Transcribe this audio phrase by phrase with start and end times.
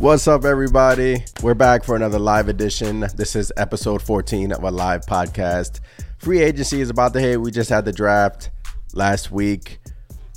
[0.00, 1.24] What's up, everybody?
[1.42, 3.00] We're back for another live edition.
[3.16, 5.80] This is episode 14 of a live podcast.
[6.16, 7.38] Free agency is about to hit.
[7.38, 8.48] We just had the draft
[8.94, 9.78] last week.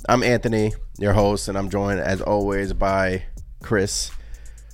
[0.06, 3.24] I'm Anthony, your host, and I'm joined as always by
[3.62, 4.10] Chris.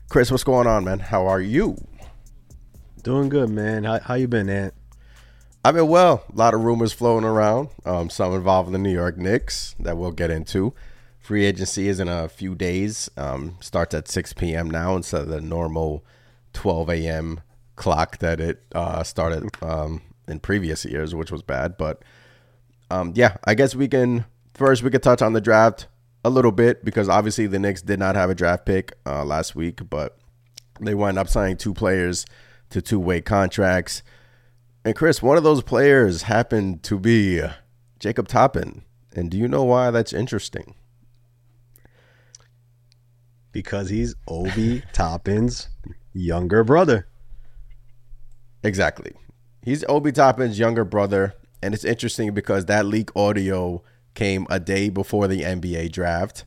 [0.08, 0.98] Chris, what's going on, man?
[0.98, 1.76] How are you?
[3.04, 3.84] Doing good, man.
[3.84, 4.74] How, how you been, Ant?
[5.64, 6.24] I've been well.
[6.32, 7.68] A lot of rumors floating around.
[7.84, 10.74] Um, some involving the New York Knicks that we'll get into.
[11.20, 13.10] Free agency is in a few days.
[13.16, 14.70] Um, starts at 6 p.m.
[14.70, 16.04] now instead of the normal
[16.54, 17.40] 12 a.m.
[17.76, 21.76] clock that it uh, started um, in previous years, which was bad.
[21.76, 22.02] But
[22.90, 25.86] um, yeah, I guess we can first we could touch on the draft
[26.24, 29.54] a little bit because obviously the Knicks did not have a draft pick uh, last
[29.54, 30.18] week, but
[30.80, 32.24] they wound up signing two players
[32.70, 34.02] to two way contracts.
[34.84, 37.42] And Chris, one of those players happened to be
[37.98, 38.82] Jacob Toppin.
[39.14, 40.74] And do you know why that's interesting?
[43.52, 45.68] Because he's Obi Toppin's
[46.12, 47.06] younger brother.
[48.62, 49.12] Exactly.
[49.62, 51.34] He's Obi Toppin's younger brother.
[51.62, 53.82] And it's interesting because that leak audio
[54.14, 56.44] came a day before the NBA draft.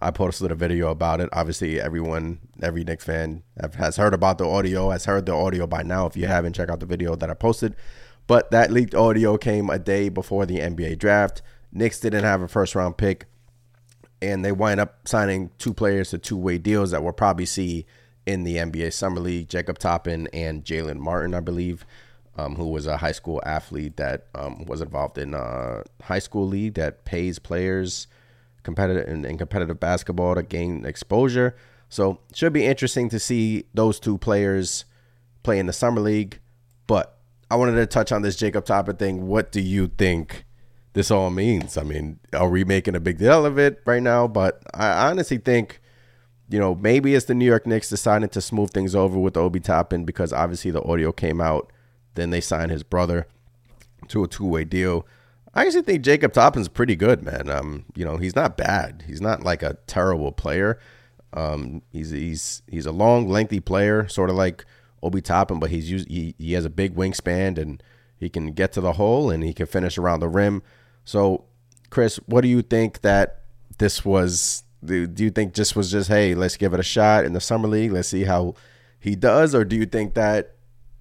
[0.00, 1.28] I posted a video about it.
[1.32, 3.44] Obviously, everyone, every Knicks fan
[3.78, 6.06] has heard about the audio, has heard the audio by now.
[6.06, 7.76] If you haven't, check out the video that I posted.
[8.26, 11.40] But that leaked audio came a day before the NBA draft.
[11.72, 13.26] Knicks didn't have a first round pick,
[14.22, 17.84] and they wind up signing two players to two way deals that we'll probably see
[18.24, 21.84] in the NBA Summer League Jacob Toppin and Jalen Martin, I believe
[22.36, 26.46] um, who was a high school athlete that um, was involved in a high school
[26.46, 28.06] league that pays players
[28.62, 31.56] competitive in, in, competitive basketball to gain exposure.
[31.88, 34.84] So should be interesting to see those two players
[35.42, 36.38] play in the summer league.
[36.86, 37.18] But
[37.50, 39.26] I wanted to touch on this Jacob Toppin thing.
[39.26, 40.44] What do you think
[40.92, 41.76] this all means?
[41.76, 44.28] I mean, are we making a big deal of it right now?
[44.28, 45.80] But I honestly think
[46.48, 49.58] you know, maybe it's the New York Knicks deciding to smooth things over with Obi
[49.58, 51.72] Toppin because obviously the audio came out
[52.14, 53.26] then they signed his brother
[54.08, 55.06] to a two way deal.
[55.54, 57.50] I actually think Jacob Toppin's pretty good, man.
[57.50, 59.04] Um, you know, he's not bad.
[59.06, 60.78] He's not like a terrible player.
[61.34, 64.64] Um, he's he's he's a long, lengthy player, sort of like
[65.02, 67.82] Obi Toppin, but he's used, he he has a big wingspan and
[68.16, 70.62] he can get to the hole and he can finish around the rim.
[71.04, 71.44] So,
[71.90, 73.42] Chris, what do you think that
[73.78, 74.64] this was?
[74.84, 77.68] Do, you think this was just hey, let's give it a shot in the summer
[77.68, 78.54] league, let's see how
[78.98, 80.56] he does, or do you think that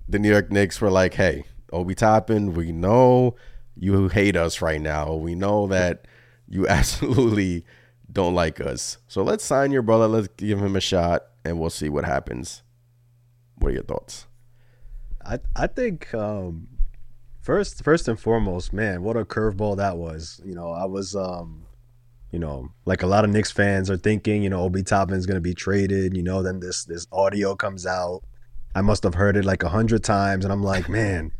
[0.07, 3.35] the New York Knicks were like, hey, Obi Toppin, we know
[3.75, 5.13] you hate us right now.
[5.13, 6.05] We know that
[6.47, 7.65] you absolutely
[8.11, 8.97] don't like us.
[9.07, 10.07] So let's sign your brother.
[10.07, 12.61] Let's give him a shot and we'll see what happens.
[13.55, 14.27] What are your thoughts?
[15.23, 16.67] I I think um,
[17.41, 20.41] first first and foremost, man, what a curveball that was.
[20.45, 21.65] You know, I was um,
[22.31, 25.41] you know, like a lot of Knicks fans are thinking, you know, Obi Toppin's gonna
[25.41, 28.23] be traded, you know, then this this audio comes out
[28.73, 31.31] I must have heard it like a hundred times, and I'm like, man,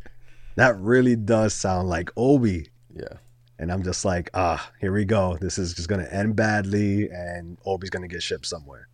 [0.55, 2.69] that really does sound like Obi.
[2.93, 3.17] Yeah.
[3.57, 5.37] And I'm just like, ah, here we go.
[5.39, 8.87] This is just gonna end badly, and Obi's gonna get shipped somewhere.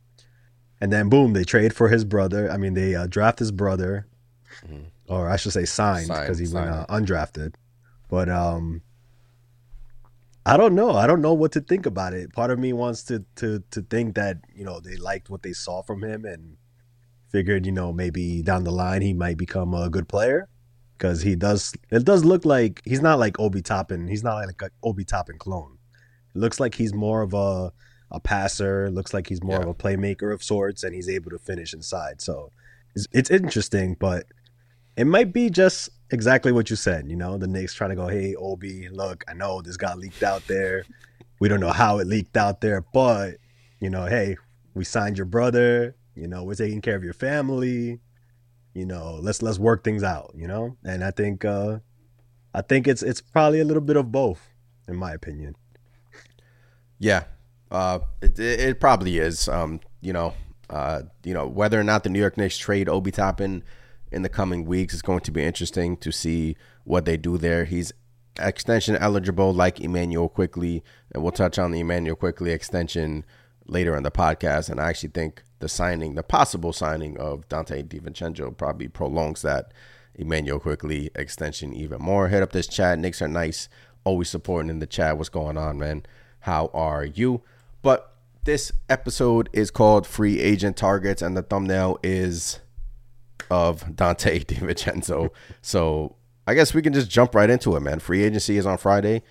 [0.79, 2.51] And then boom, they trade for his brother.
[2.51, 4.07] I mean, they uh, draft his brother,
[4.63, 4.83] mm-hmm.
[5.07, 6.69] Or I should say signed because he signed.
[6.69, 7.55] went uh, undrafted.
[8.09, 8.81] But um,
[10.45, 10.91] I don't know.
[10.91, 12.33] I don't know what to think about it.
[12.33, 15.53] Part of me wants to to to think that you know they liked what they
[15.53, 16.57] saw from him and
[17.29, 20.47] figured, you know, maybe down the line he might become a good player
[20.97, 21.73] because he does.
[21.89, 24.07] It does look like he's not like Obi Toppin.
[24.07, 25.77] He's not like an Obi Toppin clone.
[26.35, 27.71] It looks like he's more of a
[28.09, 28.89] a passer.
[28.89, 29.63] Looks like he's more yeah.
[29.63, 32.21] of a playmaker of sorts, and he's able to finish inside.
[32.21, 32.51] So
[32.95, 34.25] it's, it's interesting, but
[34.97, 37.09] it might be just exactly what you said.
[37.09, 40.23] You know, the Knicks trying to go, hey Obi, look, I know this got leaked
[40.23, 40.83] out there.
[41.39, 43.35] We don't know how it leaked out there, but
[43.79, 44.35] you know, hey,
[44.73, 47.99] we signed your brother you know we're taking care of your family
[48.73, 51.77] you know let's let's work things out you know and i think uh
[52.53, 54.49] i think it's it's probably a little bit of both
[54.87, 55.55] in my opinion
[56.99, 57.23] yeah
[57.71, 60.33] uh it, it probably is um you know
[60.69, 63.63] uh you know whether or not the new york knicks trade obi toppin
[64.11, 67.65] in the coming weeks It's going to be interesting to see what they do there
[67.65, 67.91] he's
[68.39, 73.25] extension eligible like Immanuel Quickley, and we'll touch on the Immanuel Quickley extension
[73.65, 77.87] later in the podcast and i actually think the signing, the possible signing of Donte
[77.87, 79.73] DiVincenzo probably prolongs that
[80.15, 82.27] Immanuel Quickley extension even more.
[82.27, 82.99] Hit up this chat.
[82.99, 83.69] Knicks are nice.
[84.03, 85.17] Always supporting in the chat.
[85.17, 86.05] What's going on, man?
[86.41, 87.41] How are you?
[87.81, 88.13] But
[88.45, 92.59] this episode is called Free Agent Targets, and the thumbnail is
[93.49, 95.29] of Donte DiVincenzo.
[95.61, 97.99] so I guess we can just jump right into it, man.
[97.99, 99.23] Free agency is on Friday,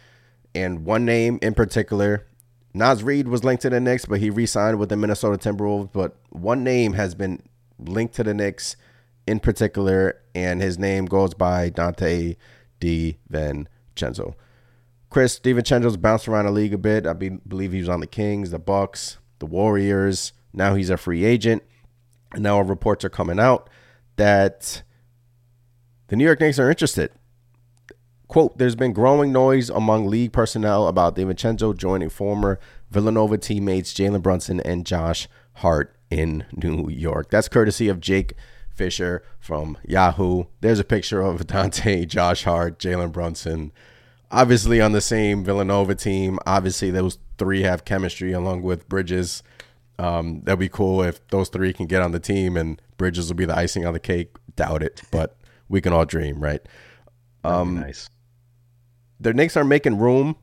[0.55, 2.27] and one name in particular
[2.77, 5.91] Naz Reid was linked to the Knicks, but he re-signed with the Minnesota Timberwolves.
[5.91, 7.43] But one name has been
[7.79, 8.77] linked to the Knicks
[9.27, 12.37] in particular, and his name goes by Donte
[12.83, 14.35] DiVincenzo.
[15.09, 17.07] Chris DiVincenzo's bounced around the league a bit.
[17.07, 20.35] I be, believe he was on the Kings, the Bucks, the Warriors.
[20.53, 21.63] Now he's a free agent.
[22.35, 23.71] And now reports are coming out
[24.17, 24.83] that
[26.09, 27.11] the New York Knicks are interested.
[28.29, 32.59] Quote, there's been growing noise among league personnel about DiVincenzo joining former
[32.91, 37.31] Villanova teammates Jalen Brunson and Josh Hart in New York.
[37.31, 38.35] That's courtesy of Jake
[38.75, 40.45] Fisher from Yahoo.
[40.61, 43.73] There's a picture of Donte, Josh Hart, Jalen Brunson,
[44.31, 46.39] obviously on the same Villanova team.
[46.47, 49.43] Obviously, those three have chemistry along with Bridges.
[49.99, 53.37] Um, that'd be cool if those three can get on the team and Bridges will
[53.37, 54.37] be the icing on the cake.
[54.55, 55.37] Doubt it, but
[55.69, 56.61] we can all dream, right?
[57.45, 58.09] Um, nice
[59.19, 60.37] the Knicks are making room.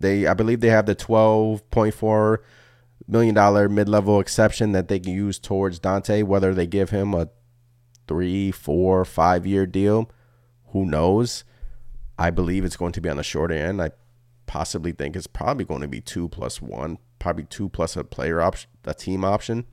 [0.00, 2.42] They, I believe, they have the twelve point four
[3.06, 6.24] million dollar mid level exception that they can use towards Donte.
[6.24, 7.28] Whether they give him a
[8.06, 10.10] three, four, five year deal,
[10.68, 11.44] who knows?
[12.18, 13.80] I believe it's going to be on the shorter end.
[13.80, 13.90] I
[14.46, 18.40] possibly think it's probably going to be two plus one, probably two plus a player
[18.40, 19.66] option, a team option.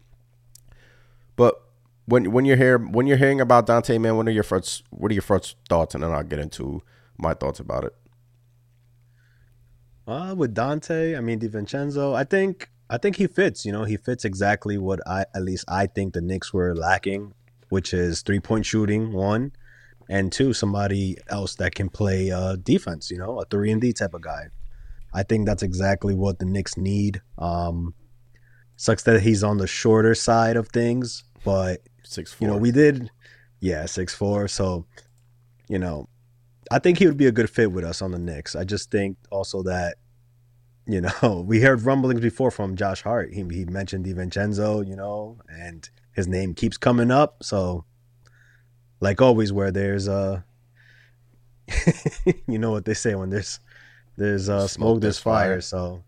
[1.36, 1.62] But
[2.06, 5.12] when when you're here when you're hearing about Donte, man, what are your first what
[5.12, 5.96] are your first thoughts?
[5.96, 6.82] And then I'll get into
[7.18, 7.96] my thoughts about it.
[10.08, 13.66] Uh, with Donte, I mean DiVincenzo, I think I think he fits.
[13.66, 17.34] You know, he fits exactly what I at least I think the Knicks were lacking,
[17.70, 19.52] which is three point shooting one,
[20.08, 23.10] and two somebody else that can play uh, defense.
[23.10, 24.50] You know, a three and D type of guy.
[25.14, 27.22] I think that's exactly what the Knicks need.
[27.38, 27.96] Um,
[28.76, 32.48] sucks that he's on the shorter side of things, but six four.
[32.48, 33.10] You know, we did,
[33.62, 34.50] yeah, six four.
[34.50, 34.86] So,
[35.70, 36.10] you know,
[36.72, 38.56] I think he would be a good fit with us on the Knicks.
[38.56, 39.96] I just think also that,
[40.86, 43.32] you know, we heard rumblings before from Josh Hart.
[43.32, 47.44] He, he mentioned DiVincenzo, you know, and his name keeps coming up.
[47.44, 47.86] So,
[49.00, 50.44] like always, where there's a,
[52.48, 53.60] you know what they say when there's
[54.18, 55.54] there's uh, smoke, smoke there's fire.
[55.54, 55.62] fire.
[55.62, 56.04] So,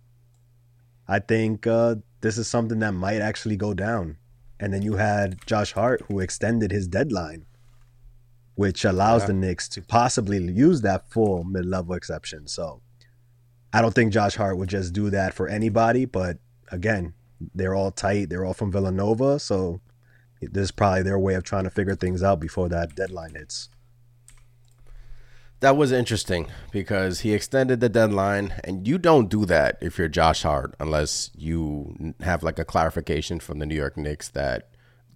[1.07, 4.17] I think uh, this is something that might actually go down.
[4.59, 7.45] And then you had Josh Hart who extended his deadline
[8.57, 9.27] which allows yeah.
[9.27, 12.47] the Knicks to possibly use that full mid level exception.
[12.47, 12.81] So
[13.71, 16.39] I don't think Josh Hart would just do that for anybody, but
[16.71, 17.13] again,
[17.53, 18.29] they're all tight.
[18.29, 19.79] They're all from Villanova, so
[20.41, 23.69] this is probably their way of trying to figure things out before that deadline hits.
[25.59, 30.07] That was interesting because he extended the deadline, and you don't do that if you're
[30.07, 34.69] Josh Hart unless you have like a clarification from the New York Knicks that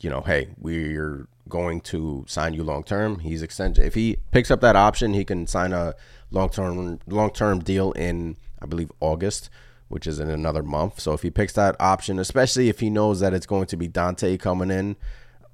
[0.04, 3.20] you know, hey, we're going to sign you long term.
[3.20, 3.86] He's extended.
[3.86, 5.94] If he picks up that option, he can sign a
[6.32, 9.50] long term long term deal in, I believe, August,
[9.88, 11.00] which is in another month.
[11.00, 13.88] So if he picks that option, especially if he knows that it's going to be
[13.88, 14.96] Donte coming in,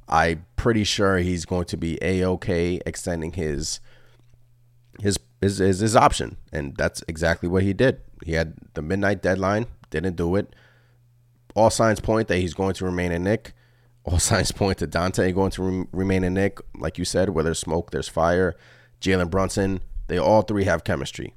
[0.08, 3.80] I'm pretty sure he's going to be a okay extending his
[5.00, 8.02] his is his, his option, and that's exactly what he did.
[8.26, 10.56] He had the midnight deadline, didn't do it.
[11.56, 13.54] All signs point that he's going to remain a Knick.
[14.04, 16.60] all signs point to Donte going to re- remain a Knick.
[16.76, 18.56] Like you said, where there's smoke, there's fire.
[19.02, 21.34] Jalen Brunson, they all three have chemistry.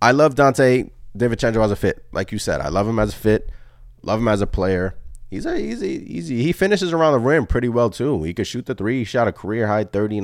[0.00, 2.04] I love Donte DiVincenzo as a fit.
[2.12, 3.50] Like you said, I love him as a fit.
[4.02, 4.94] Love him as a player.
[5.28, 6.42] He's a easy, easy.
[6.42, 8.22] He finishes around the rim pretty well too.
[8.22, 9.00] He could shoot the three.
[9.00, 10.20] He shot a career high thirty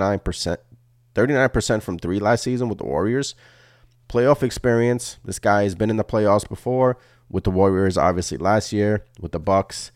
[1.17, 3.35] nine percent, thirty nine percent from three last season with the Warriors.
[4.09, 5.19] Playoff experience.
[5.25, 6.99] This guy has been in the playoffs before
[7.31, 9.91] with the Warriors, obviously last year with the Bucks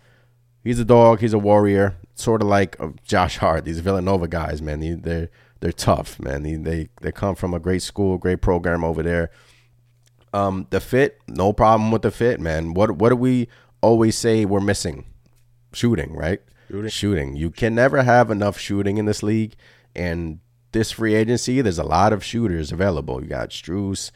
[0.69, 1.21] he's a dog.
[1.21, 1.97] He's a warrior.
[2.15, 3.65] Sort of like uh, Josh Hart.
[3.65, 4.81] These Villanova guys, man.
[4.81, 6.43] They, they're they're tough, man.
[6.43, 9.31] They, they they come from a great school, great program over there.
[10.33, 12.75] Um, the fit, no problem with the fit, man.
[12.75, 13.49] What what do we
[13.81, 15.07] always say we're missing?
[15.73, 16.41] Shooting, right?
[16.69, 16.91] Shooting.
[16.91, 17.37] shooting.
[17.37, 19.55] You can never have enough shooting in this league,
[19.95, 20.41] and
[20.73, 23.23] this free agency, there's a lot of shooters available.
[23.23, 24.11] You got Strus,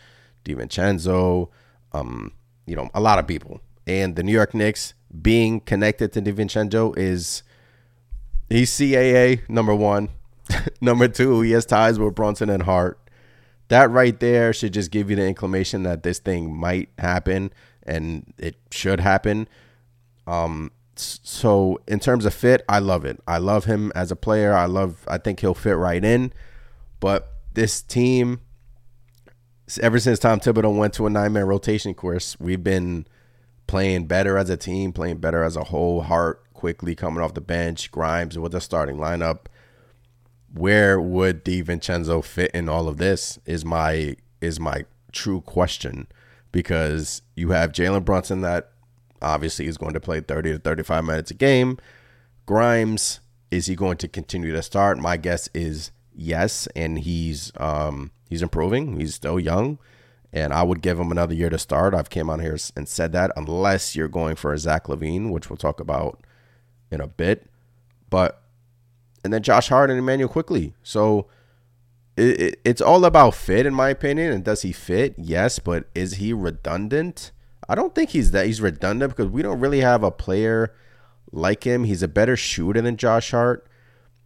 [0.45, 1.49] DiVincenzo,
[1.93, 2.33] um,
[2.67, 3.61] you know, a lot of people.
[3.87, 7.43] And the New York Knicks, being connected to DiVincenzo is
[8.49, 10.09] he's CAA number one.
[10.81, 12.99] number two, he has ties with Brunson and Hart.
[13.69, 17.53] That right there should just give you the inclination that this thing might happen
[17.85, 19.49] and it should happen.
[20.27, 23.21] Um, so in terms of fit, I love it.
[23.27, 24.53] I love him as a player.
[24.53, 25.05] I love.
[25.09, 26.33] I think he'll fit right in.
[27.01, 28.41] But this team,
[29.81, 33.07] ever since Tom Thibodeau went to a nine man rotation course, we've been
[33.67, 36.03] playing better as a team, playing better as a whole.
[36.03, 39.47] Hart Quickley coming off the bench, Grimes with the starting lineup.
[40.53, 43.39] Where would DiVincenzo fit in all of this?
[43.47, 46.07] Is my is my true question
[46.51, 48.72] because you have Jalen Brunson that
[49.23, 51.79] obviously he's going to play 30 to 35 minutes a game.
[52.47, 54.99] Grimes, is he going to continue to start?
[54.99, 58.99] My guess is yes, and he's um, he's improving.
[58.99, 59.79] He's still young,
[60.33, 61.95] and I would give him another year to start.
[61.95, 65.49] I've came on here and said that, unless you're going for a Zach LaVine, which
[65.49, 66.21] we'll talk about
[66.91, 67.49] in a bit.
[68.11, 68.43] But
[69.25, 70.75] and then Josh Hart and Immanuel Quickley.
[70.83, 71.27] So
[72.17, 74.33] it, it, it's all about fit, in my opinion.
[74.33, 75.15] And does he fit?
[75.17, 77.33] Yes, but is he redundant?
[77.73, 78.45] I don't think he's that.
[78.45, 80.75] He's redundant because we don't really have a player
[81.33, 81.85] like him.
[81.85, 83.67] He's a better shooter than Josh Hart.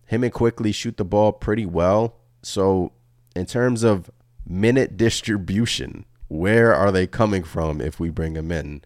[0.07, 2.17] Him and Quickley shoot the ball pretty well.
[2.43, 2.91] So
[3.37, 4.11] in terms of
[4.45, 8.83] minute distribution, where are they coming from if we bring him in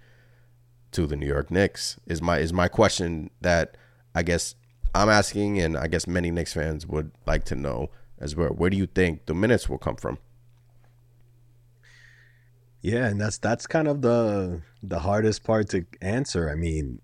[0.93, 1.99] to the New York Knicks?
[2.05, 3.79] Is my is my question that
[4.15, 4.57] I guess
[4.95, 7.89] I'm asking, and I guess many Knicks fans would like to know
[8.19, 8.51] as well.
[8.51, 10.19] Where do you think the minutes will come from?
[12.83, 16.49] Yeah, and that's that's kind of the the hardest part to answer.
[16.51, 17.01] I mean,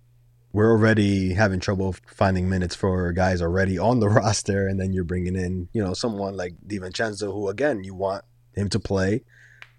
[0.53, 5.05] we're already having trouble finding minutes for guys already on the roster, and then you're
[5.05, 9.23] bringing in, you know, someone like DiVincenzo, who again you want him to play.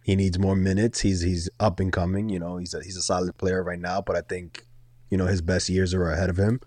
[0.04, 1.00] He needs more minutes.
[1.00, 2.30] He's he's up and coming.
[2.30, 4.66] You know, he's a, he's a solid player right now, but I think
[5.10, 6.62] you know his best years are ahead of him.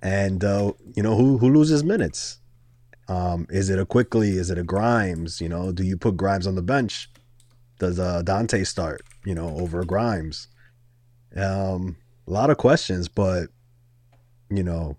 [0.00, 2.38] And uh, you know who who loses minutes?
[3.08, 4.30] Um, is it a Quickley?
[4.38, 5.42] Is it a Grimes?
[5.42, 7.10] You know, do you put Grimes on the bench?
[7.84, 9.02] Does uh, Donte start?
[9.26, 10.48] You know, over Grimes?
[11.36, 13.48] Um, a lot of questions, but
[14.48, 14.96] you know,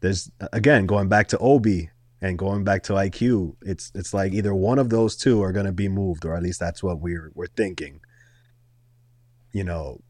[0.00, 1.88] there's again going back to Obi
[2.20, 3.56] and going back to IQ.
[3.62, 6.42] It's it's like either one of those two are going to be moved, or at
[6.42, 8.00] least that's what we're we're thinking.
[9.52, 10.02] You know,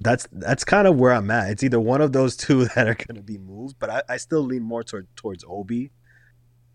[0.00, 1.50] that's that's kind of where I'm at.
[1.50, 4.16] It's either one of those two that are going to be moved, but I, I
[4.18, 5.90] still lean more toward towards Obi.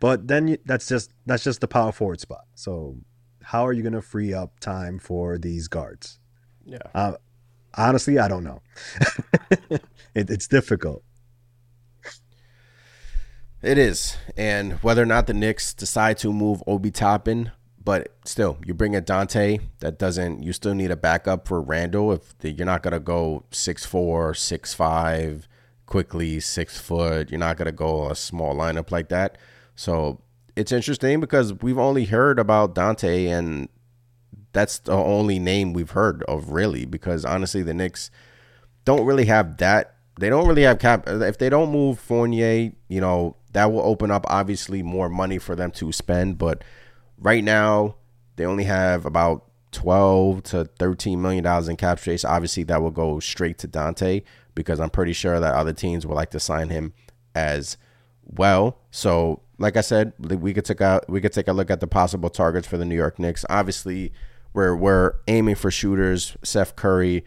[0.01, 2.43] But then you, that's just that's just the power forward spot.
[2.55, 2.97] So
[3.43, 6.19] how are you going to free up time for these guards?
[6.65, 6.79] Yeah.
[6.93, 7.13] Uh,
[7.75, 8.61] honestly, I don't know.
[9.69, 11.03] it, it's difficult.
[13.61, 18.57] It is, and whether or not the Knicks decide to move Obi Toppin, but still,
[18.65, 19.61] you bring in Donte.
[19.79, 20.43] That doesn't.
[20.43, 22.11] You still need a backup for Randle.
[22.11, 25.47] If the, you're not gonna go six four, six five,
[25.85, 29.37] Quickley six foot, you're not gonna go a small lineup like that.
[29.75, 30.19] So
[30.55, 33.69] it's interesting because we've only heard about Donte and
[34.51, 38.11] that's the only name we've heard of really because honestly the Knicks
[38.85, 43.01] don't really have that they don't really have cap if they don't move Fournier, you
[43.01, 46.63] know, that will open up obviously more money for them to spend, but
[47.17, 47.95] right now
[48.35, 52.23] they only have about 12 to 13 million dollars in cap space.
[52.23, 56.15] Obviously that will go straight to Donte because I'm pretty sure that other teams would
[56.15, 56.93] like to sign him
[57.33, 57.77] as
[58.23, 58.77] well.
[58.91, 61.87] So, like I said, we could take a we could take a look at the
[61.87, 63.45] possible targets for the New York Knicks.
[63.49, 64.11] Obviously,
[64.51, 66.35] where we're aiming for shooters.
[66.43, 67.23] Seth Curry,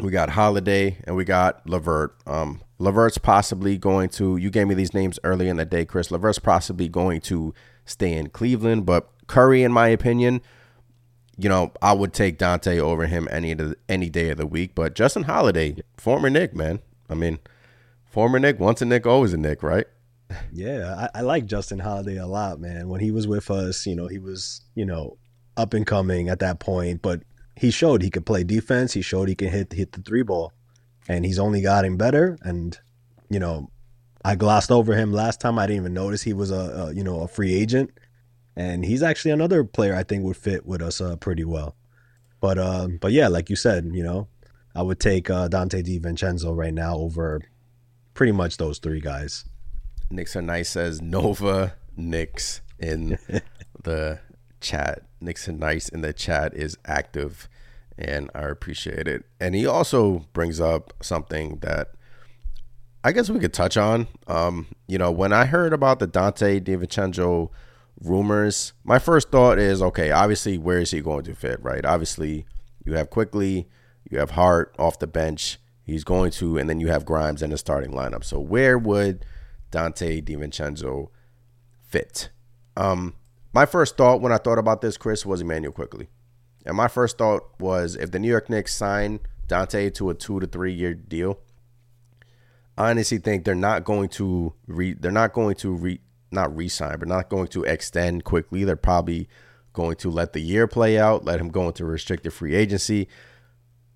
[0.00, 2.14] we got Holiday, and we got LeVert.
[2.28, 4.36] Um, LeVert's possibly going to.
[4.36, 6.12] You gave me these names early in the day, Chris.
[6.12, 7.52] LeVert's possibly going to
[7.84, 10.40] stay in Cleveland, but Curry, in my opinion,
[11.36, 13.56] you know, I would take Donte over him any
[13.88, 14.76] any day of the week.
[14.76, 16.78] But Justin Holiday, former Knick, man.
[17.08, 17.40] I mean,
[18.04, 19.86] former Knick, once a Knick, always a Knick, right?
[20.52, 22.88] Yeah, I, I like Justin Holiday a lot, man.
[22.88, 25.18] When he was with us, you know, he was, you know,
[25.56, 27.22] up and coming at that point, but
[27.56, 28.92] he showed he could play defense.
[28.94, 30.52] He showed he can hit hit the three ball,
[31.08, 32.38] and he's only gotten better.
[32.42, 32.78] And
[33.28, 33.70] you know,
[34.24, 35.58] I glossed over him last time.
[35.58, 36.54] I didn't even notice he was a,
[36.88, 37.90] a you know a free agent,
[38.56, 41.76] and he's actually another player I think would fit with us uh, pretty well.
[42.40, 44.28] But uh, but yeah, like you said, you know,
[44.74, 47.40] I would take uh, Donte DiVincenzo right now over
[48.14, 49.44] pretty much those three guys.
[50.10, 53.18] Knicks are nice says Nova Knicks in
[53.82, 54.20] the
[54.60, 55.02] chat.
[55.20, 57.48] Nixon Nice in the chat is active
[57.98, 59.24] and I appreciate it.
[59.38, 61.92] And he also brings up something that
[63.04, 64.08] I guess we could touch on.
[64.26, 67.50] Um, you know, when I heard about the Donte DiVincenzo
[68.00, 71.84] rumors, my first thought is okay, obviously, where is he going to fit, right?
[71.84, 72.46] Obviously,
[72.84, 73.68] you have Quickley,
[74.10, 75.58] you have Hart off the bench.
[75.82, 78.24] He's going to, and then you have Grimes in the starting lineup.
[78.24, 79.24] So, where would
[79.70, 81.08] Donte DiVincenzo
[81.82, 82.30] fit?
[82.76, 83.14] Um,
[83.52, 86.08] my first thought when I thought about this, Chris, was Immanuel Quickley.
[86.64, 90.40] And my first thought was if the New York Knicks sign Donte to a two
[90.40, 91.38] to three year deal,
[92.76, 96.00] I honestly think they're not going to re they're not going to re
[96.32, 98.64] not re-sign, but not going to extend Quickley.
[98.64, 99.28] They're probably
[99.72, 103.08] going to let the year play out, let him go into restricted free agency.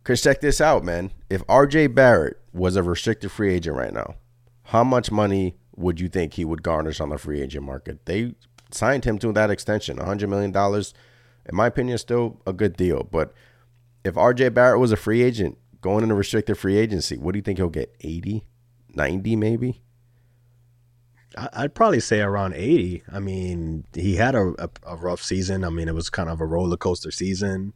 [0.02, 1.12] Cause check this out, man.
[1.30, 4.16] If RJ Barrett was a restricted free agent right now,
[4.64, 8.06] how much money would you think he would garnish on the free agent market?
[8.06, 8.34] They
[8.70, 10.54] signed him to that extension, $100 million.
[11.46, 13.04] In my opinion, still a good deal.
[13.10, 13.32] But
[14.04, 17.42] if RJ Barrett was a free agent going into restricted free agency, what do you
[17.42, 17.94] think he'll get?
[18.00, 18.44] 80,
[18.94, 19.82] 90 maybe?
[21.36, 23.02] I'd probably say around 80.
[23.12, 25.64] I mean, he had a, a, a, rough season.
[25.64, 27.72] I mean, it was kind of a roller coaster season,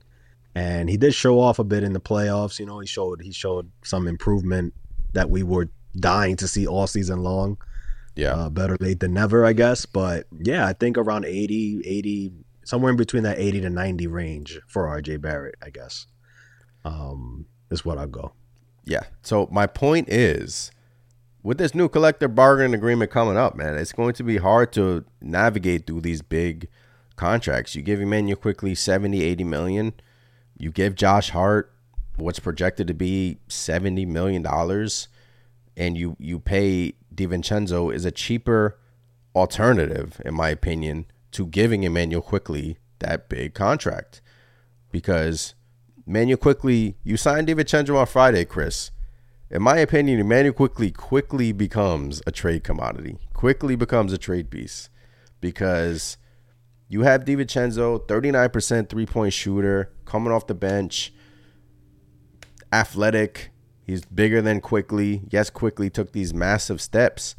[0.55, 2.61] and he did show off a bit in the playoffs.
[2.61, 4.75] You know, he showed he showed some improvement
[5.13, 7.59] that we were dying to see all season long.
[8.19, 9.87] Yeah, uh, better late than never, I guess.
[9.87, 12.33] But yeah, I think around 80, 80,
[12.65, 16.07] somewhere in between that 80 to 90 range for RJ Barrett, I guess,
[16.85, 18.33] um, is what I'll go.
[18.85, 19.05] Yeah.
[19.23, 20.73] So my point is
[21.45, 25.05] with this new collective bargaining agreement coming up, man, it's going to be hard to
[25.21, 26.67] navigate through these big
[27.15, 27.77] contracts.
[27.77, 29.93] You give Immanuel Quickley 70, 80 million.
[30.57, 31.73] You give Josh Hart
[32.17, 35.07] what's projected to be 70 million dollars
[35.77, 38.79] and you you pay DiVincenzo is a cheaper
[39.35, 44.23] alternative in my opinion to giving Immanuel Quickley that big contract.
[44.91, 45.55] Because
[46.07, 48.91] Immanuel Quickley, you signed DiVincenzo on Friday, Chris
[49.51, 54.91] in my opinion, Immanuel Quickley quickly becomes a trade commodity, quickly becomes a trade piece
[55.41, 56.19] because
[56.87, 61.15] you have DiVincenzo, 39% three point shooter, coming off the bench,
[62.73, 63.51] athletic.
[63.89, 65.23] He's bigger than Quickley.
[65.31, 67.35] Yes, Quickley took these massive steps,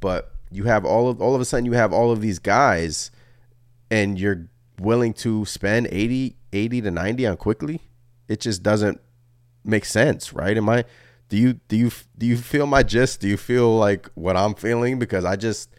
[0.00, 3.12] but you have all of all of a sudden you have all of these guys
[3.88, 4.48] and you're
[4.80, 7.82] willing to spend 80 80 to 90 on Quickley.
[8.26, 9.00] It just doesn't
[9.64, 10.56] make sense, right?
[10.56, 10.84] Am I
[11.28, 13.20] do you do you do you feel my gist?
[13.20, 14.98] Do you feel like what I'm feeling?
[14.98, 15.70] Because I just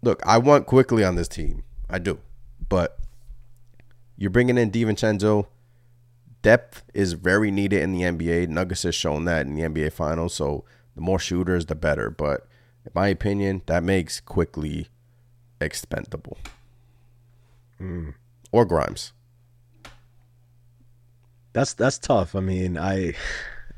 [0.00, 1.64] look, I want Quickley on this team.
[1.90, 2.18] I do,
[2.66, 2.98] but
[4.16, 5.48] you're bringing in DiVincenzo.
[6.42, 8.48] Depth is very needed in the NBA.
[8.48, 10.34] Nuggets has shown that in the NBA Finals.
[10.34, 12.10] So the more shooters, the better.
[12.10, 12.46] But
[12.84, 14.88] in my opinion, that makes Quickley
[15.60, 16.38] expendable.
[17.80, 18.14] Mm.
[18.50, 19.12] Or Grimes.
[21.52, 22.34] That's that's tough.
[22.34, 23.14] I mean, I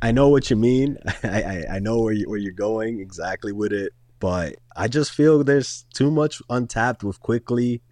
[0.01, 0.99] I know what you mean.
[1.25, 5.11] I, I, I know where, you, where you're going exactly with it, but I just
[5.11, 7.83] feel there's too much untapped with Quickley.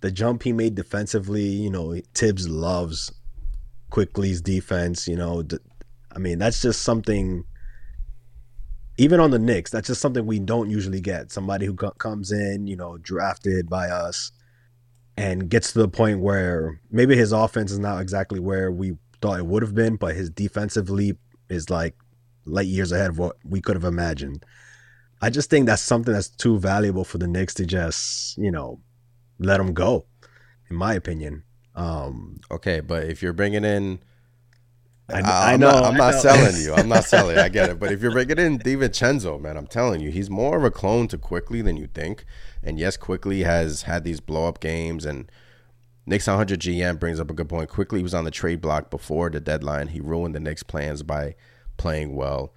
[0.00, 3.12] The jump he made defensively, you know, Thibs loves
[3.90, 5.06] Quickley's defense.
[5.06, 5.42] You know,
[6.14, 7.44] I mean, that's just something.
[8.96, 11.32] Even on the Knicks, that's just something we don't usually get.
[11.32, 14.30] Somebody who comes in, you know, drafted by us,
[15.16, 19.38] and gets to the point where maybe his offense is not exactly where we thought
[19.38, 21.94] it would have been, but his defensive leap is like
[22.46, 24.44] light years ahead of what we could have imagined.
[25.20, 28.80] I just think that's something that's too valuable for the Knicks to just, you know,
[29.38, 30.06] let him go,
[30.70, 31.42] in my opinion.
[31.80, 34.00] Um, okay, but if you're bringing in,
[35.08, 36.20] I, I, know, not, I'm not know.
[36.20, 36.74] selling you.
[36.74, 37.38] I'm not selling.
[37.38, 37.80] I get it.
[37.80, 41.08] But if you're bringing in DiVincenzo, man, I'm telling you, he's more of a clone
[41.08, 42.26] to Quickley than you think.
[42.62, 45.30] And yes, Quickley has had these blow up games and
[46.04, 47.70] Knicks 100 GM brings up a good point.
[47.70, 49.88] Quickley was on the trade block before the deadline.
[49.88, 51.34] He ruined the Knicks' plans by
[51.78, 52.52] playing well.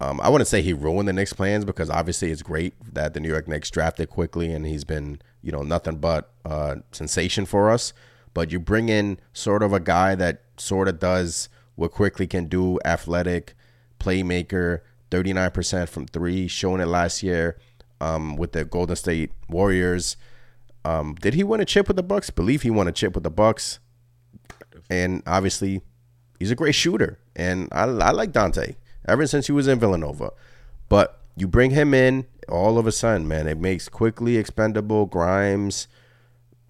[0.00, 3.20] Um, I wouldn't say he ruined the Knicks' plans because obviously it's great that the
[3.20, 7.70] New York Knicks drafted Quickley and he's been, you know, nothing but uh, sensation for
[7.70, 7.92] us.
[8.32, 12.46] But you bring in sort of a guy that sort of does what Quickley can
[12.46, 13.54] do, athletic,
[13.98, 17.58] playmaker, 39% from three, showing it last year
[18.00, 20.16] um, with the Golden State Warriors.
[20.84, 22.30] Um, did he win a chip with the Bucks?
[22.30, 23.80] Believe he won a chip with the Bucks,
[24.88, 25.82] and obviously,
[26.38, 30.30] he's a great shooter, and I, I like Donte ever since he was in Villanova.
[30.88, 35.06] But you bring him in, all of a sudden, man, it makes Quickley expendable.
[35.06, 35.86] Grimes,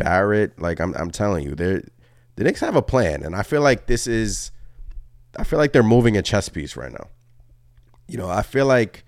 [0.00, 1.82] Barrett, like I'm, I'm telling you, they
[2.36, 4.50] the Knicks have a plan, and I feel like this is,
[5.36, 7.08] I feel like they're moving a chess piece right now.
[8.08, 9.04] You know, I feel like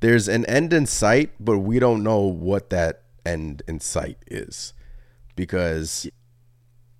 [0.00, 4.74] there's an end in sight, but we don't know what that end in sight is
[5.36, 6.10] because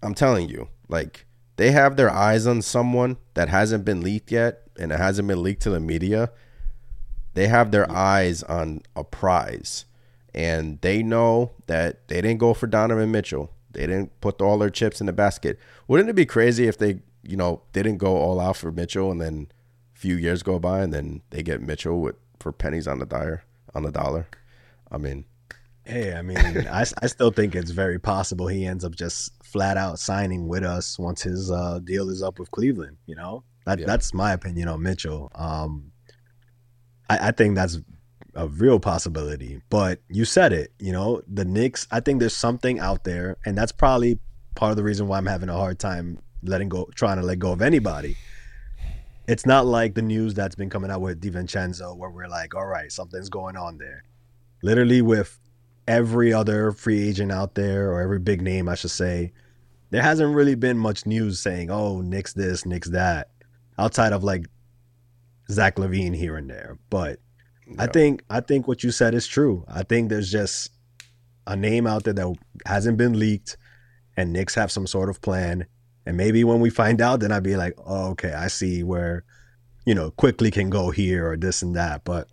[0.03, 1.27] I'm telling you, like
[1.57, 5.43] they have their eyes on someone that hasn't been leaked yet and it hasn't been
[5.43, 6.31] leaked to the media.
[7.35, 9.85] They have their eyes on a prize
[10.35, 13.53] and they know that they didn't go for Donovan Mitchell.
[13.73, 15.59] They didn't put all their chips in the basket.
[15.89, 19.21] Wouldn't it be crazy if they, you know, didn't go all out for Mitchell and
[19.21, 19.49] then
[19.95, 23.07] a few years go by and then they get Mitchell with for pennies on the
[23.07, 24.27] dollar on the dollar?
[24.91, 25.25] I mean,
[25.85, 29.77] Hey, I mean, I, I still think it's very possible he ends up just flat
[29.77, 32.99] out signing with us once his uh, deal is up with Cleveland.
[33.07, 33.87] You know, that, yeah.
[33.87, 35.31] that's my opinion on Mitchell.
[35.35, 35.91] Um,
[37.11, 37.81] I, I think that's
[38.35, 39.61] a real possibility.
[39.71, 40.73] But you said it.
[40.79, 41.87] You know, the Knicks.
[41.91, 44.19] I think there's something out there, and that's probably
[44.55, 47.39] part of the reason why I'm having a hard time letting go, trying to let
[47.39, 48.17] go of anybody.
[49.29, 52.67] It's not like the news that's been coming out with DiVincenzo, where we're like, all
[52.67, 54.05] right, something's going on there.
[54.63, 55.39] Literally with
[55.87, 59.33] every other free agent out there or every big name, I should say,
[59.91, 63.31] there hasn't really been much news saying, "Oh, Knicks this, Knicks that,"
[63.79, 64.47] outside of like
[65.51, 66.79] Zach LaVine here and there.
[66.89, 67.21] But
[67.79, 69.65] I think I think what you said is true.
[69.69, 70.71] I think there's just
[71.47, 72.35] a name out there that
[72.67, 73.57] hasn't been leaked,
[74.17, 75.67] and Knicks have some sort of plan.
[76.05, 79.25] And maybe when we find out, then I'd be like, "Oh, okay, I see where,
[79.87, 82.29] you know, Quickley can go here or this and that." But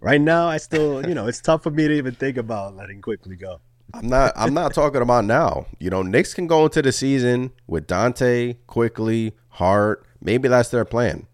[0.00, 3.02] right now, I still, you know, it's tough for me to even think about letting
[3.02, 3.60] Quickley go.
[3.94, 4.32] I'm not.
[4.36, 5.66] I'm not talking about now.
[5.78, 10.06] You know, Knicks can go into the season with Donte Quickley, Hart.
[10.20, 11.26] Maybe that's their plan.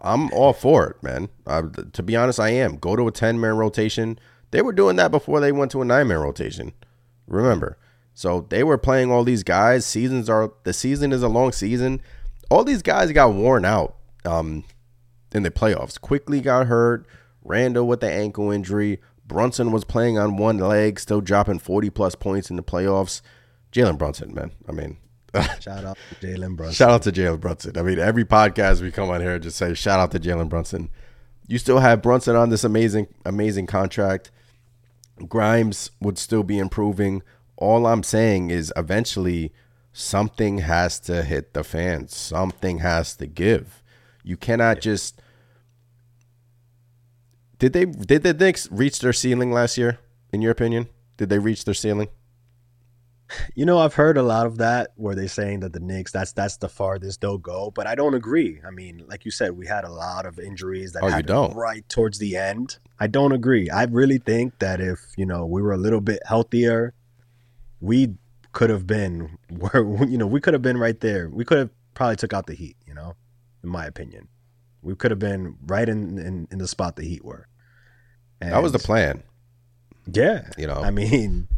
[0.00, 1.28] I'm all for it, man.
[1.46, 2.76] Uh, to be honest, I am.
[2.76, 4.18] Go to a 10 man rotation.
[4.50, 6.72] They were doing that before they went to a nine man rotation.
[7.26, 7.78] Remember.
[8.14, 9.86] So they were playing all these guys.
[9.86, 12.00] Seasons are the season is a long season.
[12.50, 14.64] All these guys got worn out um,
[15.32, 16.00] in the playoffs.
[16.00, 17.06] Quickley got hurt.
[17.44, 19.00] Randle with the ankle injury.
[19.26, 23.20] Brunson was playing on one leg, still dropping 40 plus points in the playoffs.
[23.72, 24.52] Jalen Brunson, man.
[24.68, 24.96] I mean,
[25.60, 26.74] shout out to Jalen Brunson.
[26.74, 27.76] Shout out to Jalen Brunson.
[27.76, 30.90] I mean, every podcast we come on here just say shout out to Jalen Brunson.
[31.46, 34.30] You still have Brunson on this amazing, amazing contract.
[35.28, 37.22] Grimes would still be improving.
[37.56, 39.52] All I'm saying is eventually
[39.92, 42.14] something has to hit the fans.
[42.14, 43.82] Something has to give.
[44.22, 45.20] You cannot just
[47.58, 49.98] did they did the Knicks reach their ceiling last year?
[50.32, 52.08] In your opinion, did they reach their ceiling?
[53.54, 56.32] You know, I've heard a lot of that where they're saying that the Knicks that's
[56.32, 58.60] that's the farthest they'll go, but I don't agree.
[58.66, 61.86] I mean, like you said, we had a lot of injuries that oh, happened right
[61.88, 62.78] towards the end.
[62.98, 63.68] I don't agree.
[63.70, 66.94] I really think that if you know we were a little bit healthier,
[67.80, 68.14] we
[68.52, 71.28] could have been where you know we could have been right there.
[71.28, 72.76] We could have probably took out the Heat.
[72.86, 73.14] You know,
[73.62, 74.28] in my opinion.
[74.82, 77.48] We could have been right in, in, in the spot the Heat were.
[78.40, 79.22] And that was the plan.
[80.10, 80.48] Yeah.
[80.56, 81.48] You know, I mean,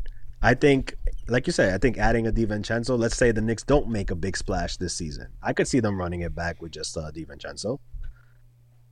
[0.43, 0.97] I think,
[1.31, 4.15] like you say, I think adding a DiVincenzo, let's say the Knicks don't make a
[4.15, 5.29] big splash this season.
[5.43, 7.79] I could see them running it back with just uh, DiVincenzo.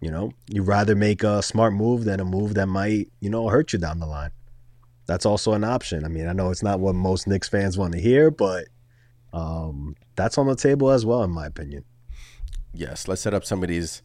[0.00, 3.48] You know, you'd rather make a smart move than a move that might, you know,
[3.48, 4.30] hurt you down the line.
[5.06, 6.04] That's also an option.
[6.04, 8.66] I mean, I know it's not what most Knicks fans want to hear, but
[9.32, 11.84] um, that's on the table as well, in my opinion.
[12.72, 14.02] Yes, let's set up some of these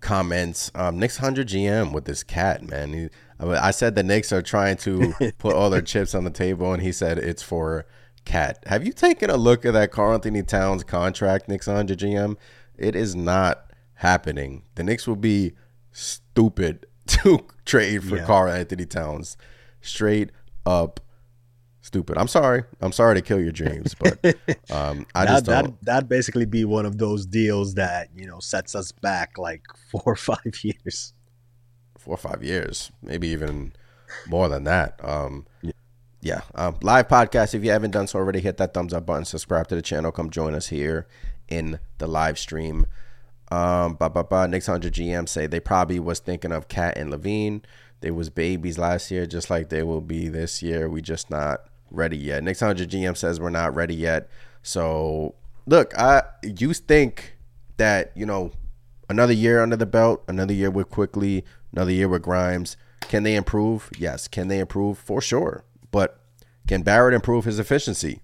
[0.00, 0.70] comments.
[0.74, 2.92] Um, Knicks hundred GM with this cat, man.
[2.92, 3.08] He,
[3.40, 6.82] I said the Knicks are trying to put all their chips on the table, and
[6.82, 7.86] he said it's for
[8.24, 8.62] KAT.
[8.66, 12.36] Have you taken a look at that Karl-Anthony Towns contract, Knicks hundred GM?
[12.76, 14.64] It is not happening.
[14.74, 15.52] The Knicks will be
[15.92, 18.26] stupid to trade for yeah.
[18.26, 19.36] Karl-Anthony Towns.
[19.80, 20.30] Straight
[20.66, 21.00] up
[21.80, 22.18] stupid.
[22.18, 22.64] I'm sorry.
[22.80, 24.24] I'm sorry to kill your dreams, but
[24.70, 28.38] um, I that, just that that basically be one of those deals that you know
[28.38, 31.14] sets us back like four or five years.
[32.00, 33.74] Four or five years, maybe even
[34.26, 34.98] more than that.
[35.02, 35.72] Um, yeah.
[36.20, 36.40] yeah.
[36.54, 37.54] Um, live podcast.
[37.54, 39.26] If you haven't done so already, hit that thumbs up button.
[39.26, 40.10] Subscribe to the channel.
[40.10, 41.06] Come join us here
[41.48, 42.86] in the live stream.
[43.52, 47.62] Um, but but Knicks hundred GM say they probably was thinking of KAT and LaVine.
[48.00, 50.88] They was babies last year, just like they will be this year.
[50.88, 52.42] We just not ready yet.
[52.42, 54.28] Knicks 100 GM says we're not ready yet.
[54.62, 55.34] So
[55.66, 57.36] look, I you think
[57.76, 58.52] that you know
[59.10, 62.76] another year under the belt, another year with Quickley, another year with Grimes.
[63.02, 63.90] Can they improve?
[63.98, 64.28] Yes.
[64.28, 64.96] Can they improve?
[64.96, 65.64] For sure.
[65.90, 66.22] But
[66.68, 68.20] can Barrett improve his efficiency?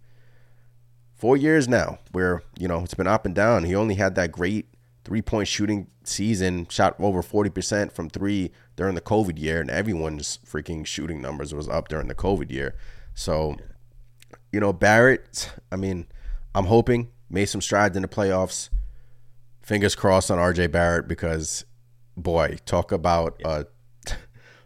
[1.16, 3.64] Four years now, where you know it's been up and down.
[3.64, 4.68] He only had that great
[5.04, 10.38] three point shooting season, shot over 40% from three during the COVID year, and everyone's
[10.46, 12.76] freaking shooting numbers was up during the COVID year.
[13.14, 13.56] So,
[14.52, 16.06] you know, Barrett, I mean,
[16.54, 18.68] I'm hoping made some strides in the playoffs.
[19.66, 21.64] Fingers crossed on RJ Barrett because,
[22.16, 23.66] boy, talk about a,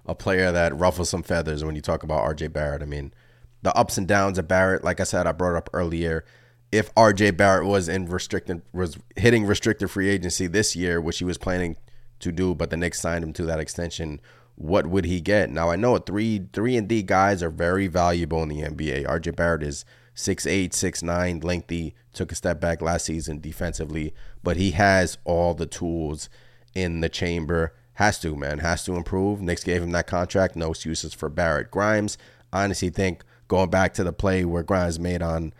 [0.05, 2.83] a player that ruffles some feathers when you talk about RJ Barrett.
[2.83, 3.15] I mean,
[3.63, 6.27] the ups and downs of Barrett, like I said, I brought up earlier.
[6.71, 11.25] If RJ Barrett was in restricted, was hitting restricted free agency this year, which he
[11.25, 11.77] was planning
[12.19, 14.21] to do, but the Knicks signed him to that extension
[14.61, 15.49] what would he get?
[15.49, 19.07] Now I know three three and D guys are very valuable in the NBA.
[19.07, 24.14] RJ Barrett is six eight, six nine, lengthy, took a step back last season defensively,
[24.42, 26.29] but he has all the tools
[26.75, 27.75] in the chamber.
[27.94, 29.42] Has to, man, has to improve.
[29.42, 31.70] Knicks gave him that contract, no excuses for Barrett.
[31.70, 32.16] Grimes,
[32.53, 35.53] honestly think going back to the play where Grimes made on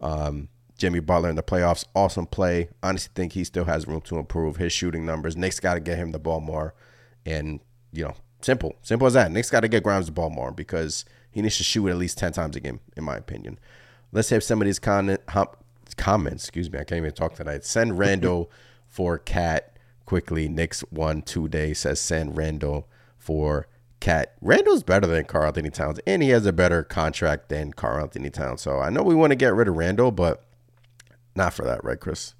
[0.00, 2.68] um, Jimmy Butler in the playoffs, awesome play.
[2.82, 5.36] Honestly think he still has room to improve his shooting numbers.
[5.36, 6.74] Knicks got to get him the ball more
[7.26, 7.58] and,
[7.92, 8.76] you know, Simple.
[8.82, 9.30] Simple as that.
[9.32, 12.18] Knicks got to get Grimes the ball more because he needs to shoot at least
[12.18, 13.58] 10 times a game, in my opinion.
[14.12, 15.18] Let's have some of these con-
[15.94, 16.44] comments.
[16.44, 16.78] Excuse me.
[16.78, 17.64] I can't even talk tonight.
[17.64, 18.50] Send Randle
[18.88, 20.48] for KAT quickly.
[20.48, 23.66] Knicks one, two day says send Randle for
[24.00, 24.34] KAT.
[24.40, 28.62] Randle's better than Karl-Anthony Towns, and he has a better contract than Karl-Anthony Towns.
[28.62, 30.44] So I know we want to get rid of Randle, but
[31.34, 32.34] Not for that, right, Chris?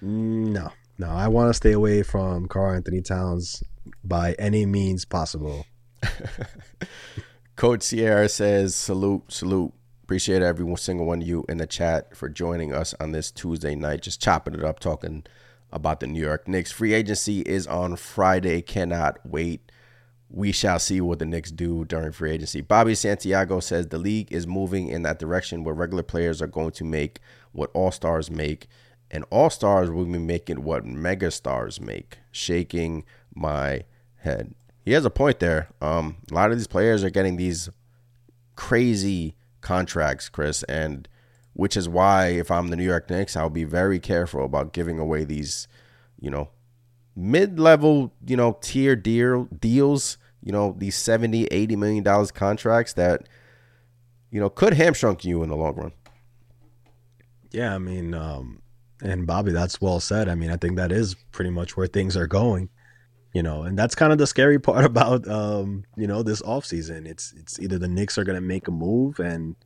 [0.00, 1.08] No, no.
[1.08, 3.62] I want to stay away from Karl-Anthony Towns
[4.02, 5.66] by any means possible.
[7.56, 9.72] Coach Sierra says, salute, salute.
[10.04, 13.74] Appreciate every single one of you in the chat for joining us on this Tuesday
[13.74, 14.02] night.
[14.02, 15.24] Just chopping it up, talking
[15.72, 16.70] about the New York Knicks.
[16.70, 18.60] Free agency is on Friday.
[18.60, 19.72] Cannot wait.
[20.28, 22.60] We shall see what the Knicks do during free agency.
[22.60, 26.72] Bobby Santiago says the league is moving in that direction where regular players are going
[26.72, 27.20] to make
[27.52, 28.68] what all stars make,
[29.10, 32.18] and all stars will be making what mega stars make.
[32.30, 33.84] Shaking my
[34.16, 34.54] head.
[34.84, 35.70] He has a point there.
[35.80, 37.70] Um, a lot of these players are getting these
[38.54, 41.08] crazy contracts, Chris, and
[41.54, 45.00] which is why if I'm the New York Knicks, I'll be very careful about giving
[45.00, 45.66] away these,
[46.20, 46.50] you know,
[47.16, 53.28] mid-level, you know, tier deal deals, you know, these 70, 80 million dollars contracts that
[54.30, 55.92] you know could hamstring you in the long run.
[57.52, 58.62] Yeah, I mean, um,
[59.00, 60.28] and Bobby, that's well said.
[60.28, 62.68] I mean, I think that is pretty much where things are going
[63.34, 67.06] you know, and that's kind of the scary part about um, you know, this offseason.
[67.06, 69.56] It's it's either the Knicks are gonna make a move and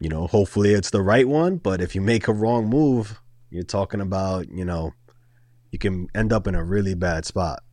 [0.00, 3.64] you know, hopefully it's the right one, but if you make a wrong move, you're
[3.64, 4.94] talking about, you know,
[5.72, 7.64] you can end up in a really bad spot.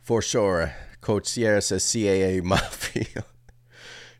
[0.00, 0.72] For sure.
[1.00, 3.24] Coach Sierra says CAA Mafia.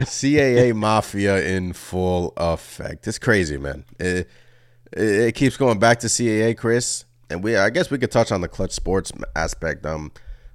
[0.00, 3.06] CAA Mafia in full effect.
[3.06, 3.84] It's crazy, man.
[4.00, 4.28] It,
[4.92, 8.32] it, it keeps going back to CAA, Chris and we I guess we could touch
[8.32, 9.84] on the clutch sports aspect.
[9.86, 10.12] Um,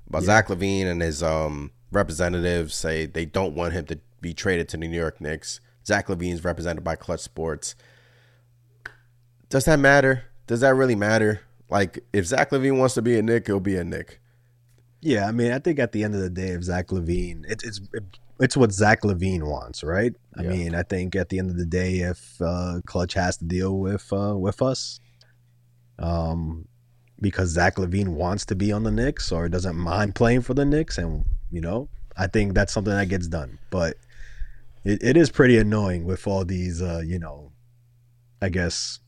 [0.08, 0.28] about yeah.
[0.28, 4.78] Zach LaVine and his um representatives say they don't want him to be traded to
[4.78, 5.60] the New York Knicks.
[5.86, 7.76] Zach LaVine's represented by Clutch Sports.
[9.50, 10.26] Does that matter?
[10.48, 11.42] Does that really matter?
[11.70, 14.22] Like, if Zach LaVine wants to be a Knick, he'll be a Knick.
[15.02, 17.62] Yeah, I mean, I think at the end of the day, if Zach LaVine, it,
[17.64, 18.04] it's it,
[18.40, 20.14] it's what Zach LaVine wants, right?
[20.38, 20.50] I yeah.
[20.50, 23.80] mean, I think at the end of the day, if uh, Clutch has to deal
[23.80, 25.00] with uh, with us,
[26.02, 26.68] um,
[27.20, 30.66] because Zach LaVine wants to be on the Knicks or doesn't mind playing for the
[30.66, 31.88] Knicks, and you know,
[32.18, 33.60] I think that's something that gets done.
[33.70, 33.98] But
[34.84, 37.52] it, it is pretty annoying with all these, uh, you know,
[38.42, 39.00] I guess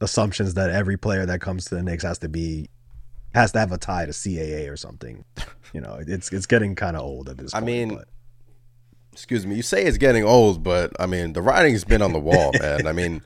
[0.00, 2.70] assumptions that every player that comes to the Knicks has to be
[3.34, 5.24] has to have a tie to CAA or something.
[5.72, 7.52] You know, it's it's getting kind of old at this.
[7.52, 8.08] I point, mean, but.
[9.12, 12.20] excuse me, you say it's getting old, but I mean the writing's been on the
[12.20, 12.86] wall, man.
[12.86, 13.22] I mean,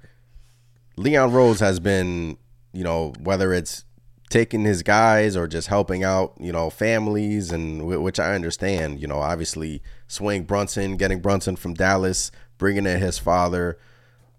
[0.97, 2.39] Leon Rose has been
[2.79, 3.85] you know, whether it's
[4.31, 9.01] taking his guys or just helping out, you know, families, and which I understand.
[9.01, 13.81] You know, obviously, swing Brunson, getting Brunson from Dallas, bringing in his father.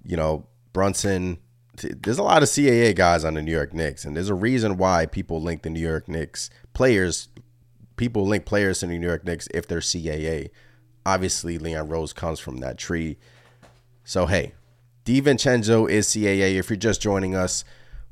[0.05, 1.39] You know, Brunson.
[1.75, 4.77] There's a lot of CAA guys on the New York Knicks, and there's a reason
[4.77, 7.27] why people link the New York Knicks players.
[7.97, 10.49] People link players to the New York Knicks if they're CAA.
[11.05, 13.17] Obviously, Leon Rose comes from that tree.
[14.05, 14.53] So hey,
[15.03, 16.57] DiVincenzo is CAA.
[16.57, 17.65] If you're just joining us,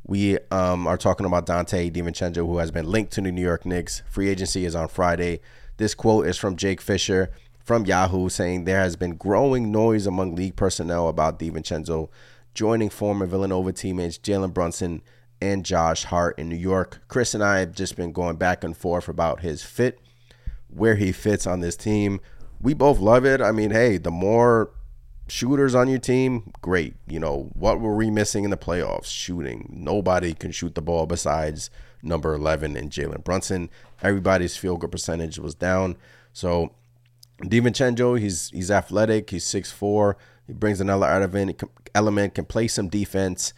[0.08, 3.65] we um, are talking about Donte DiVincenzo, who has been linked to the New York
[3.65, 4.02] Knicks.
[4.10, 5.41] Free agency is on Friday.
[5.78, 7.30] This quote is from Jake Fisher
[7.63, 12.10] from Yahoo saying there has been growing noise among league personnel about DiVincenzo
[12.58, 15.04] joining former Villanova teammates Jalen Brunson
[15.39, 17.02] and Josh Hart in New York.
[17.08, 20.00] Chris and I have just been going back and forth about his fit,
[20.67, 22.20] where he fits on this team.
[22.60, 23.41] We both love it.
[23.41, 24.72] I mean, hey, the more
[25.28, 26.96] shooters on your team, great.
[27.08, 29.06] You know, what were we missing in the playoffs?
[29.06, 29.70] Shooting.
[29.72, 31.70] Nobody can shoot the ball besides
[32.02, 33.70] number 11 and Jalen Brunson.
[34.02, 35.98] Everybody's field goal percentage was down.
[36.34, 36.72] So,
[37.42, 39.30] DiVincenzo, he's he's athletic.
[39.30, 40.16] He's 6'4.
[40.48, 41.62] He brings another element,
[41.94, 43.54] element, can play some defense.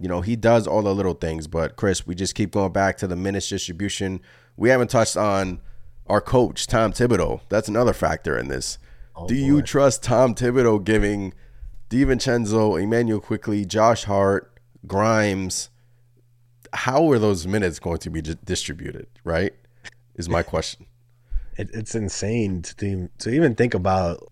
[0.00, 1.46] You know, he does all the little things.
[1.46, 4.20] But, Chris, we just keep going back to the minutes distribution.
[4.56, 5.60] We haven't touched on
[6.06, 7.40] our coach, Tom Thibodeau.
[7.48, 8.78] That's another factor in this.
[9.18, 9.40] Oh, Do boy.
[9.46, 11.32] you trust Tom Thibodeau giving
[11.90, 14.52] DiVincenzo, Immanuel Quickley, Josh Hart,
[14.86, 15.70] Grimes?
[16.72, 19.08] How are those minutes going to be distributed?
[19.24, 19.52] Right,
[20.14, 20.86] is my question.
[21.56, 24.22] It, it's insane to to even think about.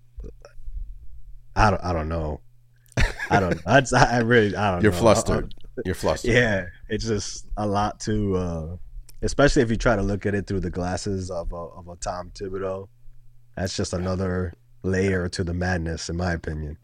[1.57, 1.83] I don't.
[1.83, 2.41] I don't know.
[3.31, 3.61] I don't.
[3.67, 4.55] I, I really.
[4.55, 4.83] I don't.
[4.83, 4.99] You're know.
[4.99, 5.55] flustered.
[5.85, 6.33] You're flustered.
[6.33, 8.77] Yeah, it's just a lot to, uh,
[9.23, 11.97] especially if you try to look at it through the glasses of a, of a
[11.97, 12.89] Tom Thibodeau.
[13.57, 14.55] That's just another
[14.87, 16.79] layer to the madness, in my opinion.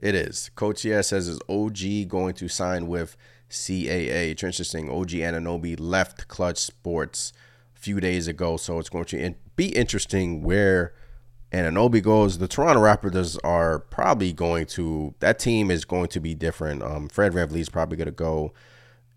[0.00, 0.50] It is.
[0.54, 3.16] Coach says is OG going to sign with
[3.50, 4.30] CAA.
[4.30, 4.88] It's interesting.
[4.88, 7.32] OG Anunoby left Clutch Sports
[7.76, 10.94] a few days ago, so it's going to be interesting where
[11.52, 12.38] Anunoby goes.
[12.38, 15.14] The Toronto Raptors are probably going to.
[15.20, 16.82] That team is going to be different.
[16.82, 18.52] Um, Fred VanVleet is probably going to go,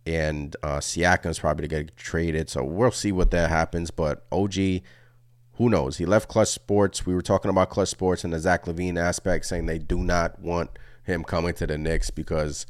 [0.06, 2.50] and uh, Siakam is probably going to get traded.
[2.50, 3.92] So we'll see what that happens.
[3.92, 4.82] But OG
[5.56, 5.98] who knows?
[5.98, 7.06] He left Clutch Sports.
[7.06, 10.40] We were talking about Clutch Sports and the Zach LaVine aspect, saying they do not
[10.40, 10.72] want
[11.04, 12.66] him coming to the Knicks because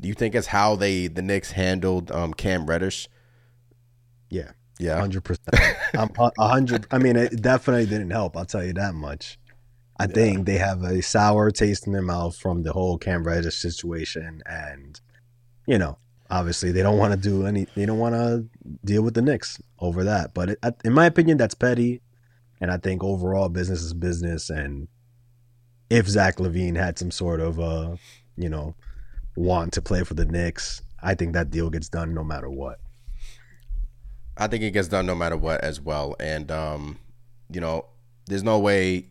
[0.00, 3.08] do you think it's how they the Knicks handled um, Cam Reddish?
[4.30, 5.56] Yeah, Yeah, hundred percent.
[5.94, 6.86] I'm a hundred.
[6.90, 8.36] I mean, it definitely didn't help.
[8.36, 9.38] I'll tell you that much.
[9.98, 13.56] I think they have a sour taste in their mouth from the whole Cam Reddish
[13.56, 15.00] situation, and
[15.66, 15.98] you know,
[16.30, 17.66] obviously they don't want to do any.
[17.74, 18.46] They don't want to
[18.84, 20.34] deal with the Knicks over that.
[20.34, 22.00] But it, in my opinion, that's petty,
[22.60, 24.50] and I think overall business is business.
[24.50, 24.88] And
[25.90, 27.96] if Zach LaVine had some sort of uh,
[28.36, 28.74] you know,
[29.36, 32.78] want to play for the Knicks, I think that deal gets done no matter what.
[34.36, 36.14] I think it gets done no matter what as well.
[36.20, 36.98] And um,
[37.50, 37.86] you know,
[38.26, 39.06] there's no way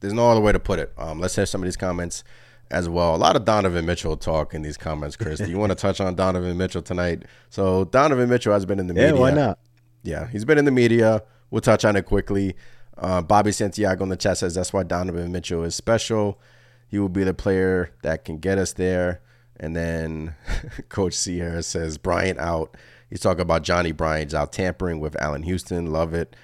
[0.00, 0.92] there's no other way to put it.
[0.96, 2.24] Um, let's hear some of these comments
[2.70, 3.14] as well.
[3.14, 5.38] A lot of Donovan Mitchell talk in these comments, Chris.
[5.38, 7.24] Do you want to touch on Donovan Mitchell tonight?
[7.50, 9.20] So Donovan Mitchell has been in the Yeah, media.
[9.20, 9.58] why not?
[10.02, 11.22] Yeah, he's been in the media.
[11.50, 12.54] We'll touch on it quickly.
[12.96, 16.40] Uh, Bobby Santiago in the chat says that's why Donovan Mitchell is special.
[16.88, 19.20] He will be the player that can get us there.
[19.60, 20.34] And then
[20.88, 22.76] Coach Sierra says Bryant out.
[23.10, 25.90] He's talking about Johnny Bryant's out tampering with Allan Houston.
[25.90, 26.36] Love it.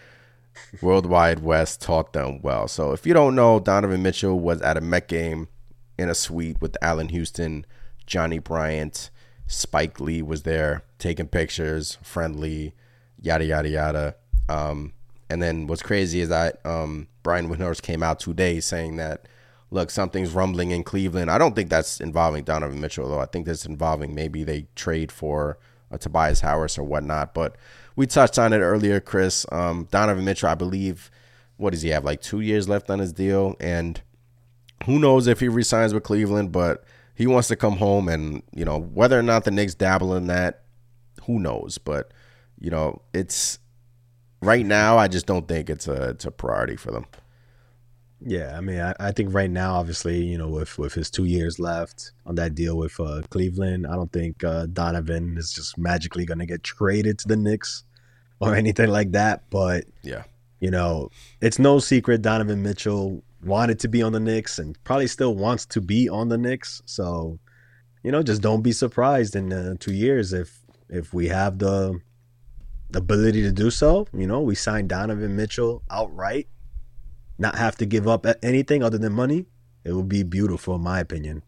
[0.80, 2.68] World Wide Wes taught them well.
[2.68, 5.48] So if you don't know, Donovan Mitchell was at a Met game
[5.98, 7.66] in a suite with Allan Houston,
[8.06, 9.10] Johnny Bryant,
[9.46, 12.74] Spike Lee was there taking pictures, friendly,
[13.20, 14.14] yada yada yada.
[14.48, 14.92] Um,
[15.30, 19.26] and then what's crazy is that um, Brian Windhorst came out today saying that
[19.70, 21.30] look, something's rumbling in Cleveland.
[21.30, 23.20] I don't think that's involving Donovan Mitchell though.
[23.20, 25.58] I think that's involving maybe they trade for
[25.90, 27.34] a Tobias Harris or whatnot.
[27.34, 27.56] But
[27.96, 29.46] we touched on it earlier, Chris.
[29.50, 31.10] Um, Donovan Mitchell, I believe,
[31.56, 32.04] what does he have?
[32.04, 34.00] Like two years left on his deal, and
[34.86, 36.84] who knows if he resigns with Cleveland, but
[37.14, 40.26] he wants to come home and, you know, whether or not the Knicks dabble in
[40.26, 40.62] that,
[41.26, 41.78] who knows?
[41.78, 42.12] But,
[42.58, 43.58] you know, it's
[44.42, 47.06] right now I just don't think it's a it's a priority for them.
[48.26, 51.24] Yeah, I mean, I, I think right now, obviously, you know, with with his two
[51.24, 55.76] years left on that deal with uh, Cleveland, I don't think uh, Donovan is just
[55.76, 57.84] magically going to get traded to the Knicks
[58.40, 59.50] or anything like that.
[59.50, 60.24] But Yeah.
[60.58, 61.10] you know,
[61.42, 65.66] it's no secret Donovan Mitchell wanted to be on the Knicks and probably still wants
[65.66, 66.82] to be on the Knicks.
[66.86, 67.38] So,
[68.02, 71.98] you know, just don't be surprised in uh, two years if if we have the
[72.94, 74.06] ability to do so.
[74.12, 76.48] You know, we sign Donovan Mitchell outright,
[77.38, 79.46] not have to give up anything other than money.
[79.84, 81.42] It would be beautiful, in my opinion.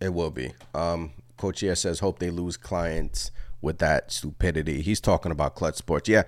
[0.00, 0.52] It will be.
[0.74, 5.76] Um, Coach here says, "Hope they lose clients with that stupidity." He's talking about Clutch
[5.76, 6.08] Sports.
[6.08, 6.24] Yeah,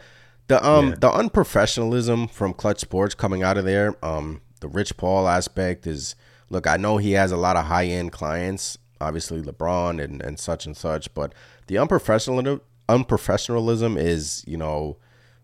[0.51, 0.95] the um Yeah.
[0.97, 3.95] the unprofessionalism from Clutch Sports coming out of there.
[4.05, 6.15] Um, the Rich Paul aspect is
[6.51, 6.67] look.
[6.67, 10.67] I know he has a lot of high end clients, obviously LeBron and and such
[10.67, 11.35] and such, but
[11.67, 14.99] the unprofessional unprofessionalism is you know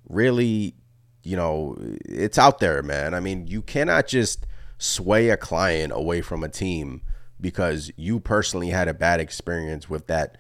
[0.08, 0.74] really
[1.22, 3.14] you know it's out there, man.
[3.14, 4.46] I mean, you cannot just
[4.78, 7.02] sway a client away from a team
[7.40, 10.36] because you personally had a bad experience with that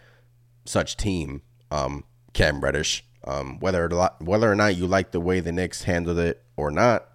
[0.64, 3.04] such team, um, Cam Reddish.
[3.26, 3.88] Um, whether
[4.20, 7.08] whether or not you like the way the Knicks handled it or not,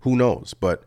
[0.00, 0.54] who knows?
[0.54, 0.84] But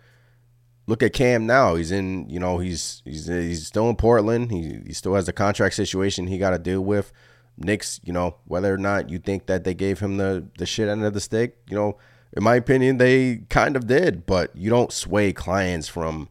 [0.87, 1.75] look at Cam now.
[1.75, 4.51] He's in, you know, he's he's he's still in Portland.
[4.51, 7.11] He he still has a contract situation he got to deal with.
[7.57, 10.89] Knicks, you know, whether or not you think that they gave him the the shit
[10.89, 11.97] end of the stick, you know,
[12.33, 14.25] in my opinion, they kind of did.
[14.25, 16.29] But you don't sway clients from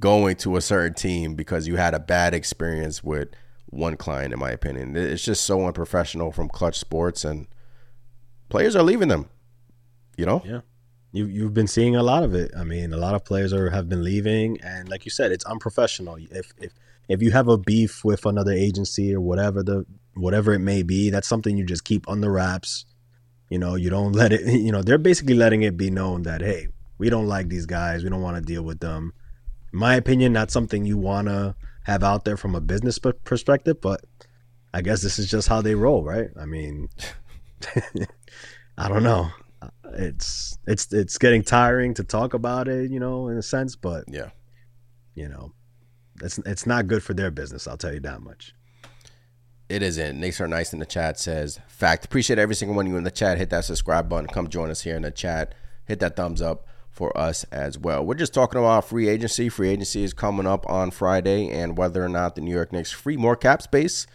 [0.00, 3.28] going to a certain team because you had a bad experience with
[3.70, 4.32] one client.
[4.32, 7.46] In my opinion, it's just so unprofessional from Clutch Sports, and
[8.48, 9.28] players are leaving them.
[10.16, 10.60] You know, Yeah.
[11.10, 12.50] You you've been seeing a lot of it.
[12.56, 15.44] I mean, a lot of players are have been leaving and like you said, it's
[15.46, 16.16] unprofessional.
[16.30, 16.72] If if
[17.08, 21.08] if you have a beef with another agency or whatever the whatever it may be,
[21.08, 22.84] that's something you just keep the wraps.
[23.48, 26.42] You know, you don't let it you know, they're basically letting it be known that
[26.42, 29.14] hey, we don't like these guys, we don't want to deal with them.
[29.72, 31.54] In my opinion, not something you want to
[31.88, 34.04] have out there from a business perspective, but
[34.72, 36.28] I guess this is just how they roll, right?
[36.40, 36.88] I mean,
[38.78, 43.28] I don't know uh, it's it's it's getting tiring to talk about it, you know,
[43.28, 44.30] in a sense, but yeah.
[45.14, 45.52] you know,
[46.22, 47.66] it's it's not good for their business.
[47.66, 48.54] I'll tell you that much.
[49.68, 50.18] It isn't.
[50.18, 52.04] Nick are nice in the chat says, fact.
[52.04, 53.36] Appreciate every single one of you in the chat.
[53.36, 54.26] Hit that subscribe button.
[54.26, 55.54] Come join us here in the chat.
[55.84, 56.66] Hit that thumbs up
[56.98, 58.04] for us as well.
[58.04, 59.48] We're just talking about free agency.
[59.48, 62.90] Free agency is coming up on Friday and whether or not the New York Knicks
[62.90, 64.08] free more cap space.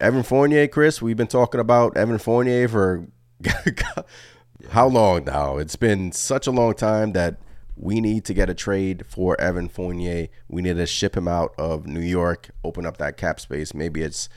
[0.00, 3.06] Evan Fournier, Chris, we've been talking about Evan Fournier for
[4.70, 5.58] how long now?
[5.58, 7.36] It's been such a long time that
[7.76, 10.26] we need to get a trade for Evan Fournier.
[10.48, 13.72] We need to ship him out of New York, open up that cap space.
[13.72, 14.28] Maybe it's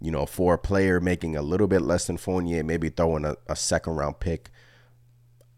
[0.00, 3.36] you know, for a player making a little bit less than Fournier, maybe throwing a,
[3.48, 4.50] a second round pick.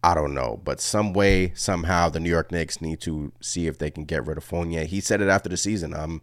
[0.03, 3.79] I don't know, but some way, somehow, the New York Knicks need to see if
[3.79, 4.85] they can get rid of Fournier.
[4.85, 5.93] He said it after the season.
[5.95, 6.23] I'm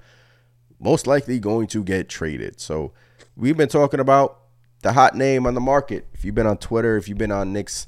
[0.79, 2.59] most likely going to get traded.
[2.59, 2.93] So
[3.35, 4.39] we've been talking about
[4.81, 6.07] the hot name on the market.
[6.13, 7.85] If you've been on Twitter, if you've been on Knicks,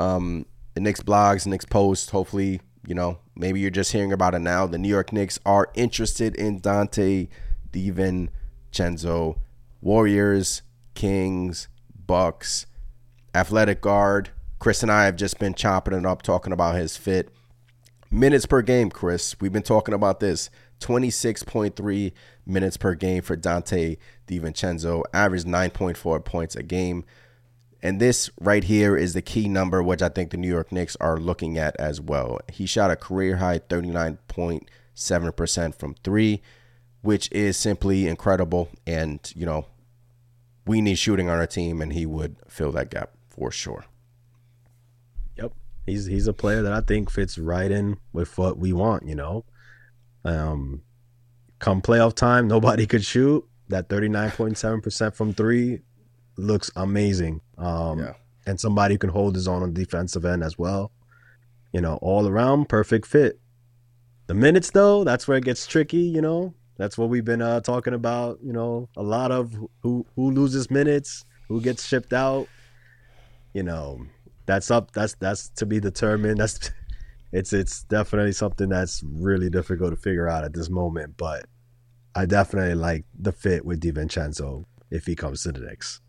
[0.00, 4.40] um, the Knicks blogs, Knicks posts, hopefully, you know, maybe you're just hearing about it
[4.40, 4.66] now.
[4.66, 7.28] The New York Knicks are interested in Donte
[7.70, 9.38] DiVincenzo,
[9.80, 10.62] Warriors,
[10.94, 11.68] Kings,
[12.06, 12.66] Bucks,
[13.34, 14.30] athletic guard.
[14.58, 17.30] Chris and I have just been chopping it up, talking about his fit.
[18.10, 19.36] Minutes per game, Chris.
[19.40, 20.50] We've been talking about this.
[20.80, 22.12] 26.3
[22.46, 27.04] minutes per game for Donte DiVincenzo, average 9.4 points a game.
[27.82, 30.96] And this right here is the key number, which I think the New York Knicks
[30.96, 32.40] are looking at as well.
[32.50, 36.42] He shot a career high 39.7% from three,
[37.02, 38.70] which is simply incredible.
[38.86, 39.66] And, you know,
[40.66, 43.84] we need shooting on our team, and he would fill that gap for sure.
[45.88, 49.14] He's he's a player that I think fits right in with what we want, you
[49.14, 49.44] know.
[50.24, 50.82] Um
[51.58, 53.44] come playoff time, nobody could shoot.
[53.68, 55.80] That 39.7% from 3
[56.36, 57.40] looks amazing.
[57.56, 58.12] Um yeah.
[58.46, 60.92] and somebody who can hold his own on the defensive end as well.
[61.72, 63.40] You know, all around perfect fit.
[64.26, 66.54] The minutes though, that's where it gets tricky, you know.
[66.76, 68.38] That's what we've been uh, talking about.
[68.42, 72.46] You know, a lot of who who loses minutes, who gets shipped out.
[73.52, 74.06] You know,
[74.48, 74.92] that's up.
[74.92, 76.40] That's that's to be determined.
[76.40, 76.70] That's
[77.32, 81.18] it's it's definitely something that's really difficult to figure out at this moment.
[81.18, 81.44] But
[82.14, 86.00] I definitely like the fit with DiVincenzo if he comes to the Knicks.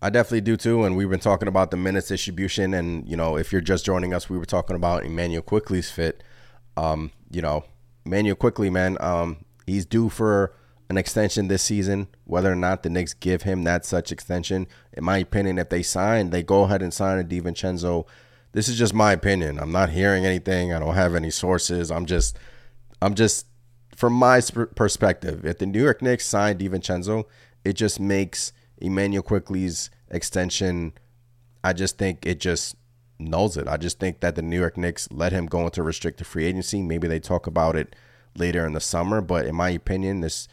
[0.00, 0.84] I definitely do too.
[0.84, 2.72] And we've been talking about the minutes distribution.
[2.72, 6.22] And, you know, if you're just joining us, we were talking about Immanuel Quickley's fit.
[6.78, 7.64] Um, you know,
[8.06, 10.52] Immanuel Quickley, man, um, He's due for
[10.90, 12.08] an extension this season.
[12.24, 15.84] Whether or not the Knicks give him that such extension, in my opinion, if they
[15.84, 18.06] sign, they go ahead and sign a DiVincenzo.
[18.52, 19.60] This is just my opinion.
[19.60, 20.74] I'm not hearing anything.
[20.74, 21.92] I don't have any sources.
[21.92, 22.36] I'm just,
[23.00, 23.46] I'm just,
[23.94, 24.40] from my
[24.74, 27.24] perspective, if the New York Knicks sign DiVincenzo,
[27.64, 30.92] it just makes Immanuel Quickley's extension.
[31.62, 32.74] I just think it just
[33.20, 33.68] nulls it.
[33.68, 36.82] I just think that the New York Knicks let him go into restricted free agency.
[36.82, 37.94] Maybe they talk about it
[38.34, 39.20] later in the summer.
[39.20, 40.48] But in my opinion, there's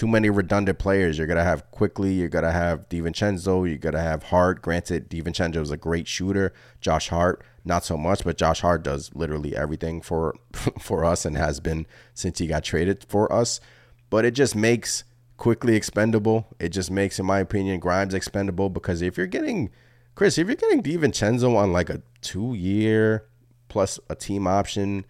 [0.00, 1.18] too many redundant players.
[1.18, 2.14] You're gonna have Quickley.
[2.14, 4.62] you're gonna have DiVincenzo, you're gonna have Hart.
[4.62, 6.54] Granted, DiVincenzo is a great shooter.
[6.80, 10.34] Josh Hart, not so much, but Josh Hart does literally everything for
[10.80, 13.60] for us and has been since he got traded for us.
[14.08, 15.04] But it just makes
[15.36, 16.46] Quickley expendable.
[16.58, 19.68] It just makes, in my opinion, Grimes expendable because if you're getting
[20.14, 23.26] Chris, if you're getting DiVincenzo on like a two year
[23.68, 25.04] plus a team option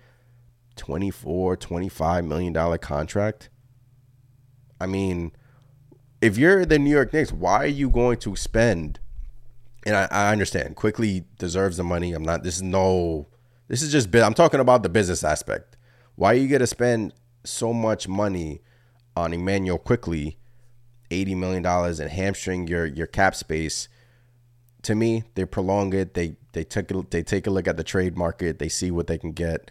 [0.74, 3.49] 24, 25 million dollar contract.
[4.80, 5.32] I mean,
[6.20, 8.98] if you're the New York Knicks, why are you going to spend?
[9.84, 12.12] And I, I understand Quickley deserves the money.
[12.12, 12.42] I'm not.
[12.42, 13.28] This is no.
[13.68, 14.14] This is just.
[14.14, 15.76] I'm talking about the business aspect.
[16.16, 17.14] Why are you going to spend
[17.44, 18.60] so much money
[19.16, 20.38] on Immanuel Quickley,
[21.10, 23.88] eighty million dollars, and hamstring your your cap space?
[24.82, 26.14] To me, they prolong it.
[26.14, 28.58] They they took they take a look at the trade market.
[28.58, 29.70] They see what they can get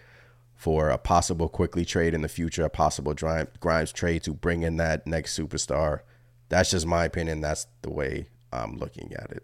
[0.60, 4.76] for a possible Quickley trade in the future, a possible Grimes trade to bring in
[4.76, 6.02] that next superstar.
[6.50, 7.40] That's just my opinion.
[7.40, 9.44] That's the way I'm looking at it.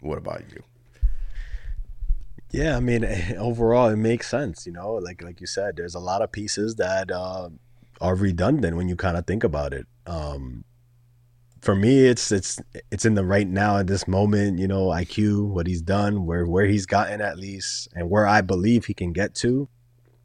[0.00, 0.64] What about you?
[2.50, 3.04] Yeah, I mean,
[3.38, 4.66] overall, it makes sense.
[4.66, 7.50] You know, like like you said, there's a lot of pieces that uh,
[8.00, 9.86] are redundant when you kind of think about it.
[10.04, 10.64] Um,
[11.60, 14.58] for me, it's it's it's in the right now at this moment.
[14.58, 18.40] You know, IQ, what he's done, where where he's gotten at least, and where I
[18.40, 19.68] believe he can get to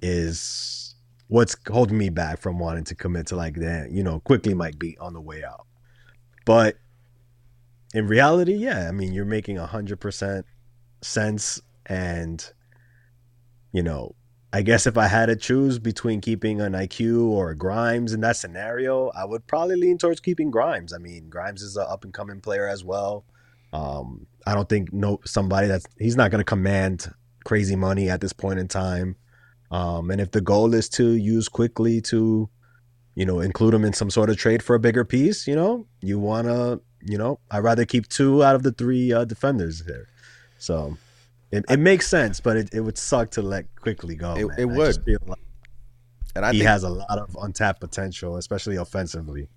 [0.06, 0.96] is
[1.28, 3.92] what's holding me back from wanting to commit to like that.
[3.92, 5.66] You know, Quickley might be on the way out,
[6.46, 6.78] but
[7.94, 10.46] in reality, yeah, I mean, you're making a hundred percent
[11.02, 12.46] sense, and
[13.72, 14.16] you know,
[14.54, 18.38] I guess if I had to choose between keeping an IQ or Grimes in that
[18.38, 20.94] scenario, I would probably lean towards keeping Grimes.
[20.94, 23.26] I mean, Grimes is an up and coming player as well.
[23.74, 27.12] Um, I don't think no somebody that's he's not going to command
[27.44, 29.16] crazy money at this point in time.
[29.72, 32.50] Um, and if the goal is to use Quickley to,
[33.16, 35.88] you know, include them in some sort of trade for a bigger piece, you know,
[36.02, 39.84] you want to, you know, I'd rather keep two out of the three uh, defenders
[39.84, 40.08] there.
[40.60, 40.98] So
[41.52, 44.36] it, it makes sense, but it, it would suck to let Quickley go.
[44.36, 44.98] It, it would.
[45.28, 45.40] Like
[46.36, 49.48] and I he has a lot of untapped potential, especially offensively.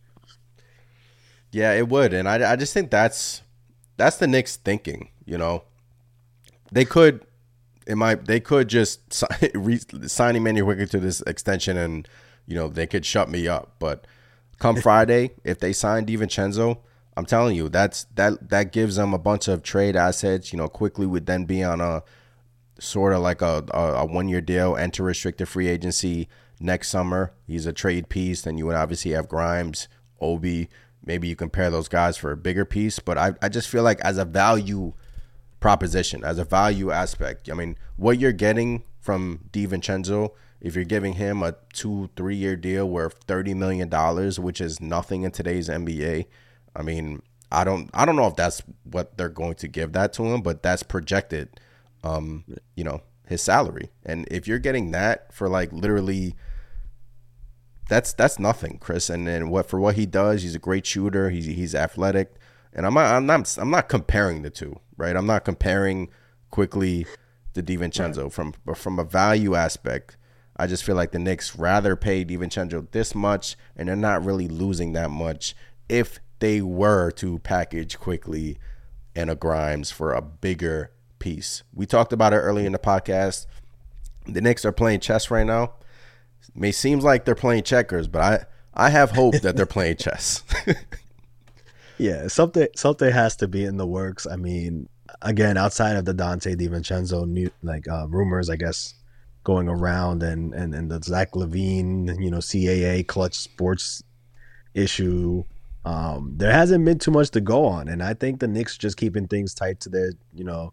[1.50, 3.42] Yeah, it would, and I, I just think that's
[3.96, 5.11] that's the Knicks thinking.
[5.24, 5.64] You know,
[6.70, 7.26] they could
[7.89, 12.07] it might they could just sign, re, sign Immanuel Quickley to this extension and
[12.47, 13.72] you know they could shut me up.
[13.78, 14.07] But
[14.59, 16.78] come Friday, if they sign DiVincenzo,
[17.16, 20.53] I'm telling you, that's that that gives them a bunch of trade assets.
[20.53, 22.05] You know, Quickley would then be on a
[22.78, 26.28] sort of like a, a, a one year deal, enter restricted free agency
[26.61, 27.32] next summer.
[27.47, 28.43] He's a trade piece.
[28.43, 29.89] Then you would obviously have Grimes,
[30.20, 30.68] Obi.
[31.05, 32.99] Maybe you compare those guys for a bigger piece.
[32.99, 34.93] But I, I just feel like as a value
[35.61, 41.14] proposition, as a value aspect, I mean, what you're getting from DiVincenzo, if you're giving
[41.14, 43.88] him a two, three year deal worth $30 million,
[44.42, 46.26] which is nothing in today's NBA,
[46.74, 50.12] I mean, I don't I don't know if that's what they're going to give that
[50.14, 51.48] to him, but that's projected
[52.04, 52.44] um,
[52.74, 53.90] you know, his salary.
[54.04, 56.34] And if you're getting that for like literally
[57.88, 59.11] that's that's nothing, Chris.
[59.11, 61.30] And then what for what he does, he's a great shooter.
[61.30, 62.34] He's he's athletic.
[62.72, 65.16] And I'm not I'm not I'm not comparing the two, right?
[65.16, 66.11] I'm not comparing
[66.51, 67.07] Quickley
[67.55, 68.32] to DiVincenzo right.
[68.32, 70.16] from from a value aspect.
[70.57, 74.49] I just feel like the Knicks rather pay DiVincenzo this much, and they're not really
[74.49, 75.55] losing that much
[75.88, 78.59] if they were to package Quickley
[79.14, 81.62] and a Grimes for a bigger piece.
[81.72, 83.46] We talked about it early in the podcast.
[84.26, 85.74] The Knicks are playing chess right now.
[86.42, 88.44] It may seems like they're playing checkers, but I
[88.74, 90.42] I have hope that they're playing chess.
[91.99, 94.26] yeah, something something has to be in the works.
[94.26, 94.88] I mean,
[95.22, 98.94] again, outside of the Donte DiVincenzo new like uh, rumors, I guess
[99.44, 104.03] going around and and and the Zach LaVine, you know, CAA clutch sports
[104.74, 105.44] issue.
[105.84, 108.96] Um, there hasn't been too much to go on, and I think the Knicks just
[108.96, 110.72] keeping things tight to their, you know,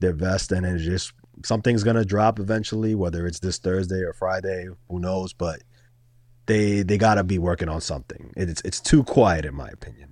[0.00, 1.12] their vest, and it's just
[1.44, 5.32] something's gonna drop eventually, whether it's this Thursday or Friday, who knows?
[5.32, 5.62] But
[6.46, 8.32] they they gotta be working on something.
[8.36, 10.11] It's it's too quiet in my opinion.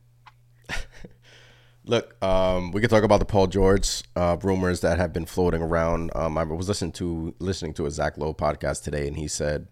[1.85, 5.63] Look, um, we could talk about the Paul George uh, rumors that have been floating
[5.63, 6.11] around.
[6.15, 9.69] Um, I was listening to listening to a Zach Lowe podcast today, and he said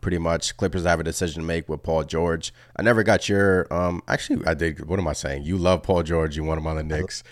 [0.00, 2.52] pretty much Clippers have a decision to make with Paul George.
[2.76, 4.86] I never got your um, actually I did.
[4.86, 5.44] What am I saying?
[5.44, 6.36] You love Paul George.
[6.36, 7.22] You want him on the Knicks.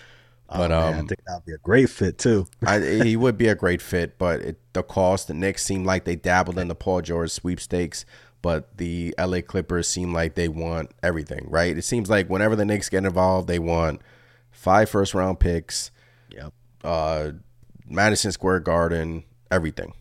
[0.47, 2.47] But oh, man, um, I think that'd be a great fit too.
[2.65, 6.03] I, he would be a great fit, but it, the cost, the Knicks seem like
[6.03, 8.05] they dabbled in the Paul George sweepstakes,
[8.41, 11.77] but the LA Clippers seem like they want everything, right?
[11.77, 14.01] It seems like whenever the Knicks get involved, they want
[14.51, 15.91] five first round picks,
[16.29, 17.31] yep, uh,
[17.87, 19.93] Madison Square Garden, everything.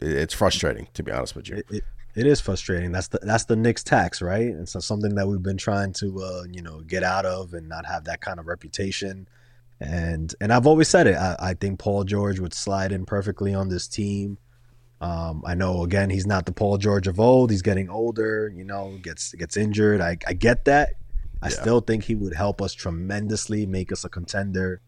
[0.00, 1.56] It's frustrating, to be honest with you.
[1.56, 1.84] It, it,
[2.14, 2.92] it is frustrating.
[2.92, 4.46] That's the that's the Knicks tax, right?
[4.46, 7.86] It's something that we've been trying to uh, you know get out of and not
[7.86, 9.28] have that kind of reputation
[9.80, 11.16] and and I've always said it.
[11.16, 14.38] I, I think Paul George would slide in perfectly on this team.
[15.00, 17.50] Um, I know again he's not the Paul George of old.
[17.50, 18.52] He's getting older.
[18.54, 20.00] You know, gets gets injured.
[20.00, 20.90] I, I get that.
[21.42, 21.60] I yeah.
[21.60, 24.82] still think he would help us tremendously, make us a contender.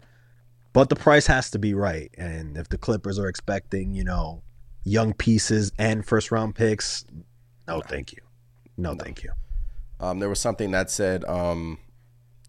[0.72, 2.10] But the price has to be right.
[2.16, 4.42] And if the Clippers are expecting, you know,
[4.84, 7.04] young pieces and first round picks,
[7.66, 7.80] no, no.
[7.82, 8.22] thank you.
[8.76, 9.32] No, no, thank you.
[10.00, 11.78] Um, there was something that said um,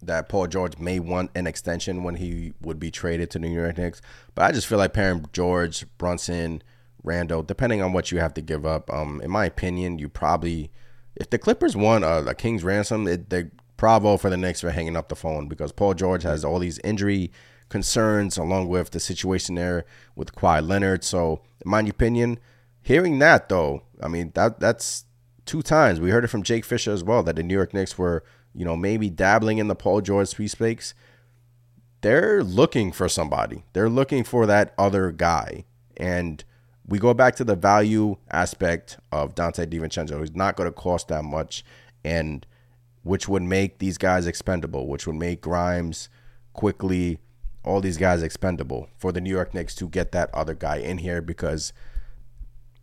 [0.02, 3.78] that Paul George may want an extension when he would be traded to New York
[3.78, 4.02] Knicks.
[4.34, 6.62] But I just feel like pairing George, Brunson,
[7.04, 10.72] Randle, depending on what you have to give up, um, in my opinion, you probably,
[11.14, 14.70] if the Clippers want a, a King's ransom, it, they bravo for the Knicks for
[14.70, 17.30] hanging up the phone because Paul George has all these injury
[17.68, 19.84] concerns along with the situation there
[20.16, 21.04] with Kawhi Leonard.
[21.04, 22.38] So, in my opinion,
[22.82, 25.04] hearing that though, I mean that that's
[25.44, 27.98] two times we heard it from Jake Fisher as well that the New York Knicks
[27.98, 28.22] were
[28.54, 30.94] you know, maybe dabbling in the Paul George sweepstakes,
[32.00, 33.64] they're looking for somebody.
[33.72, 35.64] They're looking for that other guy.
[35.96, 36.44] And
[36.86, 40.20] we go back to the value aspect of Donte DiVincenzo.
[40.20, 41.64] He's not going to cost that much,
[42.04, 42.46] and
[43.02, 46.08] which would make these guys expendable, which would make Grimes
[46.52, 47.18] Quickley,
[47.64, 50.98] all these guys expendable for the New York Knicks to get that other guy in
[50.98, 51.72] here because.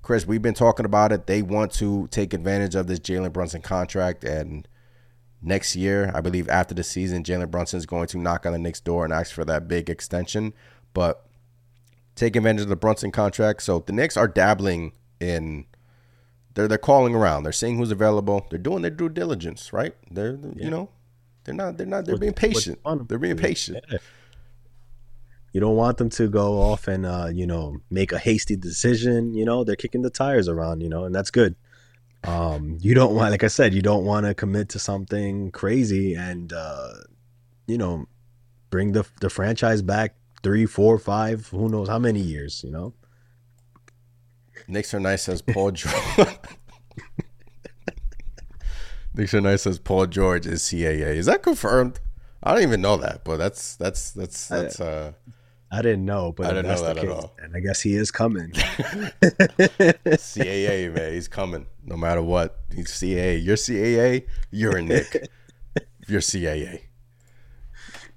[0.04, 1.28] Chris, we've been talking about it.
[1.28, 4.68] They want to take advantage of this Jalen Brunson contract, and
[5.42, 6.12] next year.
[6.14, 9.04] I believe after the season, Jalen Brunson is going to knock on the Knicks' door
[9.04, 10.54] and ask for that big extension.
[10.94, 11.26] But
[12.26, 13.64] take advantage of the Brunson contract.
[13.64, 15.66] So the Knicks are dabbling in.
[16.54, 17.44] They're they're calling around.
[17.44, 18.46] They're seeing who's available.
[18.50, 19.96] They're doing their due diligence, right?
[20.10, 20.66] They're yeah.
[20.66, 20.90] you know,
[21.44, 22.80] they're not they're not they're being patient.
[23.08, 23.84] They're being patient.
[23.90, 23.98] Yeah.
[25.54, 29.34] You don't want them to go off and uh, you know make a hasty decision.
[29.34, 30.82] You know they're kicking the tires around.
[30.82, 31.56] You know, and that's good
[32.24, 36.14] um, you don't want, like I said, you don't want to commit to something crazy
[36.14, 36.94] and, uh,
[37.68, 38.06] you know,
[38.70, 42.94] bring the the franchise back three, four, five, who knows how many years, you know.
[44.68, 45.94] Knicks are nice as Paul George.
[49.14, 51.16] Knicks are nice as Paul George is CAA.
[51.16, 52.00] Is that confirmed?
[52.44, 55.12] I don't even know that, but that's that's that's that's uh
[55.72, 57.34] I didn't know, but I didn't know that at all.
[57.40, 58.52] And I guess he is coming.
[60.12, 62.60] CAA man, he's coming no matter what.
[62.74, 63.44] He's CAA.
[63.44, 64.26] You're CAA.
[64.50, 65.30] You're a Knick.
[66.08, 66.82] You're CAA.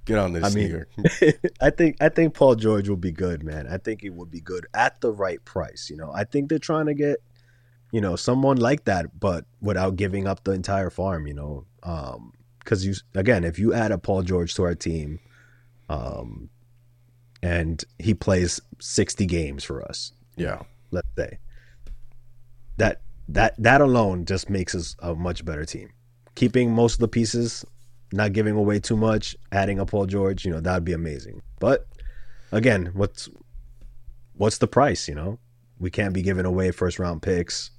[0.04, 0.84] Get on this, I mean,
[1.60, 3.66] I think I think Paul George will be good, man.
[3.66, 5.88] I think he would be good at the right price.
[5.90, 7.22] You know, I think they're trying to get,
[7.90, 11.26] you know, someone like that, but without giving up the entire farm.
[11.26, 11.66] You know,
[12.58, 15.20] because you again, if you add a Paul George to our team,
[15.88, 16.50] um,
[17.42, 21.38] and he plays sixty games for us, Yeah, let's say,
[22.76, 25.92] that that that alone just makes us a much better team.
[26.34, 27.64] Keeping most of the pieces,
[28.12, 31.42] not giving away too much, adding a Paul George, you know, that'd be amazing.
[31.58, 31.86] But
[32.52, 33.28] again, what's
[34.34, 35.38] what's the price, you know?
[35.78, 37.70] We can't be giving away first round picks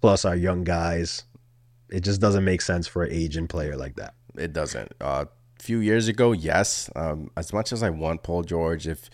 [0.00, 1.24] plus our young guys.
[1.90, 4.14] It just doesn't make sense for an aging player like that.
[4.36, 4.92] it doesn't.
[5.00, 5.26] Uh,
[5.58, 6.90] a few years ago, yes.
[6.96, 9.08] Um, as much as I want Paul George, if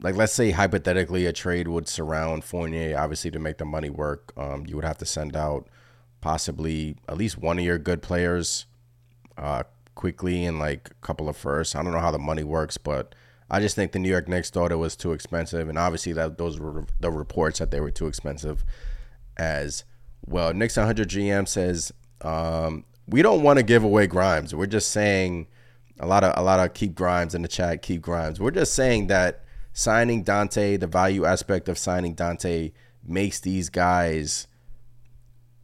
[0.00, 4.32] like let's say hypothetically a trade would surround Fournier, obviously to make the money work,
[4.36, 5.68] um, you would have to send out
[6.20, 8.66] possibly at least one of your good players
[9.36, 9.64] uh,
[9.94, 11.74] Quickley and like a couple of firsts.
[11.74, 13.14] I don't know how the money works, but
[13.50, 16.38] I just think the New York Knicks thought it was too expensive, and obviously that
[16.38, 18.64] those were the reports that they were too expensive
[19.36, 19.84] as
[20.26, 20.52] well.
[20.52, 24.54] Knicks 100 GM says um, we don't want to give away Grimes.
[24.54, 25.46] We're just saying
[26.00, 27.82] a lot of a lot of keep Grimes in the chat.
[27.82, 28.40] Keep Grimes.
[28.40, 32.72] We're just saying that signing Donte, the value aspect of signing Donte,
[33.04, 34.46] makes these guys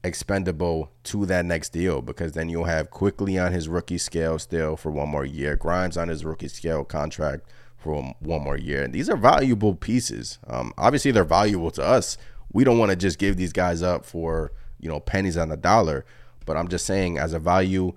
[0.04, 4.76] expendable to that next deal because then you'll have Quickley on his rookie scale still
[4.76, 7.44] for one more year, Grimes on his rookie scale contract
[7.76, 10.38] for one more year, and these are valuable pieces.
[10.46, 12.16] Um, obviously, they're valuable to us.
[12.52, 15.56] We don't want to just give these guys up for you know pennies on the
[15.56, 16.04] dollar,
[16.46, 17.92] but I'm just saying as a value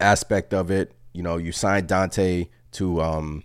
[0.00, 3.44] aspect of it, you know, you signed Donte to um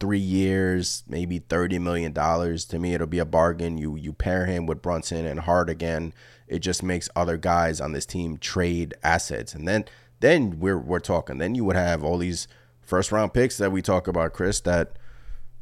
[0.00, 2.64] three years, maybe thirty million dollars.
[2.66, 3.78] To me, it'll be a bargain.
[3.78, 6.12] You you pair him with Brunson and Hart again.
[6.48, 9.84] It just makes other guys on this team trade assets, and then
[10.20, 11.38] then we're we're talking.
[11.38, 12.48] Then you would have all these
[12.80, 14.98] first round picks that we talk about, Chris, that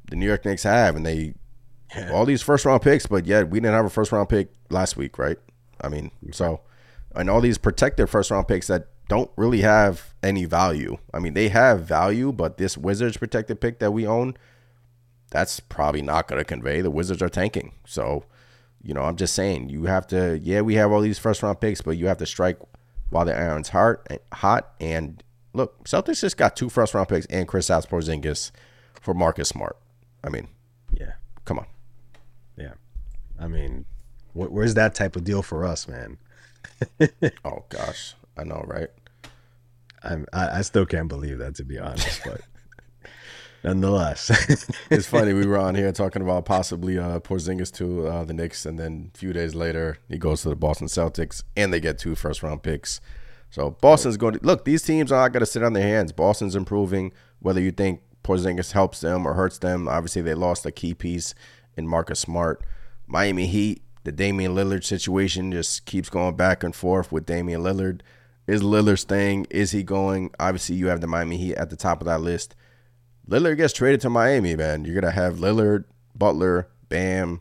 [0.09, 1.35] the New York Knicks have, and they
[2.13, 4.97] all these first round picks, but yet we didn't have a first round pick last
[4.97, 5.39] week, right?
[5.81, 6.61] I mean, so
[7.15, 10.99] and all these protected first round picks that don't really have any value.
[11.15, 14.35] I mean, they have value, but this Wizards protected pick that we own,
[15.31, 16.81] that's probably not going to convey.
[16.81, 17.73] The Wizards are tanking.
[17.85, 18.25] So,
[18.83, 21.61] you know, I'm just saying, you have to, yeah, we have all these first round
[21.61, 22.59] picks, but you have to strike
[23.11, 24.07] while the iron's hot.
[24.11, 24.73] Eh, hot.
[24.81, 25.23] And
[25.53, 28.51] look, Celtics just got two first round picks and Chris Porzingis
[29.01, 29.77] for Marcus Smart.
[30.25, 30.49] I mean,
[30.93, 31.13] Yeah.
[31.45, 31.67] come on.
[32.57, 32.75] Yeah.
[33.39, 33.85] I mean,
[34.33, 36.19] wh- where's that type of deal for us, man?
[37.45, 38.15] Oh, gosh.
[38.37, 38.89] I know, right?
[40.03, 42.41] I'm, I I still can't believe that to be honest, but
[43.65, 44.31] nonetheless,
[44.91, 45.33] it's funny.
[45.33, 49.11] We were on here talking about possibly uh, Porzingis to uh, the Knicks, and then
[49.15, 52.43] a few days later, he goes to the Boston Celtics, and they get two first
[52.43, 53.01] round picks.
[53.51, 54.65] So Boston's going to look.
[54.65, 56.13] These teams are not going to sit on their hands.
[56.13, 57.13] Boston's improving.
[57.41, 61.35] Whether you think Porzingis helps them or hurts them, obviously they lost a key piece
[61.77, 62.63] in Marcus Smart.
[63.07, 68.01] Miami Heat, the Damian Lillard situation just keeps going back and forth with Damian Lillard.
[68.47, 69.47] Is Lillard staying?
[69.51, 70.31] Is he going?
[70.39, 72.55] Obviously, you have the Miami Heat at the top of that list.
[73.29, 74.85] Lillard gets traded to Miami, man.
[74.85, 77.41] You're gonna have Lillard, Butler, Bam.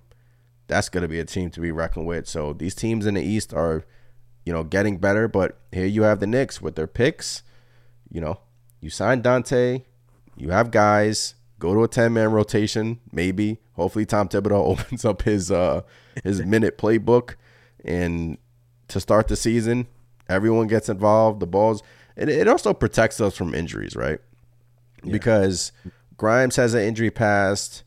[0.67, 2.27] That's gonna be a team to be reckoned with.
[2.27, 3.85] So these teams in the East are,
[4.45, 5.27] you know, getting better.
[5.27, 7.43] But here you have the Knicks with their picks.
[8.09, 8.39] You know,
[8.81, 9.83] you sign Donte,
[10.35, 11.35] you have guys.
[11.57, 13.59] Go to a ten man rotation, maybe.
[13.73, 15.81] Hopefully, Tom Thibodeau opens up his uh
[16.23, 17.35] his minute playbook,
[17.83, 18.37] and
[18.87, 19.87] to start the season,
[20.27, 21.39] everyone gets involved.
[21.39, 21.83] The balls,
[22.17, 24.19] and it also protects us from injuries, right?
[25.11, 25.71] Because
[26.17, 27.83] Grimes has an injury past.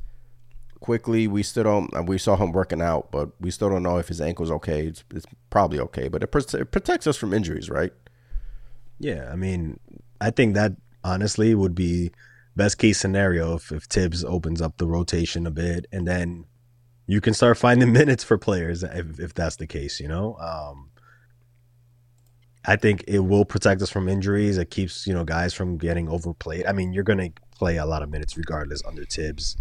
[0.80, 2.06] Quickley, we still don't.
[2.06, 4.86] We saw him working out, but we still don't know if his ankle's okay.
[4.86, 7.92] It's, it's probably okay, but it, pr- it protects us from injuries, right?
[8.98, 9.78] yeah, I mean,
[10.20, 10.72] I think that
[11.04, 12.10] honestly would be
[12.56, 16.44] best case scenario if, if Thibs opens up the rotation a bit, and then
[17.06, 20.00] you can start finding minutes for players if, if that's the case.
[20.00, 20.87] You know, um,
[22.68, 24.58] I think it will protect us from injuries.
[24.58, 26.66] It keeps you know guys from getting overplayed.
[26.66, 29.56] I mean, you're going to play a lot of minutes regardless under Thibs,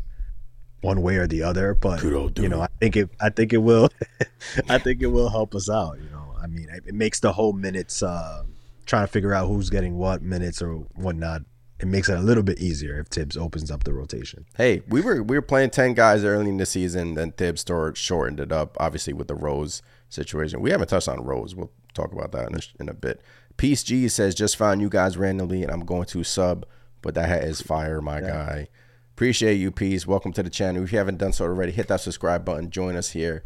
[0.81, 1.73] one way or the other.
[1.73, 3.09] But you know, I think it.
[3.21, 3.89] I think it will.
[4.69, 5.97] I think it will help us out.
[5.99, 8.43] You know, I mean, it makes the whole minutes uh,
[8.85, 11.43] trying to figure out who's getting what minutes or whatnot.
[11.79, 14.45] It makes it a little bit easier if Thibs opens up the rotation.
[14.57, 18.41] Hey, we were we were playing ten guys early in the season, then Thibs shortened
[18.41, 20.59] it up, obviously with the Rose situation.
[20.59, 21.55] We haven't touched on Rose.
[21.55, 23.21] We'll talk about that in a, in a bit.
[23.57, 26.65] Peace G says just found you guys randomly, and I'm going to sub,
[27.01, 28.67] but that hat is fire, my guy.
[29.13, 30.05] Appreciate you, peace.
[30.05, 30.83] Welcome to the channel.
[30.83, 32.69] If you haven't done so already, hit that subscribe button.
[32.69, 33.43] Join us here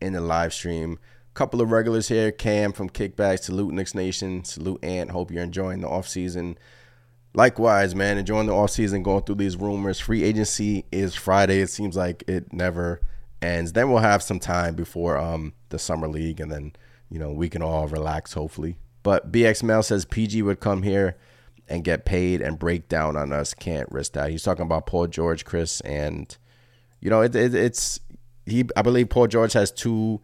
[0.00, 0.98] in the live stream.
[1.32, 2.30] Couple of regulars here.
[2.30, 3.44] Cam from Kickbacks.
[3.44, 4.44] Salute Knicks Nation.
[4.44, 5.10] Salute Ant.
[5.10, 6.58] Hope you're enjoying the off season.
[7.32, 9.98] Likewise, man, enjoying the off season, going through these rumors.
[9.98, 11.60] Free agency is Friday.
[11.60, 13.00] It seems like it never
[13.42, 13.72] ends.
[13.72, 16.74] Then we'll have some time before um the summer league, and then
[17.10, 18.76] you know we can all relax hopefully.
[19.02, 21.16] But BX says PG would come here
[21.68, 23.54] and get paid and break down on us.
[23.54, 24.30] Can't risk that.
[24.30, 26.36] He's talking about Paul George, Chris, and
[27.00, 28.00] you know it, it, it's
[28.46, 28.64] he.
[28.76, 30.20] I believe Paul George has two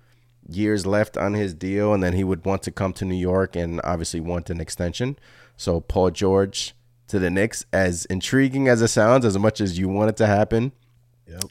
[0.49, 3.57] years left on his deal, and then he would want to come to New York
[3.57, 5.19] and obviously want an extension.
[5.57, 6.75] So Paul George
[7.09, 10.27] to the Knicks, as intriguing as it sounds, as much as you want it to
[10.27, 10.73] happen.
[11.27, 11.45] Yep.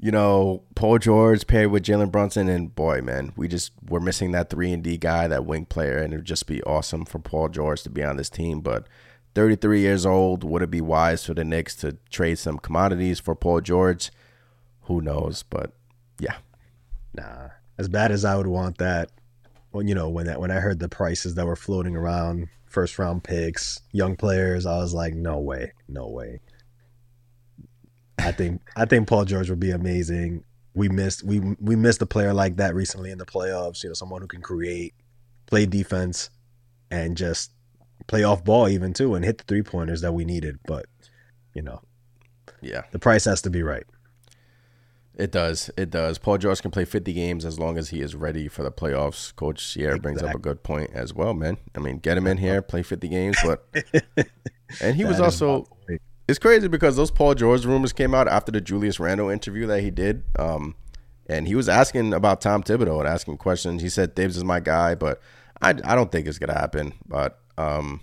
[0.00, 4.32] You know, Paul George paired with Jalen Brunson, and boy, man, we just we're missing
[4.32, 7.18] that three and D guy, that wing player, and it would just be awesome for
[7.18, 8.60] Paul George to be on this team.
[8.60, 8.86] But
[9.34, 13.34] 33 years old, would it be wise for the Knicks to trade some commodities for
[13.34, 14.10] Paul George?
[14.82, 15.42] Who knows?
[15.42, 15.72] But
[16.20, 16.36] yeah,
[17.14, 19.10] Nah, as bad as I would want that.
[19.72, 22.98] Well, you know, when that when I heard the prices that were floating around, first
[22.98, 26.40] round picks, young players, I was like, no way, no way.
[28.18, 30.44] I think I think Paul George would be amazing.
[30.74, 33.82] We missed we we missed a player like that recently in the playoffs.
[33.82, 34.94] You know, someone who can create,
[35.46, 36.30] play defense,
[36.90, 37.52] and just
[38.06, 40.58] play off ball even too, and hit the three pointers that we needed.
[40.66, 40.86] But
[41.54, 41.80] you know,
[42.60, 43.84] yeah, the price has to be right.
[45.16, 45.70] it does.
[45.76, 46.18] It does.
[46.18, 49.34] Paul George can play 50 games as long as he is ready for the playoffs.
[49.34, 51.58] Coach Sierra brings up a good point as well, man.
[51.76, 53.66] I mean, get him in here, play 50 games, but
[54.80, 55.66] and he was also.
[56.28, 59.80] It's crazy because those Paul George rumors came out after the Julius Randle interview that
[59.80, 60.22] he did.
[60.38, 60.74] Um,
[61.26, 63.80] and he was asking about Tom Thibodeau and asking questions.
[63.80, 65.20] He said Thibs is my guy, but
[65.62, 66.92] I, I don't think it's gonna happen.
[67.06, 68.00] But um,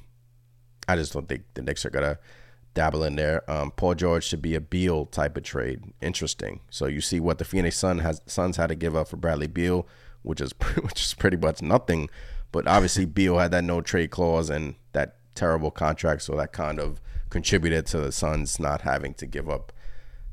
[0.88, 2.18] I just don't think the Knicks are gonna
[2.74, 3.50] dabble in there.
[3.50, 5.94] Um, Paul George should be a Beal type of trade.
[6.02, 6.62] Interesting.
[6.70, 9.48] So you see what the Phoenix Sun has Suns had to give up for Bradley
[9.48, 9.88] Beal,
[10.24, 10.52] which is
[10.82, 12.10] which is pretty much nothing.
[12.52, 16.80] But obviously Beal had that no trade clause and that terrible contract, so that kind
[16.80, 17.02] of
[17.36, 19.74] contributed to the Suns not having to give up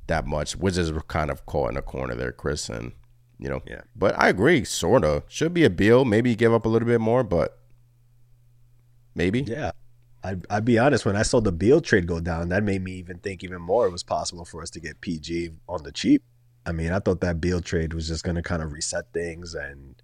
[0.06, 0.54] that much.
[0.54, 2.92] Wizards were kind of caught in a corner there, Chris, and
[3.40, 3.60] you know.
[3.66, 3.80] Yeah.
[3.96, 5.24] But I agree, sorta.
[5.26, 6.04] Should be a Beal.
[6.04, 7.58] Maybe give up a little bit more, but
[9.16, 9.40] maybe.
[9.40, 9.72] Yeah.
[10.22, 12.92] I'd, I'd be honest, when I saw the Beal trade go down, that made me
[12.92, 16.22] even think even more it was possible for us to get PG on the cheap.
[16.64, 19.54] I mean, I thought that Beal trade was just going to kind of reset things
[19.56, 20.00] and,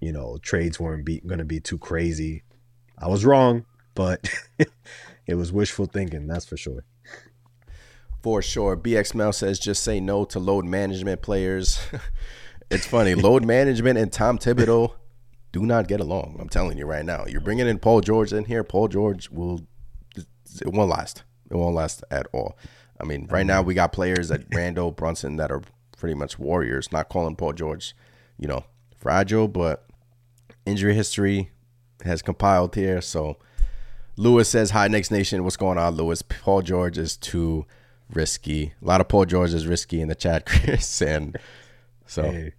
[0.00, 2.42] you know, trades weren't be, to be too crazy.
[2.98, 4.28] I was wrong, but
[5.30, 6.84] it was wishful thinking, that's for sure.
[8.22, 8.76] For sure.
[8.76, 11.80] BX Mel says just say no to load management players.
[12.70, 13.14] it's funny.
[13.14, 14.94] load management and Tom Thibodeau
[15.52, 16.36] do not get along.
[16.38, 17.24] I'm telling you right now.
[17.26, 18.62] You're bringing in Paul George in here.
[18.62, 19.62] Paul George will,
[20.16, 21.24] it won't last.
[21.50, 22.56] It won't last at all.
[23.00, 25.62] I mean, right now we got players at Randle Brunson that are
[25.96, 26.92] pretty much warriors.
[26.92, 27.94] Not calling Paul George,
[28.38, 28.64] you know,
[28.98, 29.86] fragile, but
[30.66, 31.50] injury history
[32.04, 33.00] has compiled here.
[33.00, 33.38] So
[34.20, 35.44] Lewis says, Hi, Knicks Nation.
[35.44, 36.20] What's going on, Lewis?
[36.20, 37.64] Paul George is too
[38.12, 38.74] risky.
[38.82, 41.00] A lot of Paul George is risky in the chat, Chris.
[41.00, 41.38] And
[42.04, 42.52] so Hey,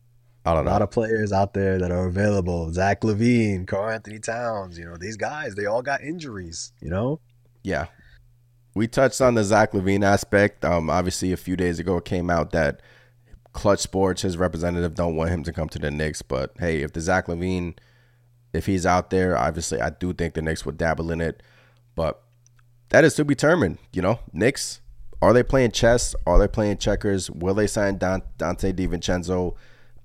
[0.43, 0.71] I a don't know.
[0.71, 2.73] A lot of players out there that are available.
[2.73, 7.19] Zach LaVine, Carl Anthony Towns, you know, these guys, they all got injuries, you know?
[7.61, 7.85] Yeah.
[8.73, 10.65] We touched on the Zach LaVine aspect.
[10.65, 12.81] Um, obviously, a few days ago, it came out that
[13.53, 16.23] Clutch Sports, his representative, don't want him to come to the Knicks.
[16.23, 17.77] But hey, if the Zach LaVine,
[18.51, 21.43] if he's out there, obviously, I do think the Knicks would dabble in it.
[21.95, 22.21] But
[22.89, 23.77] that is to be determined.
[23.93, 24.81] You know, Knicks,
[25.21, 26.15] are they playing chess?
[26.25, 27.29] Are they playing checkers?
[27.29, 29.55] Will they sign Donte DiVincenzo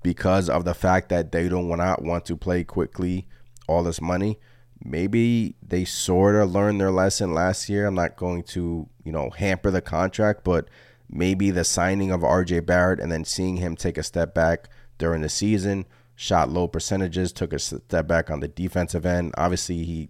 [0.03, 3.27] because of the fact that they don't to want to play Quickley
[3.67, 4.39] all this money?
[4.83, 7.85] maybe they sort of learned their lesson last year.
[7.85, 10.69] I'm not going to, you know, hamper the contract, but
[11.09, 15.21] maybe the signing of RJ Barrett and then seeing him take a step back during
[15.21, 15.85] the season,
[16.15, 19.33] shot low percentages, took a step back on the defensive end.
[19.37, 20.09] Obviously, he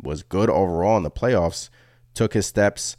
[0.00, 1.70] was good overall in the playoffs,
[2.14, 2.96] took his steps,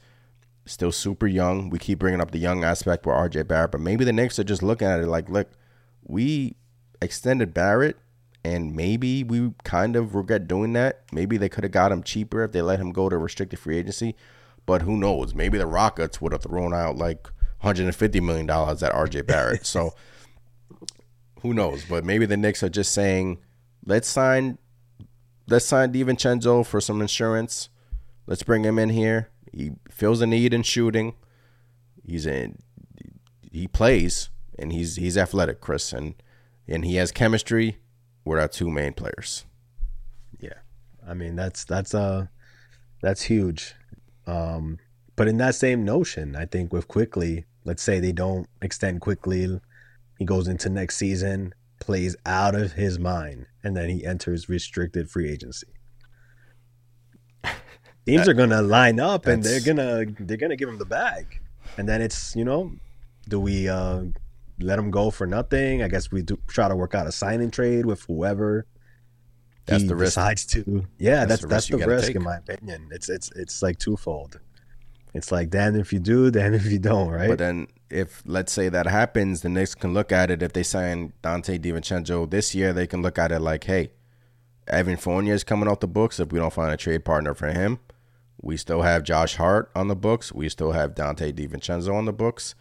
[0.66, 1.70] still super young.
[1.70, 4.44] We keep bringing up the young aspect with RJ Barrett, but maybe the Knicks are
[4.44, 5.50] just looking at it like, look,
[6.04, 6.56] we
[7.02, 7.98] extended Barrett
[8.44, 11.04] and maybe we kind of regret doing that.
[11.12, 13.78] Maybe they could have got him cheaper if they let him go to restricted free
[13.78, 14.16] agency.
[14.66, 15.34] But who knows?
[15.34, 17.28] Maybe the Rockets would have thrown out like
[17.62, 19.66] 150 million dollars at RJ Barrett.
[19.66, 19.94] so
[21.42, 21.84] who knows?
[21.86, 23.40] But maybe the Knicks are just saying,
[23.86, 24.58] let's sign,
[25.50, 27.70] let's sign DiVincenzo for some insurance.
[28.28, 29.30] Let's bring him in here.
[29.52, 31.16] He feels a need in shooting.
[32.06, 32.60] He's in.
[33.52, 34.30] He plays
[34.60, 36.16] and he's he's athletic, Chris, and
[36.68, 37.78] and he has chemistry
[38.26, 39.46] with our two main players.
[40.40, 40.60] Yeah.
[41.08, 42.28] I mean, that's that's uh
[43.02, 43.74] that's huge.
[44.28, 44.78] Um
[45.16, 49.60] but in that same notion, I think with Quickley, let's say they don't extend Quickley,
[50.18, 55.10] he goes into next season, plays out of his mind, and then he enters restricted
[55.10, 55.68] free agency.
[58.06, 61.42] Teams that, are gonna line up and they're gonna they're gonna give him the bag,
[61.78, 62.72] and then it's you know,
[63.28, 64.04] do we uh,
[64.60, 65.84] let him go for nothing?
[65.84, 68.66] I guess we do try to work out a signing trade with whoever.
[69.66, 70.16] That's the risk.
[70.16, 72.16] Decides to yeah, that's that's, the, that's the risk take.
[72.16, 72.90] in my opinion.
[72.92, 74.40] It's it's it's like twofold.
[75.14, 77.30] It's like damn if you do, damn if you don't, right?
[77.30, 80.42] But then if let's say that happens, the Knicks can look at it.
[80.42, 83.92] If they sign Donte DiVincenzo this year, they can look at it like, hey,
[84.68, 86.20] Evan Fournier is coming off the books.
[86.20, 87.80] If we don't find a trade partner for him,
[88.42, 90.32] we still have Josh Hart on the books.
[90.32, 92.56] We still have Donte DiVincenzo on the books.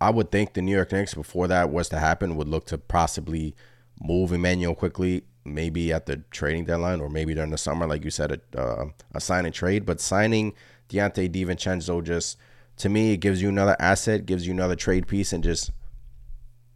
[0.00, 2.78] I would think the New York Knicks, before that was to happen, would look to
[2.78, 3.54] possibly
[4.00, 8.10] move Immanuel Quickley, maybe at the trading deadline or maybe during the summer, like you
[8.10, 9.86] said, a, uh, a sign and trade.
[9.86, 10.54] But signing
[10.88, 12.36] Donte DiVincenzo just
[12.82, 15.70] to me it gives you another asset, gives you another trade piece, and just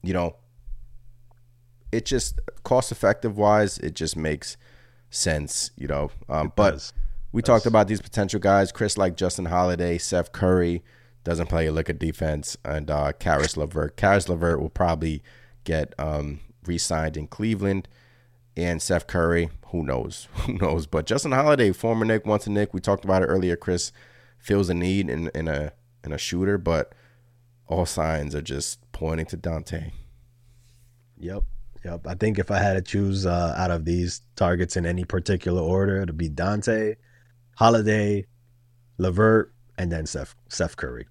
[0.05, 0.37] you know,
[1.91, 4.57] it just cost effective wise, it just makes
[5.11, 6.13] sense, you know.
[6.29, 6.93] Um, but does.
[7.33, 7.49] we does.
[7.49, 8.71] talked about these potential guys.
[8.71, 10.85] Chris like Justin Holiday, Seth Curry
[11.25, 13.97] doesn't play a lick of defense, and uh, Caris LeVert.
[13.97, 15.25] Caris LeVert will probably
[15.65, 17.89] get um, re-signed in Cleveland,
[18.57, 20.87] and Seth Curry, who knows, who knows.
[20.87, 23.57] But Justin Holiday, former Knick, once a Knick, we talked about it earlier.
[23.57, 23.91] Chris
[24.39, 25.73] feels a need in, in a
[26.07, 26.93] in a shooter, but
[27.67, 29.93] all signs are just pointing to Donte.
[31.19, 31.43] Yep.
[31.85, 32.07] Yep.
[32.07, 35.63] I think if I had to choose uh, out of these targets in any particular
[35.63, 36.97] order, it'd be Donte,
[37.57, 38.27] Holiday,
[38.99, 41.07] LeVert, and then Seth, Seth Curry.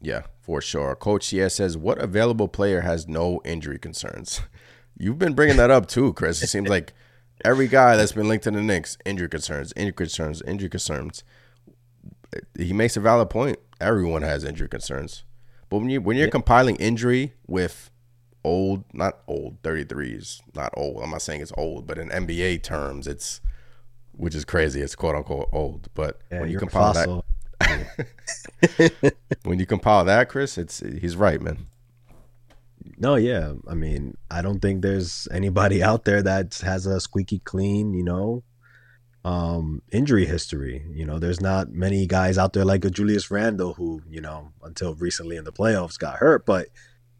[0.00, 0.94] Yeah, for sure.
[0.94, 4.40] Coach CS says, What available player has no injury concerns?
[4.96, 6.42] You've been bringing that up too, Chris.
[6.42, 6.92] It seems like
[7.44, 11.22] every guy that's been linked to the Knicks, injury concerns, injury concerns, injury concerns.
[12.56, 15.24] He makes a valid point everyone has injury concerns.
[15.68, 16.32] But when you when you're yeah.
[16.32, 17.90] compiling injury with
[18.44, 21.02] old, not old, 33 is not old.
[21.02, 23.40] I'm not saying it's old, but in NBA terms, it's
[24.12, 24.80] which is crazy.
[24.80, 25.88] It's quote unquote old.
[25.94, 26.94] But yeah, when you compile
[27.60, 29.04] that,
[29.44, 31.66] when you compile that, Chris, it's he's right, man.
[32.96, 33.52] No, yeah.
[33.68, 38.02] I mean, I don't think there's anybody out there that has a squeaky clean, you
[38.02, 38.42] know,
[39.24, 40.84] um, injury history.
[40.92, 44.52] You know, there's not many guys out there like a Julius Randle who, you know,
[44.62, 46.46] until recently in the playoffs got hurt.
[46.46, 46.68] But,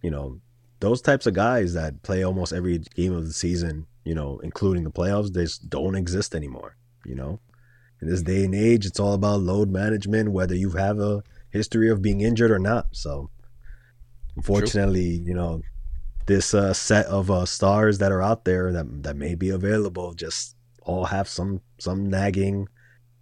[0.02, 0.40] you know,
[0.80, 4.84] those types of guys that play almost every game of the season, you know, including
[4.84, 6.76] the playoffs, they just don't exist anymore.
[7.04, 7.40] You know,
[8.00, 11.90] in this day and age, it's all about load management, whether you have a history
[11.90, 12.88] of being injured or not.
[12.92, 13.30] So,
[14.36, 15.26] unfortunately, True.
[15.26, 15.62] you know,
[16.26, 20.12] this uh, set of uh, stars that are out there that that may be available
[20.14, 20.54] just
[20.88, 22.68] all have some some nagging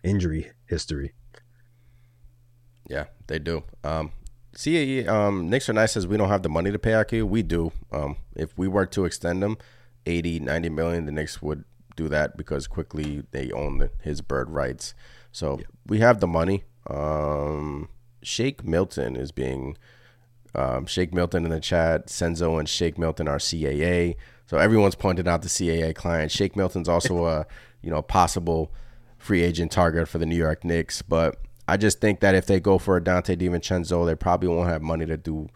[0.02, 1.12] injury history.
[2.88, 3.64] Yeah, they do.
[3.82, 4.12] Um,
[4.54, 7.24] CAE, um, Knicks are nice says we don't have the money to pay IQ.
[7.24, 7.72] We do.
[7.92, 9.58] Um, if we were to extend them
[10.06, 11.64] 80, 90 million, the Knicks would
[11.96, 14.94] do that because Quickley they own the, his bird rights.
[15.32, 15.66] So yeah.
[15.86, 16.64] we have the money.
[16.88, 17.88] Um,
[18.22, 19.76] Shake Milton is being
[20.54, 22.06] um, Shake Milton in the chat.
[22.06, 24.14] Senzo and Shake Milton are CAA.
[24.46, 26.30] So everyone's pointed out the CAA client.
[26.30, 27.46] Shake Milton's also a
[27.82, 28.72] you know possible
[29.18, 31.38] free agent target for the New York Knicks, but
[31.68, 34.82] I just think that if they go for a Donte DiVincenzo, they probably won't have
[34.82, 35.48] money to do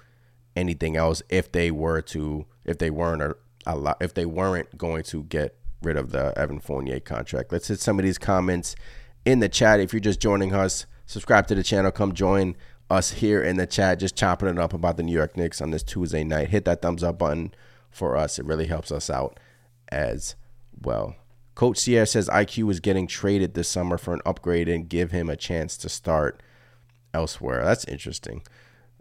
[0.56, 3.36] anything else if they were to if they weren't
[3.66, 7.52] lot if they weren't going to get rid of the Evan Fournier contract.
[7.52, 8.74] Let's hit some of these comments
[9.24, 9.80] in the chat.
[9.80, 11.90] If you're just joining us, subscribe to the channel.
[11.90, 12.56] Come join
[12.90, 15.70] us here in the chat, just chopping it up about the New York Knicks on
[15.70, 16.48] this Tuesday night.
[16.48, 17.54] Hit that thumbs up button
[17.90, 18.38] for us.
[18.38, 19.38] It really helps us out
[19.88, 20.36] as
[20.80, 21.16] well.
[21.54, 25.28] Coach Sierra says IQ was getting traded this summer for an upgrade and give him
[25.28, 26.42] a chance to start
[27.12, 27.64] elsewhere.
[27.64, 28.42] That's interesting.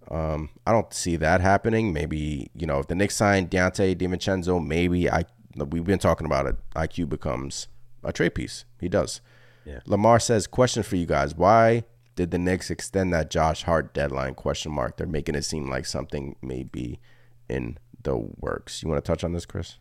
[0.10, 1.94] Um, I don't see that happening.
[1.94, 5.26] Maybe you know if the Knicks sign Donte DiVincenzo, maybe I
[5.56, 6.56] we've been talking about it.
[6.76, 7.68] IQ becomes
[8.04, 8.66] a trade piece.
[8.80, 9.22] He does.
[9.66, 9.82] Yeah.
[9.86, 11.84] Lamar says, question for you guys: Why
[12.16, 14.34] did the Knicks extend that Josh Hart deadline?
[14.34, 14.98] Question mark.
[14.98, 17.00] They're making it seem like something may be
[17.48, 18.82] in the works.
[18.82, 19.78] You want to touch on this, Chris?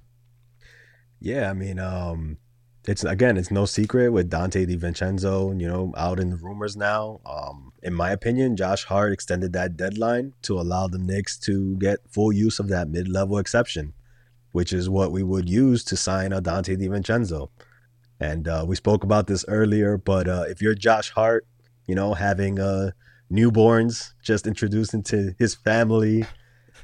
[1.21, 2.39] Yeah, I mean, um,
[2.87, 7.21] it's again, it's no secret with Donte DiVincenzo, you know, out in the rumors now.
[7.27, 11.99] Um, in my opinion, Josh Hart extended that deadline to allow the Knicks to get
[12.09, 13.95] full use of that mid-level exception,
[14.53, 17.51] which is what we would use to sign a Donte DiVincenzo.
[18.21, 21.47] And uh, we spoke about this earlier, but uh, if you're Josh Hart,
[21.87, 22.91] you know, having uh,
[23.31, 26.25] newborns just introduced into his family,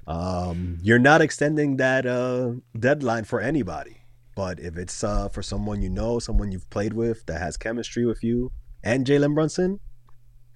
[0.07, 3.99] um, you're not extending that uh, deadline for anybody.
[4.37, 8.05] But if it's uh, for someone you know, someone you've played with that has chemistry
[8.05, 8.51] with you,
[8.83, 9.81] and Jalen Brunson,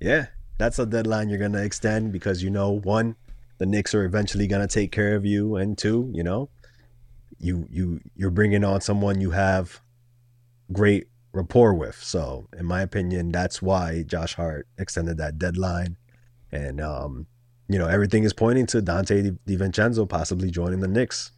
[0.01, 0.27] yeah,
[0.59, 3.17] that's a deadline you're gonna extend because you know one,
[3.59, 6.51] the Knicks are eventually gonna take care of you, and two, you know,
[7.39, 9.81] you you you're bringing on someone you have
[10.73, 12.03] great rapport with.
[12.03, 15.97] So, in my opinion, that's why Josh Hart extended that deadline,
[16.51, 17.27] and um,
[17.69, 21.33] you know, everything is pointing to Donte DiVincenzo possibly joining the Knicks.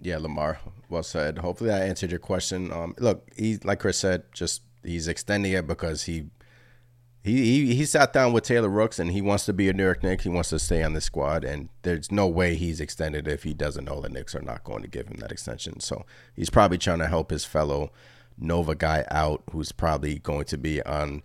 [0.00, 1.38] Yeah, Lamar, well said.
[1.38, 2.72] Hopefully, I answered your question.
[2.72, 6.26] Um, look, he like Chris said, just he's extending it because he
[7.24, 9.82] he, he he sat down with Taylor Rooks and he wants to be a New
[9.82, 10.22] York Knicks.
[10.22, 13.52] He wants to stay on the squad, and there's no way he's extended if he
[13.52, 15.80] doesn't know the Knicks are not going to give him that extension.
[15.80, 16.04] So
[16.34, 17.90] he's probably trying to help his fellow
[18.38, 21.22] Nova guy out, who's probably going to be on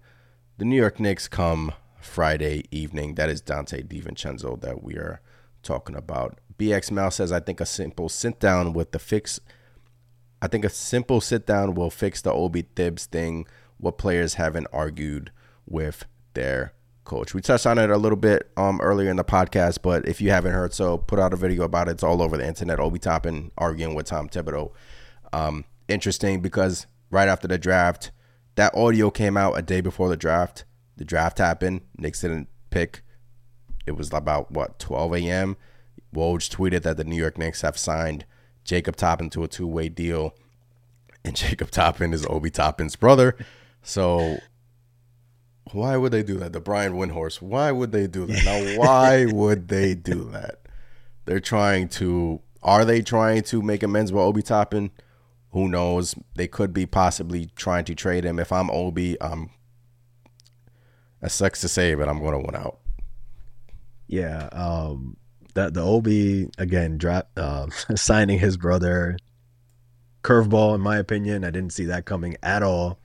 [0.57, 3.15] the New York Knicks come Friday evening.
[3.15, 5.21] That is Donte DiVincenzo that we are
[5.63, 6.39] talking about.
[6.57, 9.39] BX Mal says, I think a simple sit down with the fix.
[10.41, 13.45] I think a simple sit down will fix the Obi Thibs thing.
[13.77, 15.31] What players haven't argued
[15.65, 16.73] with their
[17.03, 17.33] coach.
[17.33, 20.29] We touched on it a little bit um earlier in the podcast, but if you
[20.29, 21.91] haven't heard so, put out a video about it.
[21.91, 22.79] It's all over the internet.
[22.79, 24.71] Obi Toppin arguing with Tom Thibodeau.
[25.33, 28.11] Um, interesting because right after the draft,
[28.55, 30.65] that audio came out a day before the draft.
[31.01, 31.81] The draft happened.
[31.97, 33.01] Knicks didn't pick.
[33.87, 35.57] It was about what 12 a.m.
[36.13, 38.23] Woj tweeted that the New York Knicks have signed
[38.63, 40.35] Jacob Toppin to a two-way deal,
[41.25, 43.35] and Jacob Toppin is Obi Toppin's brother.
[43.81, 44.37] So
[45.71, 46.53] why would they do that?
[46.53, 47.41] The Brian Windhorst.
[47.41, 48.45] Why would they do that?
[48.45, 50.59] Now, why would they do that?
[51.25, 52.41] They're trying to.
[52.61, 54.91] Are they trying to make amends with Obi Toppin?
[55.49, 56.13] Who knows?
[56.35, 58.37] They could be possibly trying to trade him.
[58.37, 59.49] If I'm Obi, um,
[61.21, 62.79] it sucks to say, but I'm going to win out.
[64.07, 65.17] Yeah, um,
[65.53, 69.17] that the Obi again, draft uh, signing his brother,
[70.23, 71.43] curveball in my opinion.
[71.43, 72.99] I didn't see that coming at all.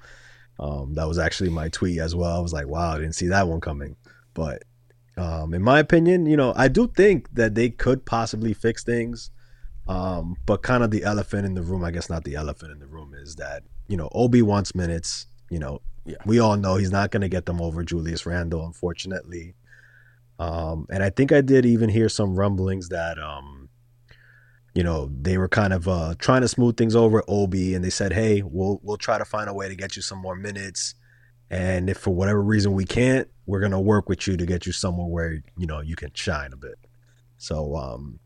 [0.58, 2.36] Um, that was actually my tweet as well.
[2.36, 3.96] I was like, wow, I didn't see that one coming.
[4.34, 4.62] But
[5.16, 9.30] um, in my opinion, you know, I do think that they could possibly fix things.
[9.88, 12.80] Um, but kind of the elephant in the room, I guess not the elephant in
[12.80, 15.26] the room, is that, you know, Obi wants minutes.
[15.50, 16.16] You know, yeah.
[16.24, 19.54] we all know he's not going to get them over Julius Randle, unfortunately.
[20.38, 23.68] Um, and I think I did even hear some rumblings that, um,
[24.74, 27.88] you know, they were kind of uh, trying to smooth things over Obi, and they
[27.88, 30.94] said, "Hey, we'll we'll try to find a way to get you some more minutes,
[31.48, 34.72] and if for whatever reason we can't, we're gonna work with you to get you
[34.72, 36.78] somewhere where you know you can shine a bit."
[37.38, 38.18] So, um,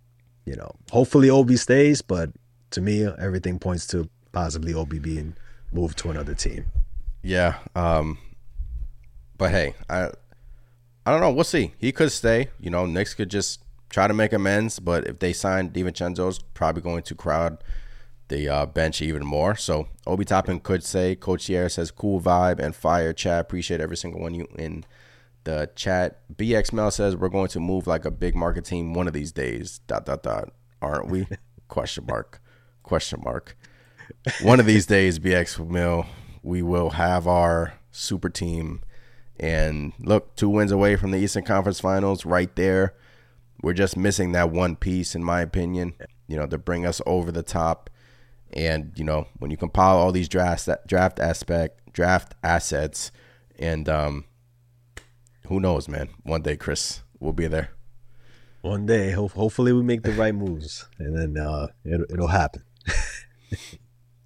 [0.44, 2.30] you know, hopefully Obi stays, but
[2.70, 5.36] to me, everything points to possibly Obi being
[5.72, 6.64] moved to another team.
[7.22, 8.18] Yeah, um,
[9.36, 10.10] but hey, I
[11.04, 11.32] I don't know.
[11.32, 11.74] We'll see.
[11.78, 12.48] He could stay.
[12.58, 16.82] You know, Knicks could just try to make amends, but if they sign DiVincenzo's probably
[16.82, 17.62] going to crowd
[18.30, 19.56] the uh, bench even more.
[19.56, 23.40] So Obi Toppin could say, Coach Sierra says, cool vibe and fire chat.
[23.40, 24.84] Appreciate every single one you in
[25.44, 26.20] the chat.
[26.34, 29.32] BX Mel says, we're going to move like a big market team one of these
[29.32, 29.80] days.
[29.86, 30.50] Dot, dot, dot.
[30.80, 31.26] Aren't we?
[31.68, 32.40] Question mark.
[32.82, 33.56] Question mark.
[34.42, 36.06] One of these days, BX Mill,
[36.42, 38.82] we will have our super team.
[39.38, 42.94] And look, two wins away from the Eastern Conference Finals right there
[43.62, 45.94] we're just missing that one piece, in my opinion.
[46.26, 47.90] You know, to bring us over the top.
[48.52, 53.10] And you know, when you compile all these draft draft aspect draft assets,
[53.58, 54.24] and um,
[55.46, 56.08] who knows, man?
[56.22, 57.70] One day, Chris, we'll be there.
[58.62, 62.62] One day, ho- hopefully, we make the right moves, and then uh, it, it'll happen.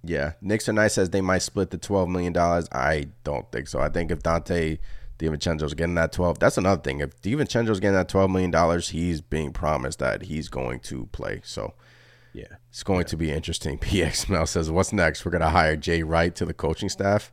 [0.05, 2.67] yeah, Knicks are nice says they might split the twelve million dollars.
[2.71, 3.79] I don't think so.
[3.79, 4.79] I think if Donte
[5.17, 6.39] DiVincenzo's getting that 12.
[6.39, 6.99] That's another thing.
[6.99, 11.41] If DiVincenzo's getting that 12 million dollars, he's being promised that he's going to play.
[11.43, 11.73] So
[12.33, 13.07] yeah, it's going yeah.
[13.07, 13.77] to be interesting.
[13.79, 15.25] PX now says, "What's next?
[15.25, 17.31] We're gonna hire Jay Wright to the coaching staff."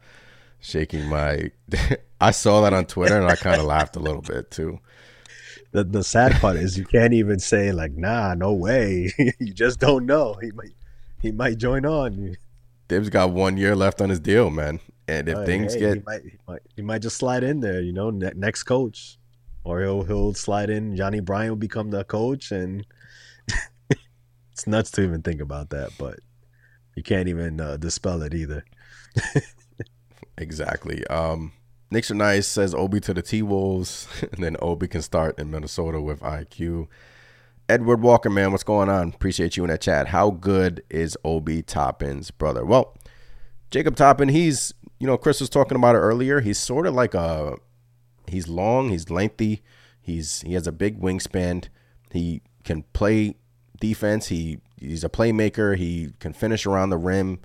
[0.60, 1.50] Shaking my,
[2.20, 4.78] I saw that on Twitter and I kind of laughed a little bit too.
[5.72, 9.80] The the sad part is you can't even say like, "Nah, no way." you just
[9.80, 10.34] don't know.
[10.40, 10.74] He might
[11.20, 12.36] he might join on.
[12.92, 14.78] Thibs got one year left on his deal, man.
[15.08, 17.80] And if things hey, get, he might, he might, he might just slide in there.
[17.80, 19.16] You know, ne- next coach,
[19.64, 20.94] or he'll he'll slide in.
[20.94, 22.84] Johnny Bryan will become the coach, and
[24.52, 25.92] it's nuts to even think about that.
[25.98, 26.20] But
[26.94, 28.62] you can't even uh, dispel it either.
[30.36, 31.06] exactly.
[31.06, 31.52] Um,
[31.90, 35.98] are nice says Obi to the T Wolves, and then Obi can start in Minnesota
[35.98, 36.88] with IQ.
[37.68, 39.08] Edward Walker, man, what's going on?
[39.08, 40.08] Appreciate you in that chat.
[40.08, 42.64] How good is Obi Toppin's brother?
[42.64, 42.96] Well,
[43.70, 46.40] Jacob Toppin, he's you know, Chris was talking about it earlier.
[46.40, 47.56] He's sort of like a
[48.28, 49.62] he's long, he's lengthy,
[50.00, 51.68] he's he has a big wingspan.
[52.12, 53.36] He can play
[53.80, 54.28] defense.
[54.28, 55.76] He he's a playmaker.
[55.76, 57.40] He can finish around the rim.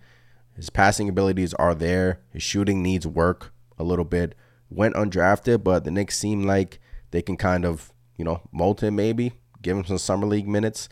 [0.55, 2.21] His passing abilities are there.
[2.31, 4.35] His shooting needs work a little bit.
[4.69, 6.79] went undrafted, but the Knicks seem like
[7.11, 9.33] they can kind of, you know, mold him maybe,
[9.67, 10.89] give him some summer league minutes.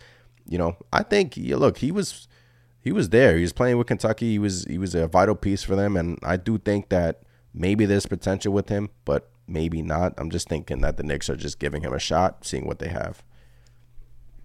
[0.47, 2.27] You know, I think look, he was
[2.81, 3.35] he was there.
[3.35, 4.31] He was playing with Kentucky.
[4.31, 7.23] He was he was a vital piece for them, and I do think that
[7.53, 10.13] maybe there's potential with him, but maybe not.
[10.17, 12.89] I'm just thinking that the Knicks are just giving him a shot, seeing what they
[12.89, 13.23] have.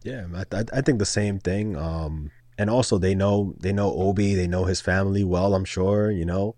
[0.02, 1.76] Yeah, I, I think the same thing.
[1.76, 5.54] Um, and also they know they know Obi, they know his family well.
[5.54, 6.56] I'm sure you know.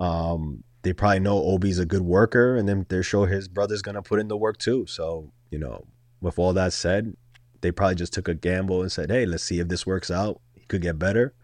[0.00, 4.02] Um, they probably know Obi's a good worker, and then they're sure his brother's gonna
[4.02, 4.84] put in the work too.
[4.86, 5.86] So you know,
[6.24, 7.16] with all that said,
[7.60, 10.40] they probably just took a gamble and said, "Hey, let's see if this works out.
[10.54, 11.34] He could get better,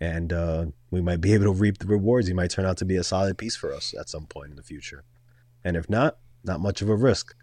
[0.00, 2.26] and uh, we might be able to reap the rewards.
[2.26, 4.56] He might turn out to be a solid piece for us at some point in
[4.56, 5.04] the future.
[5.62, 7.34] And if not, not much of a risk."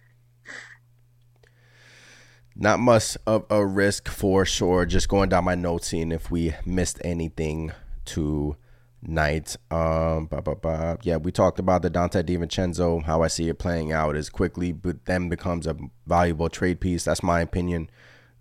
[2.54, 4.86] Not much of a risk for sure.
[4.86, 7.72] Just going down my notes, seeing if we missed anything
[9.04, 9.56] tonight.
[9.70, 10.98] Um, bah, bah, bah.
[11.04, 13.04] yeah, we talked about the Donte DiVincenzo.
[13.04, 15.76] How I see it playing out is Quickley, but then becomes a
[16.06, 17.06] valuable trade piece.
[17.06, 17.90] That's my opinion.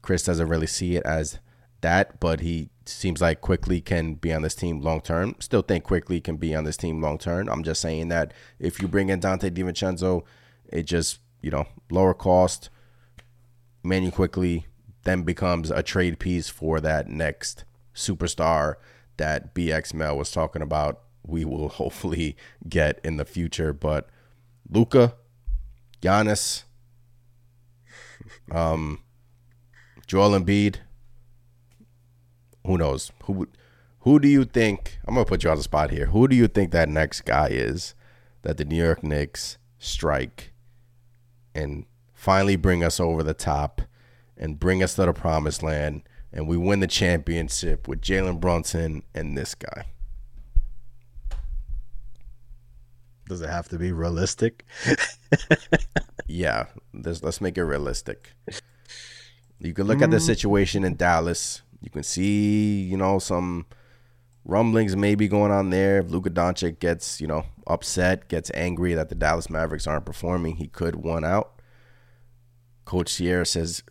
[0.02, 1.38] Chris doesn't really see it as
[1.80, 5.34] that, but he seems like Quickley can be on this team long term.
[5.38, 7.48] Still think Quickley can be on this team long term.
[7.48, 10.22] I'm just saying that if you bring in Donte DiVincenzo,
[10.68, 12.70] it just you know lower cost
[13.82, 14.66] Manu Quickley
[15.04, 18.74] then becomes a trade piece for that next superstar
[19.20, 21.02] that BX Mel was talking about.
[21.22, 22.36] We will hopefully
[22.68, 24.08] get in the future, but
[24.68, 25.14] Luka,
[26.00, 26.64] Giannis,
[28.50, 29.00] um,
[30.06, 30.76] Joel Embiid.
[32.66, 33.12] Who knows?
[33.24, 33.48] Who
[34.00, 34.98] who do you think?
[35.06, 36.06] I'm gonna put you on the spot here.
[36.06, 37.94] Who do you think that next guy is
[38.42, 40.52] that the New York Knicks strike
[41.54, 43.82] and finally bring us over the top
[44.36, 46.02] and bring us to the promised land
[46.32, 49.86] and we win the championship with Jalen Brunson and this guy.
[53.28, 54.64] Does it have to be realistic?
[56.26, 58.32] yeah, let's make it realistic.
[59.60, 60.04] You can look mm.
[60.04, 60.26] at the mm.
[60.26, 61.62] situation in Dallas.
[61.80, 63.66] You can see, you know, some
[64.44, 65.98] rumblings maybe going on there.
[65.98, 70.56] If Luka Doncic gets, you know, upset, gets angry that the Dallas Mavericks aren't performing,
[70.56, 71.59] he could one out.
[72.84, 73.82] Coach Sierra says,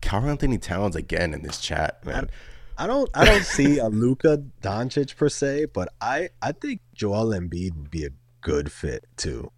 [0.00, 2.30] Karl-Anthony Towns again in this chat, man.
[2.76, 7.26] I don't I don't see a Luka Doncic per se, but I I think Joel
[7.26, 9.52] Embiid would be a good fit too.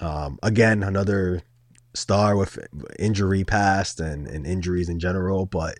[0.00, 1.42] Um, again, another
[1.94, 2.58] star with
[2.98, 5.78] injury past and, and injuries in general, but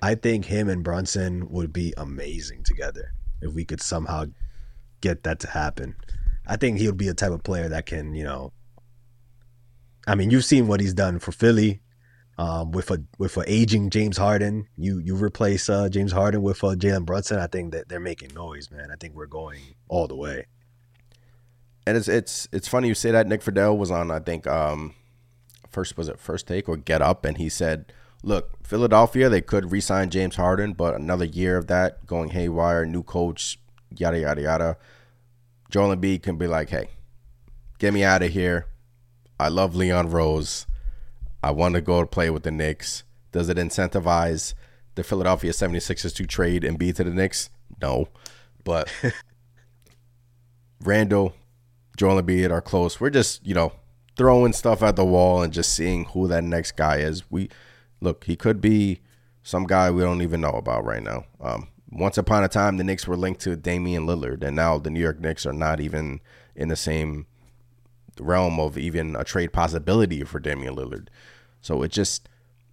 [0.00, 3.12] I think him and Brunson would be amazing together
[3.42, 4.26] if we could somehow
[5.00, 5.96] get that to happen.
[6.46, 8.52] I think he would be a type of player that can, you know,
[10.10, 11.80] I mean, you've seen what he's done for Philly.
[12.36, 16.64] Um, with a with a aging James Harden, you you replace uh, James Harden with
[16.64, 17.38] uh, Jalen Brunson.
[17.38, 18.88] I think that they're making noise, man.
[18.90, 20.46] I think we're going all the way.
[21.86, 23.26] And it's it's it's funny you say that.
[23.26, 24.94] Nick Friedell was on, I think, um,
[25.68, 27.92] first was it first take or Get Up, and he said,
[28.22, 33.02] "Look, Philadelphia, they could re-sign James Harden, but another year of that going haywire, new
[33.02, 33.60] coach,
[33.94, 34.76] yada yada yada.
[35.70, 36.88] Joel Embiid can be like, hey,
[37.78, 38.66] get me out of here.
[39.40, 40.66] I love Leon Rose.
[41.42, 43.04] I want to go play with the Knicks.
[43.32, 44.52] Does it incentivize
[44.96, 47.48] the Philadelphia 76ers to trade and be to the Knicks?
[47.80, 48.08] No.
[48.64, 48.92] But
[50.84, 51.34] Randle,
[51.96, 53.00] Joel Embiid are close.
[53.00, 53.72] We're just, you know,
[54.14, 57.30] throwing stuff at the wall and just seeing who that next guy is.
[57.30, 57.48] We
[58.02, 59.00] look, he could be
[59.42, 61.24] some guy we don't even know about right now.
[61.40, 64.90] Um, once upon a time, the Knicks were linked to Damian Lillard, and now the
[64.90, 66.20] New York Knicks are not even
[66.54, 67.26] in the same
[68.20, 71.08] realm of even a trade possibility for Damian Lillard.
[71.60, 72.28] So it just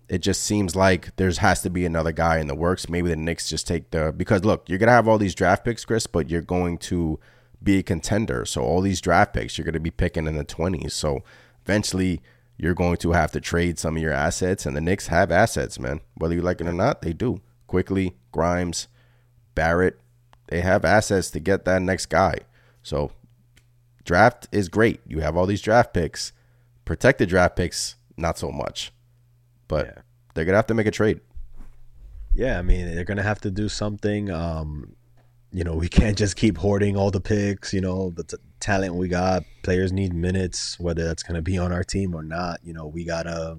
[0.09, 2.89] it just seems like there's has to be another guy in the works.
[2.89, 5.85] Maybe the Knicks just take the because look, you're gonna have all these draft picks,
[5.85, 7.19] Chris, but you're going to
[7.61, 8.45] be a contender.
[8.45, 10.93] So all these draft picks you're gonna be picking in the twenties.
[10.93, 11.23] So
[11.63, 12.21] eventually
[12.57, 15.79] you're going to have to trade some of your assets, and the Knicks have assets,
[15.79, 16.01] man.
[16.15, 17.41] Whether you like it or not, they do.
[17.67, 18.87] Quickley, Grimes,
[19.53, 19.99] Barrett,
[20.47, 22.39] they have assets to get that next guy.
[22.81, 23.11] So
[24.07, 25.01] draft is great.
[25.05, 26.31] You have all these draft picks.
[26.85, 28.91] Protected draft picks, not so much.
[29.67, 30.01] But yeah.
[30.33, 31.19] they're gonna have to make a trade.
[32.33, 34.31] Yeah, I mean they're gonna have to do something.
[34.31, 34.95] Um,
[35.51, 37.73] you know, we can't just keep hoarding all the picks.
[37.73, 39.43] You know, the t- talent we got.
[39.61, 42.61] Players need minutes, whether that's gonna be on our team or not.
[42.63, 43.57] You know, we gotta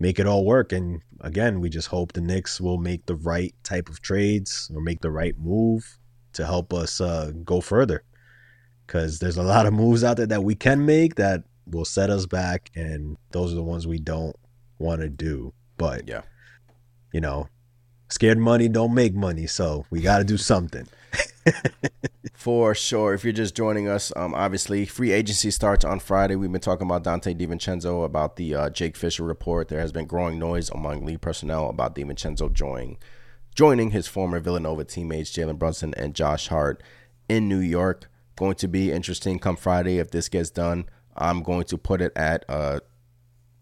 [0.00, 0.72] make it all work.
[0.72, 4.80] And again, we just hope the Knicks will make the right type of trades or
[4.80, 5.98] make the right move
[6.32, 8.02] to help us uh, go further
[8.86, 12.10] because there's a lot of moves out there that we can make that will set
[12.10, 14.36] us back, and those are the ones we don't
[14.78, 15.52] want to do.
[15.76, 16.22] But yeah,
[17.12, 17.48] you know,
[18.08, 20.86] scared money don't make money, so we got to do something.
[22.34, 23.14] For sure.
[23.14, 26.36] If you're just joining us, um, obviously free agency starts on Friday.
[26.36, 29.68] We've been talking about Donte DiVincenzo about the uh, Jake Fisher report.
[29.68, 32.98] There has been growing noise among league personnel about DiVincenzo joining
[33.56, 36.82] joining his former Villanova teammates Jalen Brunson and Josh Hart
[37.28, 38.08] in New York.
[38.36, 40.88] Going to be interesting come Friday if this gets done.
[41.16, 42.80] I'm going to put it at a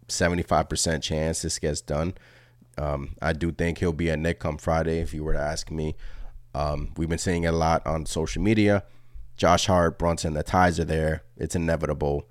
[0.09, 2.15] 75% chance this gets done.
[2.77, 5.71] Um, I do think he'll be at Knick come Friday if you were to ask
[5.71, 5.95] me.
[6.55, 8.85] Um, we've been seeing it a lot on social media.
[9.37, 11.25] Josh Hart, Brunson, the ties are there.
[11.37, 12.29] It's inevitable.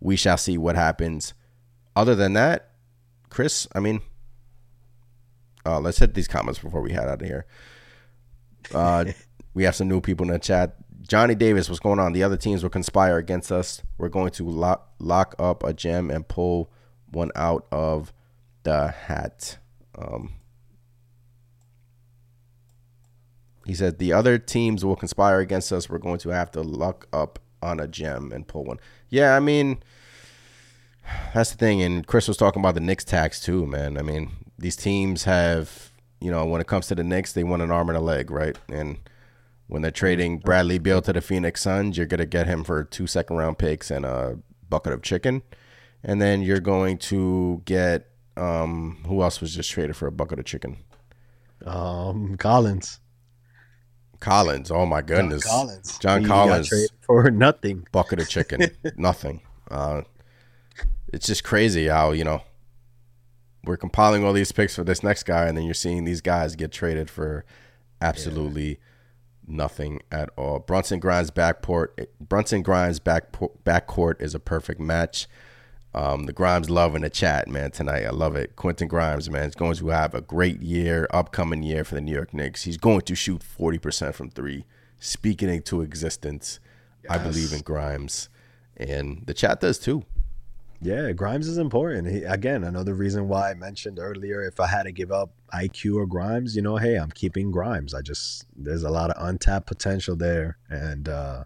[0.00, 1.34] We shall see what happens.
[1.96, 2.70] Other than that,
[3.30, 4.00] Chris, I mean,
[5.66, 7.46] uh, let's hit these comments before we head out of here.
[8.72, 9.06] Uh,
[9.54, 10.76] we have some new people in the chat.
[11.06, 12.14] Johnny Davis, what's going on?
[12.14, 13.82] The other teams will conspire against us.
[13.98, 16.70] We're going to lock, lock up a gem and pull
[17.10, 18.12] one out of
[18.62, 19.58] the hat.
[19.98, 20.32] Um,
[23.66, 25.90] he said the other teams will conspire against us.
[25.90, 28.80] We're going to have to lock up on a gem and pull one.
[29.10, 29.82] Yeah, I mean,
[31.34, 31.82] that's the thing.
[31.82, 33.98] And Chris was talking about the Knicks tax too, man.
[33.98, 35.90] I mean, these teams have,
[36.20, 38.30] you know, when it comes to the Knicks, they want an arm and a leg,
[38.30, 38.58] right?
[38.68, 38.98] And
[39.66, 43.06] when they're trading Bradley Beal to the Phoenix Suns, you're gonna get him for two
[43.06, 44.38] second round picks and a
[44.68, 45.42] bucket of chicken,
[46.02, 50.38] and then you're going to get um, who else was just traded for a bucket
[50.38, 50.78] of chicken?
[51.64, 52.98] Um, Collins.
[54.20, 54.70] Collins.
[54.70, 55.44] Oh my goodness.
[55.44, 55.98] John Collins.
[55.98, 56.68] John He Collins.
[56.68, 57.86] traded for nothing.
[57.92, 59.40] bucket of chicken, nothing.
[59.70, 60.02] Uh,
[61.12, 62.42] it's just crazy how you know
[63.64, 66.56] we're compiling all these picks for this next guy, and then you're seeing these guys
[66.56, 67.44] get traded for
[68.00, 68.78] absolutely
[69.46, 70.58] nothing at all.
[70.58, 73.32] Brunson Grimes backport, Brunson Grimes back
[73.64, 75.26] backcourt is a perfect match.
[75.94, 78.04] Um, the Grimes love in the chat, man, tonight.
[78.04, 78.56] I love it.
[78.56, 82.12] Quentin Grimes, man, is going to have a great year, upcoming year for the New
[82.12, 82.64] York Knicks.
[82.64, 84.64] He's going to shoot 40% from three,
[84.98, 86.58] speaking into existence.
[87.08, 88.28] I believe in Grimes.
[88.76, 90.04] And the chat does too.
[90.84, 92.06] Yeah, Grimes is important.
[92.08, 95.96] He, again, another reason why I mentioned earlier if I had to give up IQ
[95.96, 97.94] or Grimes, you know, hey, I'm keeping Grimes.
[97.94, 101.44] I just there's a lot of untapped potential there, and uh,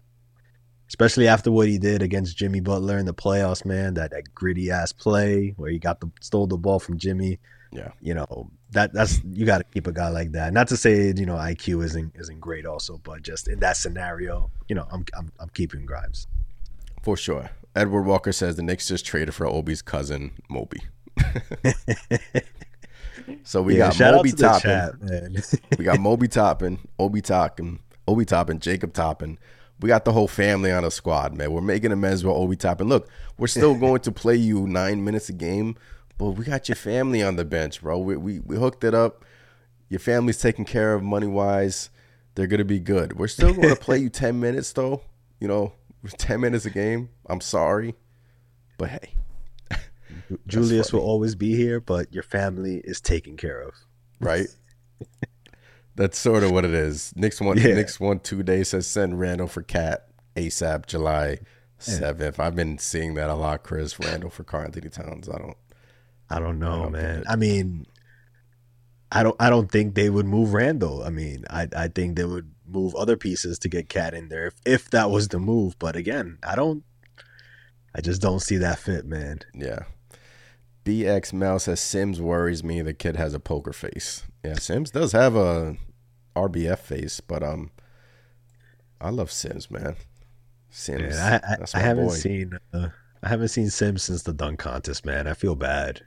[0.89, 4.71] especially after what he did against Jimmy Butler in the playoffs, man, that, that gritty
[4.71, 7.39] ass play where he got the stole the ball from Jimmy.
[7.71, 7.91] Yeah.
[8.01, 10.51] You know that that's you got to keep a guy like that.
[10.51, 14.51] Not to say you know IQ isn't isn't great also, but just in that scenario,
[14.67, 16.27] you know, I'm I'm, I'm keeping Grimes.
[17.03, 17.49] For sure.
[17.75, 20.79] Edward Walker says the Knicks just traded for Obi's cousin, Moby.
[23.43, 25.41] so we Yeah, got Moby to the Toppin.
[25.41, 29.37] chat, we got Moby Toppin, Obi Toppin, Obi Toppin, Jacob Toppin.
[29.81, 31.53] We got the whole family on the squad, man.
[31.53, 32.87] We're making amends with Obi Toppin.
[32.89, 35.77] Look, we're still going to play you nine minutes a game,
[36.17, 37.97] but we got your family on the bench, bro.
[37.99, 39.23] We, we, we hooked it up.
[39.87, 41.89] Your family's taken care of money wise.
[42.35, 43.17] They're going to be good.
[43.17, 45.01] We're still going to play you 10 minutes, though.
[45.39, 45.73] You know,
[46.17, 47.09] 10 minutes a game.
[47.27, 47.95] I'm sorry.
[48.77, 49.13] But hey,
[50.47, 51.01] Julius funny.
[51.01, 53.73] will always be here, but your family is taken care of.
[54.19, 54.47] right?
[55.95, 57.11] That's sort of what it is.
[57.17, 57.73] Knicks one, Yeah.
[57.75, 60.07] Knicks one two days says send Randle for KAT
[60.37, 61.39] ASAP July
[61.77, 62.39] seventh.
[62.39, 63.99] I've been seeing that a lot, Chris.
[63.99, 65.27] Randle for Karl-Anthony Towns.
[65.27, 65.57] I don't.
[66.29, 67.23] I don't know, don't man.
[67.27, 67.85] I mean,
[69.11, 69.35] I don't.
[69.41, 71.03] I don't think they would move Randle.
[71.03, 74.47] I mean, I I think they would move other pieces to get KAT in there
[74.47, 75.77] if, if that was the move.
[75.79, 76.83] But again, I don't.
[77.95, 79.39] I just don't see that fit, man.
[79.53, 79.79] Yeah.
[80.85, 82.81] BX Mel says Sims worries me.
[82.81, 84.23] The kid has a poker face.
[84.43, 85.75] Yeah, Sims does have a
[86.35, 87.71] RBF face, but um,
[89.01, 89.95] I love Sims, man.
[90.69, 91.15] Sims.
[91.15, 92.13] Man, I I, I haven't boy.
[92.13, 92.57] seen.
[92.73, 92.89] Uh,
[93.21, 95.27] I haven't seen Sims since the dunk contest, man.
[95.27, 96.01] I feel bad.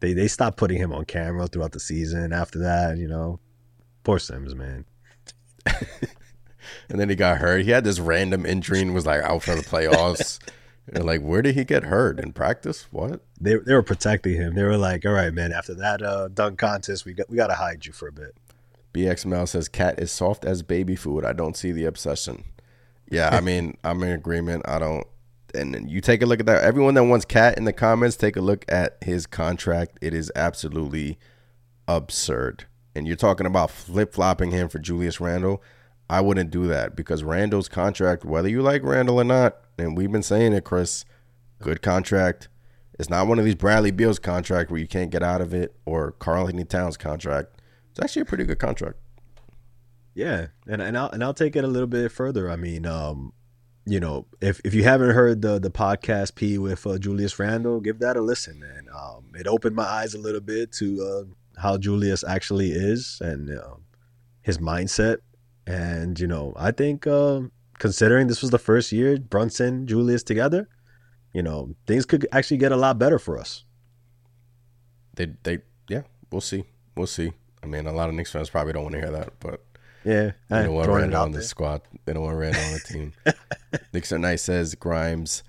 [0.00, 2.32] They they stopped putting him on camera throughout the season.
[2.32, 3.38] After that, you know,
[4.02, 4.84] poor Sims, man.
[6.92, 7.64] And then he got hurt.
[7.64, 10.38] He had this random injury and was like out for the playoffs.
[10.92, 12.86] like, where did he get hurt in practice?
[12.90, 13.22] What?
[13.40, 14.54] They they were protecting him.
[14.54, 15.52] They were like, "All right, man.
[15.52, 18.36] After that uh, dunk contest, we got we got to hide you for a bit."
[18.92, 21.24] BX Mel says KAT is soft as baby food.
[21.24, 22.44] I don't see the obsession.
[23.10, 24.64] Yeah, I mean, I'm in agreement.
[24.68, 25.06] I don't.
[25.54, 26.62] And then you take a look at that.
[26.62, 29.98] Everyone that wants KAT in the comments, take a look at his contract.
[30.02, 31.18] It is absolutely
[31.88, 32.66] absurd.
[32.94, 35.62] And you're talking about flip flopping him for Julius Randle.
[36.10, 40.12] I wouldn't do that because Randle's contract, whether you like Randall or not, and we've
[40.12, 41.04] been saying it, Chris,
[41.58, 42.48] good contract.
[42.98, 45.74] It's not one of these Bradley Beal's contract where you can't get out of it
[45.86, 47.60] or Karl-Anthony Towns contract.
[47.90, 48.98] It's actually a pretty good contract.
[50.14, 52.50] Yeah, and and I'll and I'll take it a little bit further.
[52.50, 53.32] I mean, um,
[53.86, 57.80] you know, if if you haven't heard the the podcast P with uh, Julius Randle,
[57.80, 58.88] give that a listen, man.
[58.94, 63.50] Um, it opened my eyes a little bit to uh, how Julius actually is and
[63.50, 63.74] uh,
[64.42, 65.18] his mindset.
[65.66, 67.42] And you know, I think uh,
[67.78, 70.68] considering this was the first year Brunson Julius together,
[71.32, 73.64] you know, things could actually get a lot better for us.
[75.14, 75.58] They they
[75.88, 76.64] yeah, we'll see.
[76.96, 77.32] We'll see.
[77.62, 79.64] I mean, a lot of Knicks fans probably don't want to hear that, but
[80.04, 81.82] yeah, they don't want Randle on the squad.
[82.04, 83.12] They don't want Randle on the team.
[83.92, 85.44] Knicks are nice says Grimes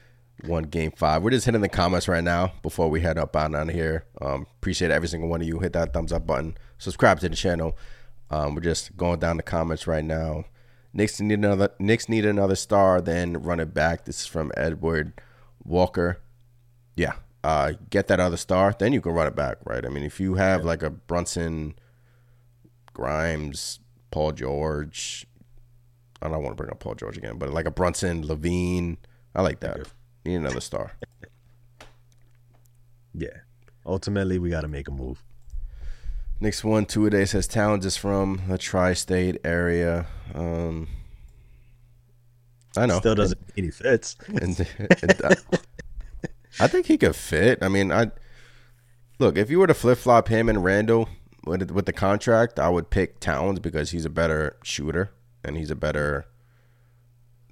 [0.45, 1.23] won game five.
[1.23, 4.05] We're just hitting the comments right now before we head up on on here.
[4.21, 5.59] Um, appreciate every single one of you.
[5.59, 6.57] Hit that thumbs up button.
[6.77, 7.77] Subscribe to the channel.
[8.29, 10.45] Um, we're just going down the comments right now.
[10.93, 11.69] Knicks need another.
[11.79, 13.01] Knicks need another star.
[13.01, 14.05] Then run it back.
[14.05, 15.13] This is from Edward
[15.63, 16.19] Walker.
[16.95, 18.75] Yeah, uh, get that other star.
[18.77, 19.85] Then you can run it back, right?
[19.85, 21.75] I mean, if you have like a Brunson,
[22.93, 23.79] Grimes,
[24.11, 25.25] Paul George.
[26.21, 28.97] I don't want to bring up Paul George again, but like a Brunson, LaVine,
[29.35, 29.87] I like that.
[30.25, 30.93] Need another star.
[33.13, 33.37] Yeah.
[33.85, 35.23] Ultimately, we got to make a move.
[36.39, 40.07] Next one, two a day says Towns is from the tri-state area.
[40.33, 40.87] Um,
[42.75, 42.99] I know.
[42.99, 44.17] Still doesn't mean he fits.
[44.27, 44.67] And,
[45.01, 45.35] and I,
[46.59, 47.59] I think he could fit.
[47.61, 48.11] I mean, I
[49.19, 51.07] look if you were to flip flop him and Randle
[51.45, 55.11] with with the contract, I would pick Towns because he's a better shooter
[55.43, 56.25] and he's a better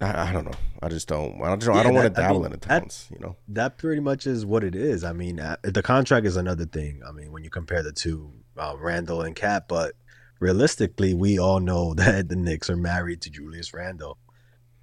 [0.01, 0.57] I, I don't know.
[0.81, 1.41] I just don't.
[1.41, 3.07] I, just, yeah, I don't want to dabble I mean, in the towns.
[3.07, 5.03] That, you know, that pretty much is what it is.
[5.03, 7.01] I mean, uh, the contract is another thing.
[7.07, 9.93] I mean, when you compare the two, uh, Randle and KAT, but
[10.39, 14.17] realistically, we all know that the Knicks are married to Julius Randle,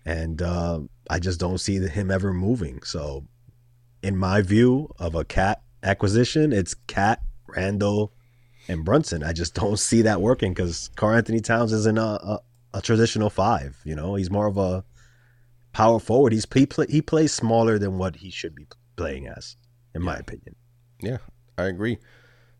[0.04, 0.80] and uh,
[1.10, 2.82] I just don't see him ever moving.
[2.82, 3.26] So,
[4.02, 8.12] in my view of a KAT acquisition, it's KAT, Randle
[8.68, 9.24] and Brunson.
[9.24, 12.40] I just don't see that working because Karl-Anthony Towns isn't a, a,
[12.74, 13.80] a traditional five.
[13.84, 14.84] You know, he's more of a
[15.72, 16.32] power forward.
[16.32, 18.66] He's he, play, he plays smaller than what he should be
[18.96, 19.56] playing as,
[19.94, 20.06] in yeah.
[20.06, 20.56] my opinion.
[21.00, 21.18] Yeah,
[21.56, 21.98] I agree.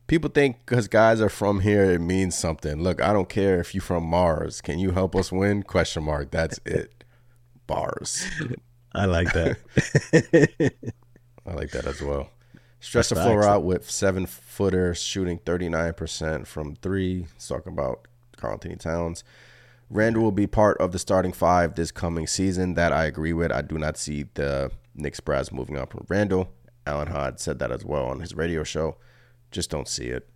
[0.06, 2.82] People think because guys are from here, it means something.
[2.82, 4.60] Look, I don't care if you're from Mars.
[4.60, 5.62] Can you help us win?
[5.62, 6.30] Question mark.
[6.30, 7.04] That's it.
[7.66, 8.26] Bars.
[8.94, 9.58] I like that.
[11.46, 12.30] I like that as well.
[12.80, 17.26] Stretch the floor out with seven footer shooting 39% from three.
[17.32, 18.06] Let's talk about
[18.36, 19.24] Karl-Anthony Towns.
[19.90, 22.74] Randle will be part of the starting five this coming season.
[22.74, 23.50] That I agree with.
[23.52, 26.52] I do not see the Knicks brass moving up from Randle.
[26.86, 28.96] Alan Hahn said that as well on his radio show.
[29.50, 30.28] Just don't see it.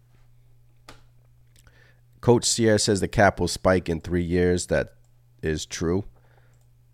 [2.21, 4.69] Coach Sierra says the cap will spike in three years.
[4.69, 4.95] That
[5.43, 6.05] is true.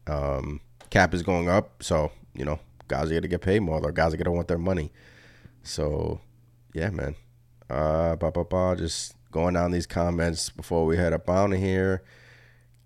[0.07, 0.61] Um,
[0.91, 2.59] cap is going up, so you know
[2.89, 3.81] guys are gonna get paid more.
[3.85, 4.91] Or guys are gonna want their money.
[5.63, 6.21] So,
[6.73, 7.15] yeah, man.
[7.69, 11.59] Uh, bah, bah, bah, just going down these comments before we head up out of
[11.59, 12.03] here.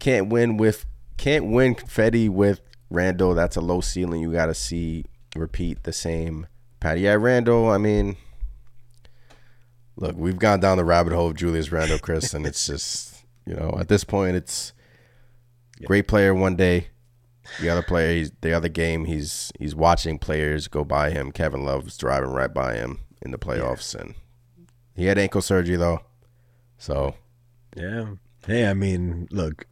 [0.02, 0.84] Can't win with
[1.16, 2.60] can't win confetti with
[2.90, 3.36] Randle.
[3.36, 4.20] That's a low ceiling.
[4.20, 5.04] You got to see
[5.36, 6.48] repeat the same
[6.80, 7.02] Patty.
[7.02, 7.70] Yeah, Randle.
[7.70, 8.16] I mean,
[9.94, 13.54] look, we've gone down the rabbit hole of Julius Randle, Chris, and it's just you
[13.54, 14.72] know at this point it's
[15.84, 16.88] great player one day.
[17.60, 21.30] The other player, he's, the other game, he's he's watching players go by him.
[21.30, 24.00] Kevin Love's driving right by him in the playoffs, yeah.
[24.00, 24.14] and
[24.96, 26.00] he had ankle surgery though,
[26.78, 27.14] so
[27.76, 28.06] yeah,
[28.46, 29.66] Hey, I mean, look,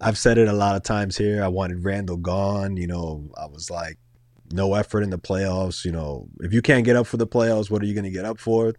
[0.00, 1.42] I've said it a lot of times here.
[1.42, 2.76] I wanted Randle gone.
[2.76, 3.98] You know, I was like,
[4.52, 5.84] no effort in the playoffs.
[5.84, 8.10] You know, if you can't get up for the playoffs, what are you going to
[8.10, 8.74] get up for?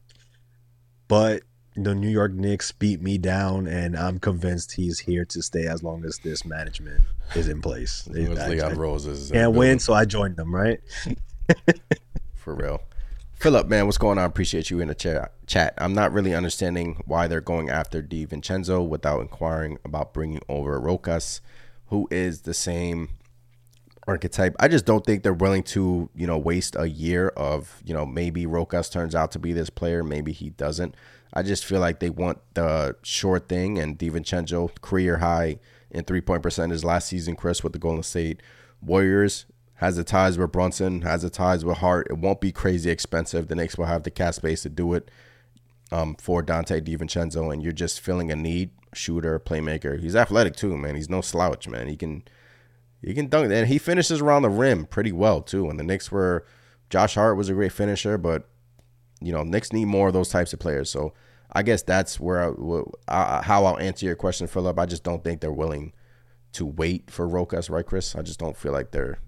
[1.08, 1.44] But
[1.76, 5.82] the New York Knicks beat me down, and I'm convinced he's here to stay as
[5.82, 7.02] long as this management
[7.36, 8.08] is in place.
[8.08, 10.80] Leon Roses can't win, so I joined them, right?
[12.36, 12.82] For real.
[13.44, 14.24] Philip, man, what's going on?
[14.24, 15.74] Appreciate you in the chat.
[15.78, 21.42] I'm not really understanding why they're going after DiVincenzo without inquiring about bringing over Rokas,
[21.88, 23.10] who is the same
[24.08, 24.56] archetype.
[24.62, 28.06] I just don't think they're willing to, you know, waste a year of, you know,
[28.06, 30.96] maybe Rokas turns out to be this player, maybe he doesn't.
[31.34, 35.60] I just feel like they want the short thing and DiVincenzo career high
[35.92, 38.42] in three point percentage last season, Chris, with the Golden State
[38.82, 39.48] Warriors
[39.84, 42.08] has the ties with Brunson, has the ties with Hart.
[42.10, 43.50] It won't be crazy expensive.
[43.50, 45.12] The Knicks will have the cap space to do it
[45.92, 48.70] um, for Donte DiVincenzo, and you're just filling a need.
[48.94, 50.00] Shooter, playmaker.
[50.00, 50.96] He's athletic too, man.
[50.96, 51.90] He's no slouch, man.
[51.90, 52.24] He can
[53.02, 55.70] he can dunk, and he finishes around the rim pretty well too.
[55.70, 56.46] And the Knicks were
[56.90, 58.48] Josh Hart was a great finisher, but
[59.20, 60.90] you know Knicks need more of those types of players.
[60.90, 61.14] So
[61.52, 64.80] I guess that's where I, I, how I'll answer your question, Philip.
[64.80, 65.92] I just don't think they're willing
[66.54, 68.16] to wait for Rokas, right, Chris?
[68.16, 69.20] I just don't feel like they're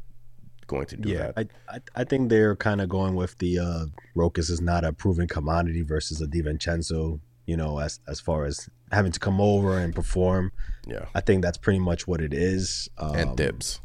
[0.68, 1.50] going to do yeah, that.
[1.70, 3.86] I, I, I think they're kind of going with the uh,
[4.16, 7.20] Rokas is not a proven commodity versus a DiVincenzo.
[7.46, 10.52] You know, as as far as having to come over and perform.
[10.88, 12.90] Yeah, I think that's pretty much what it is.
[12.98, 13.80] Um, and Thibs.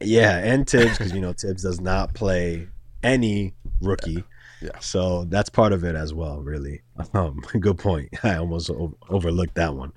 [0.00, 2.68] Yeah, and Thibs because you know Thibs does not play
[3.02, 4.24] any rookie.
[4.62, 4.78] Yeah.
[4.80, 6.82] So that's part of it as well, really.
[7.12, 8.08] Um, good point.
[8.24, 8.70] I almost
[9.10, 9.92] overlooked that one.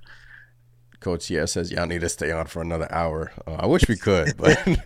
[1.00, 3.32] Coach yeah says y'all need to stay on for another hour.
[3.46, 4.58] Uh, I wish we could, but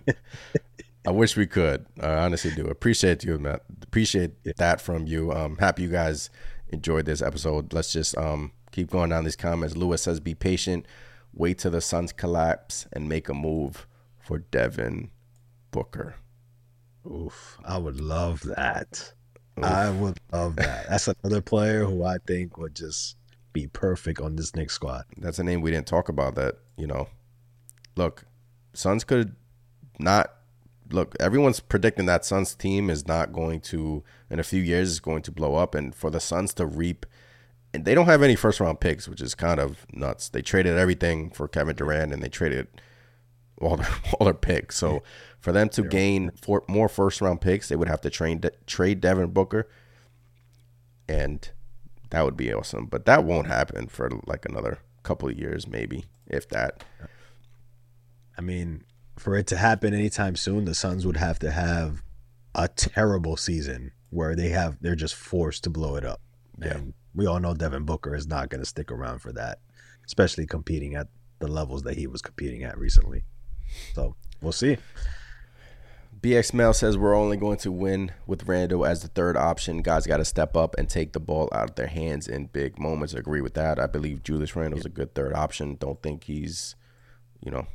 [1.06, 1.86] I wish we could.
[2.00, 2.68] I honestly do.
[2.68, 3.64] Appreciate you, Matt.
[3.82, 5.32] Appreciate that from you.
[5.32, 6.30] Um, happy you guys
[6.70, 7.74] enjoyed this episode.
[7.74, 9.76] Let's just um keep going down these comments.
[9.76, 10.86] Lewis says, "Be patient.
[11.34, 13.88] Wait till the Suns collapse and make a move
[14.20, 15.10] for Devin
[15.72, 16.16] Booker."
[17.10, 19.14] Oof, I would love that.
[19.58, 19.66] Oof.
[19.66, 20.88] I would love that.
[20.90, 23.18] That's another player who I think would just
[23.54, 25.06] be perfect on this Knicks squad.
[25.18, 26.36] That's a name we didn't talk about.
[26.36, 27.08] That you know,
[27.96, 28.26] look,
[28.74, 29.36] Suns could
[30.00, 30.32] not
[30.94, 31.16] look.
[31.20, 35.22] Everyone's predicting that Suns team is not going to in a few years is going
[35.24, 37.06] to blow up, and for the Suns to reap.
[37.74, 40.28] And they don't have any first round picks, which is kind of nuts.
[40.30, 42.68] They traded everything for Kevin Durant, and they traded
[43.62, 43.90] all their
[44.20, 44.78] all their picks.
[44.78, 45.04] So
[45.40, 49.02] for them to gain four, more first round picks, they would have to train trade
[49.02, 49.70] Devin Booker,
[51.08, 51.50] and
[52.10, 52.86] that would be awesome.
[52.86, 56.84] But that won't happen for like another couple of years, maybe if that.
[58.38, 58.84] I mean,
[59.22, 62.02] for it to happen anytime soon, the Suns would have to have
[62.56, 66.20] a terrible season where they have they're just forced to blow it up.
[66.60, 66.74] Yeah.
[66.74, 69.60] And we all know Devin Booker is not going to stick around for that,
[70.08, 71.08] especially competing at
[71.40, 73.24] the levels that he was competing at recently.
[73.94, 74.78] So we'll see.
[76.20, 79.84] BX Mail says we're only going to win with Randle as the third option.
[79.84, 82.80] Guys got to step up and take the ball out of their hands in big
[82.80, 83.14] moments.
[83.14, 83.80] I agree with that.
[83.80, 84.90] I believe Julius Randle's yeah.
[84.90, 85.78] a good third option.
[85.80, 86.76] Don't think he's,
[87.44, 87.68] you know,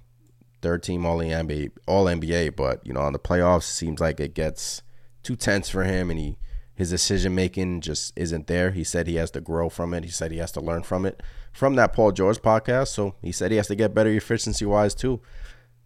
[0.63, 4.35] third team all NBA, all NBA, but you know, on the playoffs seems like it
[4.35, 4.83] gets
[5.23, 6.37] too tense for him, and he
[6.75, 8.71] his decision making just isn't there.
[8.71, 10.05] He said he has to grow from it.
[10.05, 11.23] He said he has to learn from it
[11.53, 12.89] from that Paul George podcast.
[12.89, 15.21] So he said he has to get better efficiency wise too.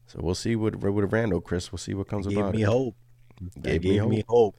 [0.07, 1.71] So we'll see what with Randle, Chris.
[1.71, 2.55] We'll see what comes gave about.
[2.55, 2.67] Me it.
[2.67, 2.97] hope.
[3.63, 4.11] Gave, gave me, hope.
[4.11, 4.57] me hope.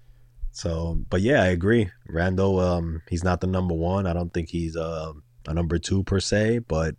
[0.53, 1.89] So, but yeah, I agree.
[2.07, 4.07] Randle, um, he's not the number one.
[4.07, 5.11] I don't think he's uh,
[5.47, 6.59] a number two per se.
[6.59, 6.95] But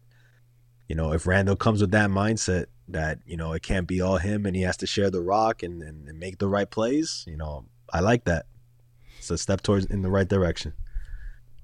[0.89, 4.19] you know, if Randle comes with that mindset that you know it can't be all
[4.19, 7.25] him and he has to share the rock and, and, and make the right plays,
[7.27, 8.47] you know, I like that.
[9.19, 10.73] It's a step towards in the right direction.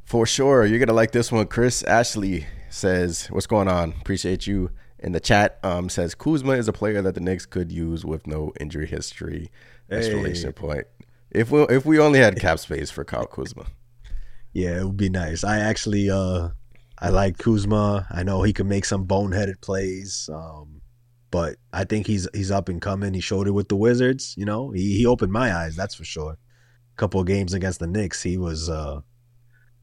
[0.05, 1.47] For sure, you're gonna like this one.
[1.47, 3.95] Chris Ashley says, "What's going on?
[4.01, 7.71] Appreciate you in the chat um, says Kuzma is a player that the Knicks could
[7.71, 9.51] use with no injury history.
[9.91, 10.53] Exclamation hey.
[10.53, 10.87] point.
[11.31, 13.67] If we if we only had cap space for Kyle Kuzma.
[14.53, 15.45] Yeah, it would be nice.
[15.45, 16.51] I actually uh
[16.99, 18.07] I like Kuzma.
[18.11, 20.29] I know he can make some boneheaded plays.
[20.33, 20.78] Um
[21.31, 23.15] but I think he's he's up and coming.
[23.15, 24.71] He showed it with the Wizards, you know.
[24.71, 26.33] He he opened my eyes, that's for sure.
[26.33, 29.01] A couple of games against the Knicks, he was uh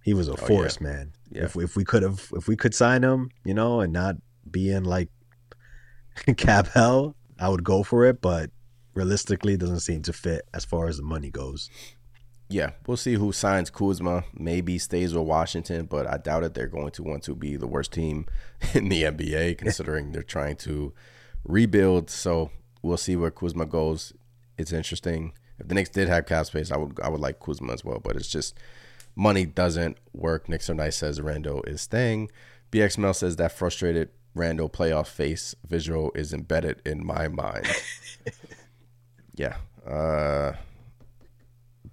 [0.04, 0.88] he was a oh, force, yeah.
[0.88, 1.14] man.
[1.32, 1.44] Yeah.
[1.46, 4.16] If if we could have if we could sign him, you know, and not
[4.50, 5.10] be in like
[6.38, 8.50] cap hell, I would go for it, but
[8.94, 11.70] realistically, it doesn't seem to fit as far as the money goes.
[12.48, 14.24] Yeah, we'll see who signs Kuzma.
[14.34, 16.54] Maybe stays with Washington, but I doubt it.
[16.54, 18.28] They're going to want to be the worst team
[18.74, 20.94] in the NBA, considering they're trying to
[21.46, 22.10] rebuild.
[22.10, 22.52] So
[22.82, 24.14] we'll see where Kuzma goes.
[24.58, 25.34] It's interesting.
[25.60, 28.00] If the Knicks did have cap space, I would I would like Kuzma as well,
[28.00, 28.58] but it's just
[29.16, 30.50] money doesn't work.
[30.50, 32.30] Nick Nice says Randle is staying.
[32.72, 37.68] BX Mel says that frustrated Randle playoff face visual is embedded in my mind.
[39.36, 39.58] yeah.
[39.88, 40.54] Uh,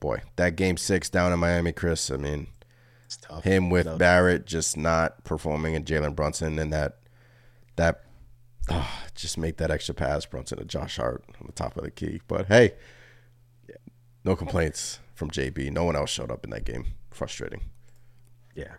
[0.01, 2.11] boy, that game six down in Miami, Chris.
[2.11, 2.49] I mean,
[3.45, 3.97] him with no.
[3.97, 6.99] Barrett just not performing and Jalen Brunson and that
[7.77, 8.03] that
[8.71, 11.91] oh, just make that extra pass Brunson to Josh Hart on the top of the
[11.91, 12.21] key.
[12.29, 12.75] But hey,
[14.25, 15.73] no complaints from JB.
[15.73, 16.87] No one else showed up in that game.
[17.11, 17.63] Frustrating.
[18.55, 18.75] Yeah.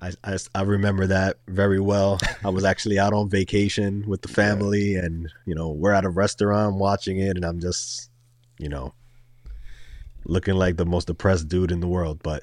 [0.00, 2.18] I, I, I, remember that very well.
[2.44, 5.04] I was actually out on vacation with the family, yeah.
[5.04, 8.10] and you know we're at a restaurant watching it, and I'm just,
[8.58, 8.92] you know,
[10.24, 12.22] looking like the most depressed dude in the world.
[12.22, 12.42] But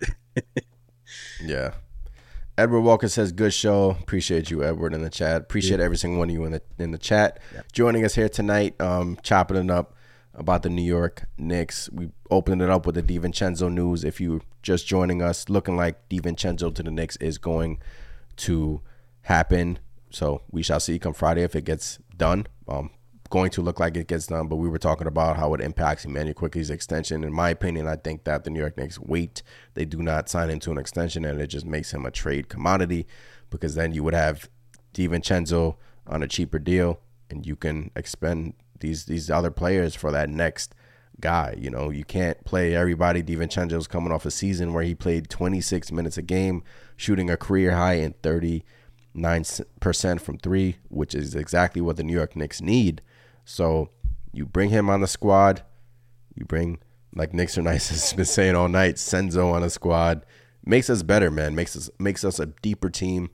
[1.43, 1.73] yeah,
[2.57, 3.91] Edward Walker says, "Good show.
[3.91, 5.41] Appreciate you, Edward, in the chat.
[5.41, 5.85] Appreciate yeah.
[5.85, 7.61] every single one of you in the in the chat yeah.
[7.71, 8.79] joining us here tonight.
[8.79, 9.95] Um, chopping it up
[10.35, 11.89] about the New York Knicks.
[11.91, 14.03] We opened it up with the DiVincenzo news.
[14.03, 17.79] If you're just joining us, looking like DiVincenzo to the Knicks is going
[18.37, 18.81] to
[19.21, 19.79] happen.
[20.09, 22.47] So we shall see come Friday if it gets done.
[22.67, 22.91] Um,
[23.33, 26.05] going to look like it gets done, but we were talking about how it impacts
[26.05, 27.23] Immanuel Quickley's extension.
[27.23, 29.41] In my opinion, I think that the New York Knicks wait.
[29.73, 33.07] They do not sign into an extension, and it just makes him a trade commodity
[33.49, 34.51] because then you would have
[34.93, 40.29] DiVincenzo on a cheaper deal, and you can expend these these other players for that
[40.29, 40.75] next
[41.19, 41.55] guy.
[41.57, 43.23] You know, you can't play everybody.
[43.23, 46.63] DiVincenzo's coming off a season where he played 26 minutes a game,
[46.95, 52.35] shooting a career high in 39% from three, which is exactly what the New York
[52.35, 53.01] Knicks need.
[53.45, 53.89] So
[54.31, 55.63] you bring him on the squad,
[56.35, 56.79] you bring
[57.15, 60.25] like Nick Nice has been saying all night, Senzo on a squad
[60.65, 61.55] makes us better, man.
[61.55, 63.29] Makes us makes us a deeper team.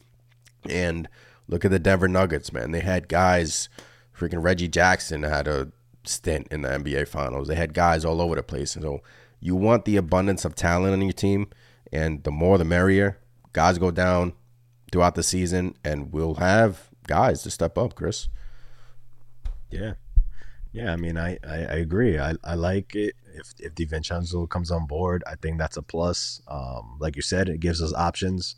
[0.67, 1.07] And
[1.47, 2.71] look at the Denver Nuggets, man.
[2.71, 3.69] They had guys,
[4.17, 5.71] freaking Reggie Jackson had a
[6.03, 7.47] stint in the NBA Finals.
[7.47, 9.01] They had guys all over the place, and so
[9.39, 11.47] you want the abundance of talent on your team,
[11.91, 13.19] and the more the merrier.
[13.53, 14.33] Guys go down
[14.91, 18.27] throughout the season, and we'll have guys to step up, Chris.
[19.71, 19.93] Yeah,
[20.71, 20.93] yeah.
[20.93, 22.19] I mean, I I, I agree.
[22.19, 23.15] I I like it.
[23.35, 26.41] If if DiVincenzo comes on board, I think that's a plus.
[26.47, 28.55] Um, like you said, it gives us options.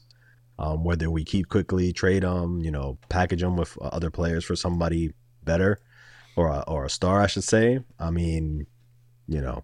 [0.59, 4.55] Um, whether we keep Quickley, trade them, you know, package them with other players for
[4.55, 5.11] somebody
[5.43, 5.79] better,
[6.35, 7.79] or a, or a star, I should say.
[7.99, 8.67] I mean,
[9.27, 9.63] you know,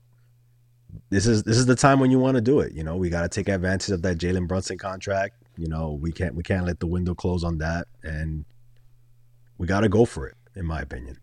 [1.09, 2.73] this is this is the time when you want to do it.
[2.73, 5.35] You know, we got to take advantage of that Jalen Brunson contract.
[5.55, 8.45] You know, we can't we can't let the window close on that, and
[9.57, 11.17] we got to go for it, in my opinion.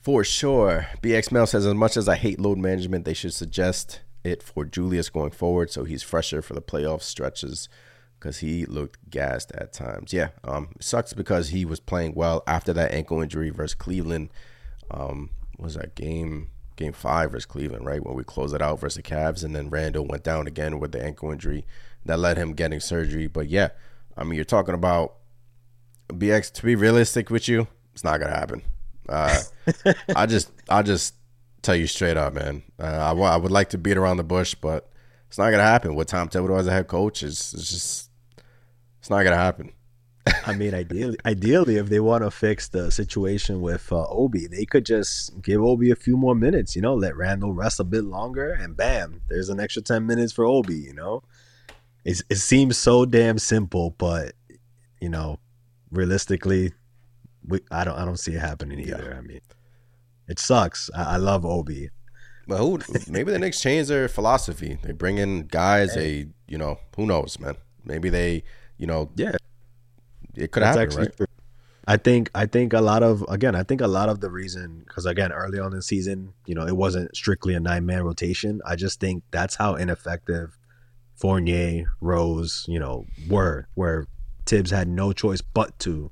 [0.00, 4.00] For sure, BX Mel says as much as I hate load management, they should suggest
[4.24, 7.68] it for Julius going forward, so he's fresher for the playoff stretches
[8.18, 10.12] because he looked gassed at times.
[10.12, 14.30] Yeah, um, it sucks because he was playing well after that ankle injury versus Cleveland.
[14.90, 16.50] Um, was that game?
[16.78, 18.02] game five versus Cleveland, right?
[18.02, 20.92] When we closed it out versus the Cavs, and then Randle went down again with
[20.92, 21.66] the ankle injury
[22.06, 23.26] that led him getting surgery.
[23.26, 23.70] But yeah,
[24.16, 25.16] I mean, you're talking about
[26.08, 26.52] BX.
[26.54, 28.62] To be realistic with you, it's not gonna happen.
[29.08, 29.40] Uh,
[30.14, 31.14] I just, I just
[31.62, 32.62] tell you straight up, man.
[32.78, 34.90] Uh, I, w- I would like to beat around the bush, but
[35.28, 35.94] it's not gonna happen.
[35.94, 38.10] With Tom Thibodeau as a head coach is, it's just,
[38.98, 39.72] it's not gonna happen.
[40.46, 44.66] I mean, ideally, ideally, if they want to fix the situation with uh, Obi, they
[44.66, 46.76] could just give Obi a few more minutes.
[46.76, 50.32] You know, let Randle rest a bit longer, and bam, there's an extra ten minutes
[50.32, 50.74] for Obi.
[50.74, 51.22] You know,
[52.04, 54.34] it it seems so damn simple, but
[55.00, 55.38] you know,
[55.90, 56.72] realistically,
[57.48, 59.10] we I don't I don't see it happening either.
[59.12, 59.18] Yeah.
[59.18, 59.40] I mean,
[60.28, 60.90] it sucks.
[60.94, 61.90] I, I love Obi.
[62.46, 62.80] But who?
[63.08, 64.78] maybe the Knicks change their philosophy.
[64.82, 65.94] They bring in guys.
[65.94, 66.22] Hey.
[66.22, 67.56] They, you know, who knows, man.
[67.84, 68.44] Maybe they,
[68.78, 69.32] you know, yeah
[70.38, 71.16] it could happen, right?
[71.16, 71.26] True.
[71.86, 74.84] I think I think a lot of again I think a lot of the reason
[74.86, 78.02] because again early on in the season you know it wasn't strictly a nine man
[78.02, 80.58] rotation I just think that's how ineffective
[81.16, 84.06] Fournier Rose you know were where
[84.44, 86.10] Thibs had no choice but to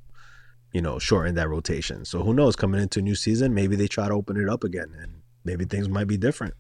[0.76, 3.88] you know shorten that rotation so who knows coming into a new season maybe they
[3.88, 6.52] try to open it up again and maybe things might be different.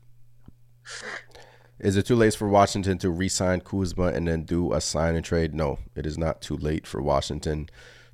[1.78, 5.24] Is it too late for Washington to re-sign Kuzma and then do a sign and
[5.24, 5.52] trade?
[5.52, 7.68] No, it is not too late for Washington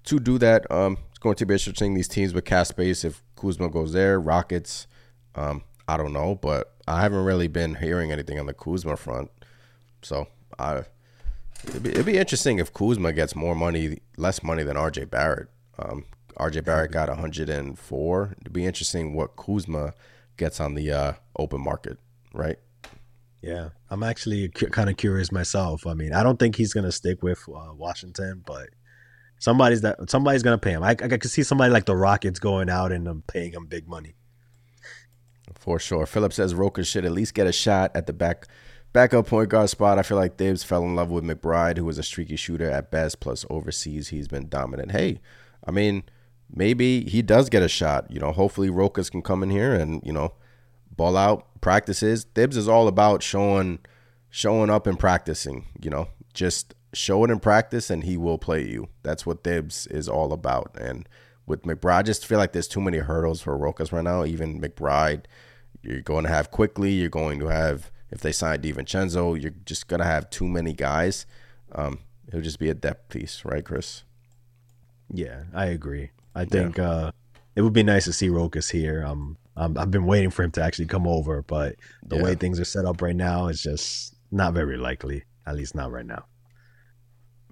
[0.05, 0.69] to do that.
[0.69, 1.95] Um, it's going to be interesting.
[1.95, 3.05] These teams with cap space.
[3.05, 4.89] If Kuzma goes there, Rockets.
[5.37, 9.31] Um, I don't know, but I haven't really been hearing anything on the Kuzma front.
[10.03, 10.27] So
[10.59, 10.83] I,
[11.69, 15.49] it'd be, it'd be interesting if Kuzma gets more money, less money than RJ Barrett.
[15.83, 16.05] Um,
[16.39, 18.37] RJ Barrett got 104.
[18.41, 19.95] It'd be interesting what Kuzma
[20.37, 21.99] gets on the uh, open market,
[22.33, 22.59] right?
[23.43, 25.87] Yeah, I'm actually cu- kind of curious myself.
[25.87, 28.69] I mean, I don't think he's gonna stick with uh, Washington, but
[29.41, 30.85] somebody's that somebody's gonna pay him.
[30.85, 33.89] I, I could see somebody like the Rockets going out and um, paying him big
[33.89, 34.15] money.
[35.55, 36.07] For sure.
[36.07, 38.47] Philip says Rokas should at least get a shot at the back
[38.93, 39.99] backup point guard spot.
[39.99, 42.91] I feel like Thibs fell in love with McBride, who was a streaky shooter at
[42.91, 43.21] best.
[43.21, 44.93] Plus, overseas he's been dominant.
[44.93, 45.21] Hey,
[45.67, 46.05] I mean,
[46.55, 48.11] maybe he does get a shot.
[48.11, 50.35] You know, hopefully Rokas can come in here and you know
[50.95, 52.27] ball out practices.
[52.35, 53.79] Thibs is all about showing
[54.31, 56.09] showing up and practicing, you know.
[56.35, 58.89] Just show it in practice and he will play you.
[59.03, 60.75] That's what Thibs is all about.
[60.81, 61.09] And
[61.47, 64.25] with McBride, I just feel like there's too many hurdles for Rokas right now.
[64.25, 65.25] Even McBride,
[65.83, 69.89] you're going to have Quickley, you're going to have if they sign DiVincenzo, you're just
[69.89, 71.27] gonna have too many guys.
[71.75, 74.05] Um, it'll just be a depth piece, right, Chris?
[75.13, 76.11] Yeah, I agree.
[76.35, 76.91] I think yeah.
[76.91, 77.11] uh,
[77.55, 79.05] it would be nice to see Rokas here.
[79.05, 82.23] Um, um, I've been waiting for him to actually come over, but the yeah.
[82.23, 85.25] way things are set up right now is just not very likely.
[85.47, 86.25] At least not right now.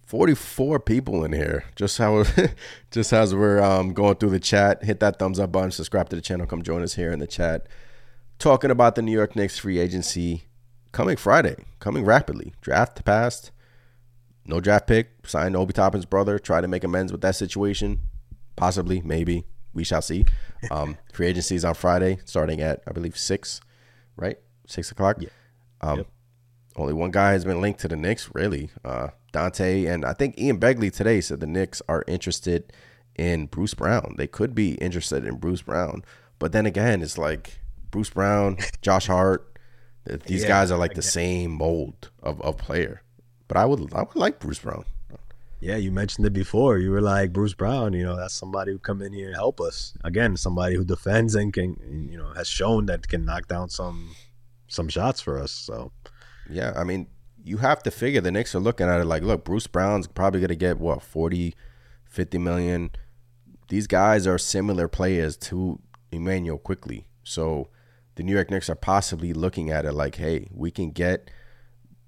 [0.06, 1.64] Forty-four people in here.
[1.76, 2.24] Just how,
[2.90, 6.16] just as we're um, going through the chat, hit that thumbs up button, subscribe to
[6.16, 7.66] the channel, come join us here in the chat,
[8.38, 10.44] talking about the New York Knicks free agency
[10.92, 12.54] coming Friday, coming rapidly.
[12.60, 13.50] Draft passed,
[14.50, 18.00] no draft pick, signed Obi Toppin's brother, try to make amends with that situation,
[18.56, 20.26] possibly, maybe we shall see.
[20.70, 23.60] Um, free agency is on Friday, starting at I believe six,
[24.16, 24.38] right?
[24.66, 25.16] Six o'clock.
[25.20, 25.28] Yeah.
[25.80, 26.06] Um, yep.
[26.76, 28.70] Only one guy has been linked to the Knicks, really.
[28.84, 32.72] Uh, Donte and I think Ian Begley today said the Knicks are interested
[33.16, 34.14] in Bruce Brown.
[34.18, 36.04] They could be interested in Bruce Brown,
[36.38, 37.60] but then again, it's like
[37.90, 39.46] Bruce Brown, Josh Hart.
[40.26, 43.02] These yeah, guys are like the same mold of, of player.
[43.50, 44.84] But I would I would like Bruce Brown.
[45.58, 46.78] Yeah, you mentioned it before.
[46.78, 47.94] You were like Bruce Brown.
[47.94, 49.92] You know, that's somebody who come in here and help us.
[50.04, 51.76] Again, somebody who defends and can,
[52.08, 54.14] you know, has shown that can knock down some
[54.68, 55.50] some shots for us.
[55.50, 55.90] So,
[56.48, 57.08] yeah, I mean,
[57.42, 60.38] you have to figure the Knicks are looking at it like, look, Bruce Brown's probably
[60.38, 61.56] going to get what 40,
[62.04, 62.90] 50 million.
[63.66, 65.80] These guys are similar players to
[66.12, 67.08] Immanuel Quickley.
[67.24, 67.66] So
[68.14, 71.32] the New York Knicks are possibly looking at it like, hey, we can get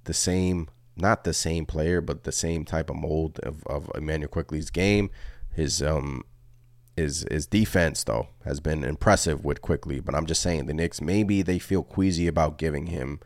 [0.05, 4.29] the same, not the same player, but the same type of mold of, of Immanuel
[4.29, 5.11] Quickley's game.
[5.51, 6.25] His um
[6.97, 11.01] his his defense though has been impressive with Quickley, but I'm just saying the Knicks
[11.01, 13.21] maybe they feel queasy about giving him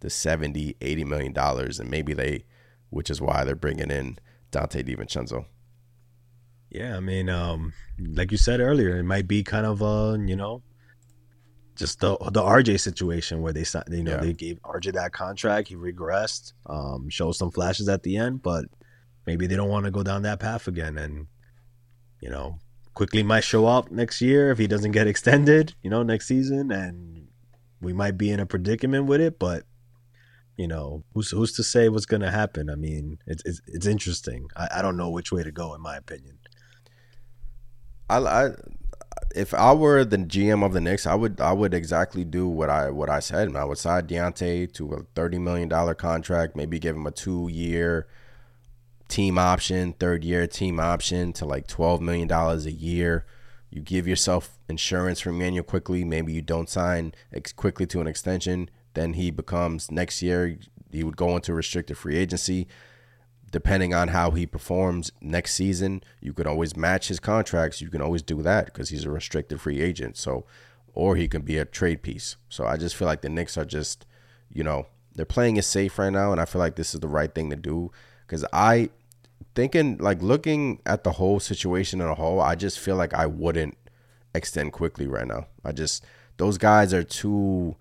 [0.00, 2.44] the 70, 80 million dollars and maybe they
[2.90, 4.18] which is why they're bringing in
[4.50, 5.44] Donte DiVincenzo.
[6.70, 10.36] Yeah, I mean, um, like you said earlier, it might be kind of a you
[10.36, 10.62] know,
[11.78, 14.16] just the the RJ situation where they you know yeah.
[14.18, 18.64] they gave RJ that contract, he regressed, um, showed some flashes at the end, but
[19.26, 21.28] maybe they don't want to go down that path again, and
[22.20, 22.58] you know,
[22.94, 26.72] Quickley might show up next year if he doesn't get extended, you know, next season,
[26.72, 27.28] and
[27.80, 29.64] we might be in a predicament with it, but
[30.56, 32.68] you know, who's who's to say what's going to happen?
[32.68, 34.48] I mean, it's it's, it's interesting.
[34.56, 36.38] I, I don't know which way to go, in my opinion.
[38.10, 38.50] I, I
[39.38, 42.68] if I were the GM of the Knicks, I would I would exactly do what
[42.68, 43.54] I what I said.
[43.54, 47.48] I would sign Donte to a thirty million dollar contract, maybe give him a two
[47.48, 48.08] year
[49.06, 53.26] team option, third year team option to like twelve million dollars a year.
[53.70, 56.02] You give yourself insurance for Manuel Quickley.
[56.02, 57.12] Maybe you don't sign
[57.54, 58.68] Quickley to an extension.
[58.94, 60.58] Then he becomes next year.
[60.90, 62.66] He would go into restricted free agency
[63.50, 67.80] depending on how he performs next season, you can always match his contracts.
[67.80, 70.16] You can always do that because he's a restricted free agent.
[70.16, 70.44] So,
[70.94, 72.36] or he can be a trade piece.
[72.48, 74.04] So I just feel like the Knicks are just,
[74.52, 77.08] you know, they're playing it safe right now, and I feel like this is the
[77.08, 77.90] right thing to do
[78.26, 78.90] because I
[79.54, 83.26] thinking like looking at the whole situation in a whole, I just feel like I
[83.26, 83.76] wouldn't
[84.34, 85.46] extend Quickley right now.
[85.64, 86.04] I just
[86.36, 87.76] those guys are too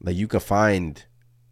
[0.00, 1.04] like you can find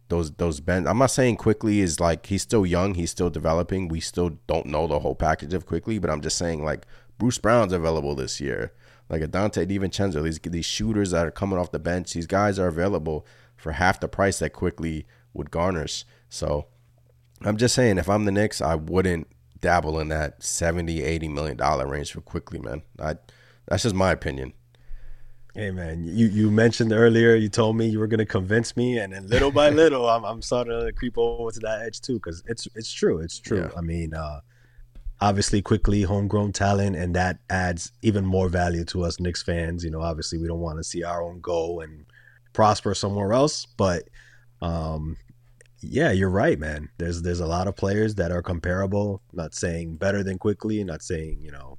[0.09, 0.87] those those bends.
[0.87, 3.87] I'm not saying Quickley is like he's still young, he's still developing.
[3.87, 6.85] We still don't know the whole package of Quickley, but I'm just saying like
[7.17, 8.73] Bruce Brown's available this year.
[9.09, 12.57] Like a Donte DiVincenzo, these these shooters that are coming off the bench, these guys
[12.57, 13.25] are available
[13.55, 16.05] for half the price that Quickley would garnish.
[16.29, 16.67] So
[17.41, 19.27] I'm just saying if I'm the Knicks, I wouldn't
[19.59, 22.83] dabble in that 70, 80 million dollar range for Quickley, man.
[22.99, 23.15] I
[23.67, 24.53] that's just my opinion.
[25.55, 29.13] Hey man, you, you mentioned earlier you told me you were gonna convince me, and
[29.13, 32.43] then little by little, I'm I'm starting to creep over to that edge too, because
[32.45, 33.61] it's it's true, it's true.
[33.61, 33.77] Yeah.
[33.77, 34.41] I mean, uh,
[35.21, 39.85] obviously, Quickley homegrown talent, and that adds even more value to us Knicks fans.
[39.85, 42.05] You know, obviously, we don't want to see our own go and
[42.51, 44.03] prosper somewhere else, but
[44.61, 45.15] um,
[45.79, 46.89] yeah, you're right, man.
[46.97, 49.21] There's there's a lot of players that are comparable.
[49.31, 51.77] Not saying better than Quickley, not saying you know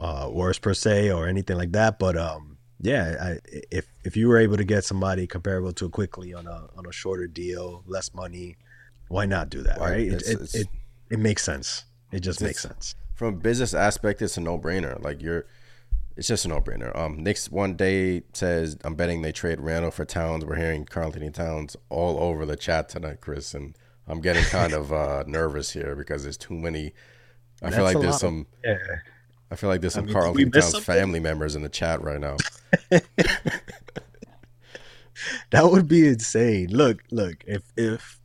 [0.00, 2.49] uh, worse per se or anything like that, but um
[2.82, 3.38] yeah, I,
[3.70, 6.92] if if you were able to get somebody comparable to Quickley on a on a
[6.92, 8.56] shorter deal, less money,
[9.08, 9.78] why not do that?
[9.78, 9.90] Right?
[9.90, 10.12] right?
[10.12, 10.68] It's, it, it's, it,
[11.10, 11.84] it makes sense.
[12.12, 12.94] It just makes sense.
[13.14, 15.02] From a business aspect, it's a no brainer.
[15.02, 15.46] Like you're,
[16.16, 16.96] it's just a no brainer.
[16.98, 20.44] Um, Knicks one day says I'm betting they trade Randle for Towns.
[20.44, 23.76] We're hearing Karl-Anthony Towns all over the chat tonight, Chris, and
[24.08, 26.94] I'm getting kind of uh, nervous here because there's too many.
[27.62, 28.46] I That's feel like there's some.
[28.64, 28.76] Yeah
[29.50, 32.20] I feel like there's some I mean, Karl-Anthony Towns family members in the chat right
[32.20, 32.36] now.
[35.50, 36.68] that would be insane.
[36.70, 38.20] Look, look, if if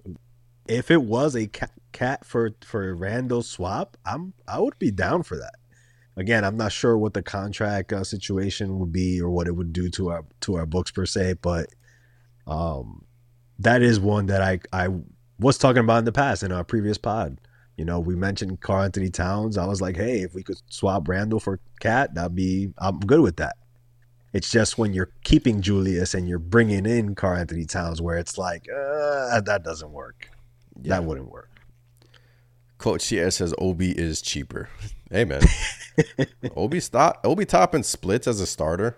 [0.68, 5.24] if it was a KAT, KAT for for Randle swap, I'm I would be down
[5.24, 5.56] for that.
[6.18, 9.74] Again, I'm not sure what the contract uh, situation would be or what it would
[9.74, 11.68] do to our to our books per se, but
[12.48, 13.04] um,
[13.60, 14.90] that is one that I I
[15.40, 17.40] was talking about in the past in our previous pod.
[17.78, 19.58] You know, we mentioned Karl-Anthony Towns.
[19.58, 23.20] I was like, hey, if we could swap Randle for KAT, that'd be I'm good
[23.20, 23.58] with that.
[24.34, 28.68] It's just when you're keeping Julius and you're bringing in Karl-Anthony Towns, where it's like
[28.70, 30.30] uh, that doesn't work.
[30.82, 30.96] Yeah.
[30.96, 31.50] That wouldn't work.
[32.78, 34.70] Coach CS says Obi is cheaper.
[35.12, 35.42] hey man,
[36.56, 38.98] Obi stop Obi Toppin splits as a starter.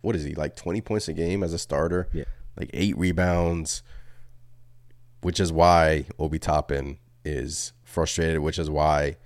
[0.00, 0.56] What is he like?
[0.56, 2.08] Twenty points a game as a starter.
[2.12, 2.24] Yeah,
[2.58, 3.82] like eight rebounds,
[5.20, 9.16] which is why Obi Toppin is frustrated, which is why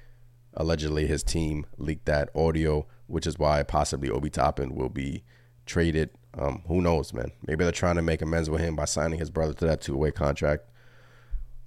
[0.55, 5.22] allegedly his team leaked that audio, which is why possibly Obi Toppin will be
[5.64, 6.10] traded.
[6.36, 7.32] Um, who knows, man?
[7.47, 10.10] Maybe they're trying to make amends with him by signing his brother to that two-way
[10.10, 10.64] contract.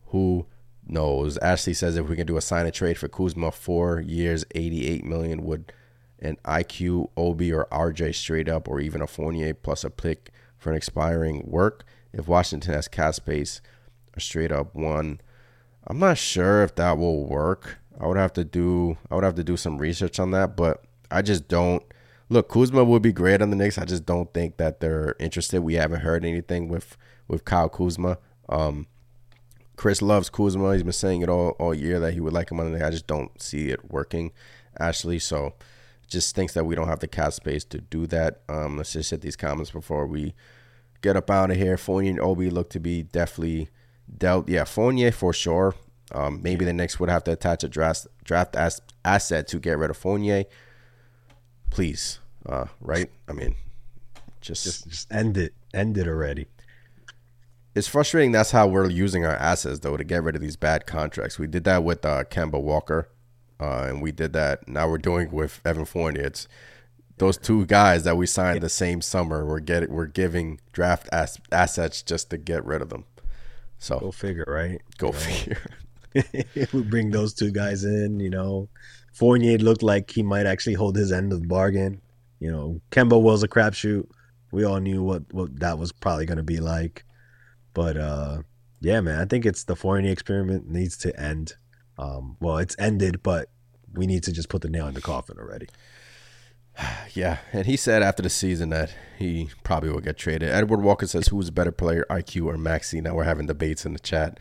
[0.08, 0.48] Who
[0.86, 1.38] knows?
[1.38, 5.06] Ashley says if we can do a sign and trade for Kuzma, four years, eighty-eight
[5.06, 5.72] million, would
[6.20, 10.72] an IQ, Obi, or RJ straight up, or even a Fournier plus a pick for
[10.72, 11.86] an expiring work?
[12.12, 13.62] If Washington has cap space,
[14.16, 15.22] a straight up one
[15.88, 17.80] I'm not sure if that will work.
[18.00, 20.84] I would have to do I would have to do some research on that, but
[21.12, 21.84] I just don't
[22.30, 22.50] look.
[22.50, 23.78] Kuzma would be great on the Knicks.
[23.78, 25.62] I just don't think that they're interested.
[25.62, 26.98] We haven't heard anything with
[27.28, 28.18] with Kyle Kuzma.
[28.48, 28.88] Um,
[29.76, 30.74] Chris loves Kuzma.
[30.74, 32.86] He's been saying it all all year that he would like him on the Knicks.
[32.86, 34.32] I just don't see it working,
[34.80, 35.20] Ashley.
[35.20, 35.56] So
[36.08, 38.42] just thinks that we don't have the cap space to do that.
[38.50, 40.34] Um, let's just hit these comments before we
[41.02, 41.78] get up out of here.
[41.78, 43.70] Fournier and Obi look to be definitely
[44.18, 44.50] dealt.
[44.50, 45.76] Yeah, Fournier for sure.
[46.12, 49.78] Um, maybe the Knicks would have to attach a draft draft as, asset to get
[49.78, 50.46] rid of Fournier.
[51.70, 53.10] Please, uh, right?
[53.28, 53.56] I mean,
[54.42, 56.48] just, just just end it, end it already.
[57.76, 58.32] It's frustrating.
[58.32, 61.38] That's how we're using our assets, though, to get rid of these bad contracts.
[61.38, 63.10] We did that with uh, Kemba Walker,
[63.60, 64.68] uh, and we did that.
[64.68, 66.24] Now we're doing with Evan Fournier.
[66.24, 66.48] It's
[67.20, 69.46] those two guys that we signed the same summer.
[69.46, 73.06] We're getting we're giving draft as, assets just to get rid of them.
[73.80, 74.82] So go figure, right?
[74.98, 75.20] Go you know?
[75.20, 75.62] figure.
[76.74, 78.70] we bring those two guys in, you know.
[79.14, 82.02] Fournier looked like he might actually hold his end of the bargain.
[82.40, 84.08] You know, Kemba was a crapshoot.
[84.52, 87.06] We all knew what, what that was probably going to be like.
[87.74, 88.42] But uh,
[88.82, 91.54] yeah, man, I think it's the Fournier experiment needs to end.
[91.98, 93.50] Um, well, it's ended, but
[93.94, 95.68] we need to just put the nail in the coffin already.
[97.14, 100.50] Yeah, and he said after the season that he probably will get traded.
[100.50, 103.02] Edward Walker says who's a better player, IQ or Maxey?
[103.02, 104.40] Now we're having debates in the chat.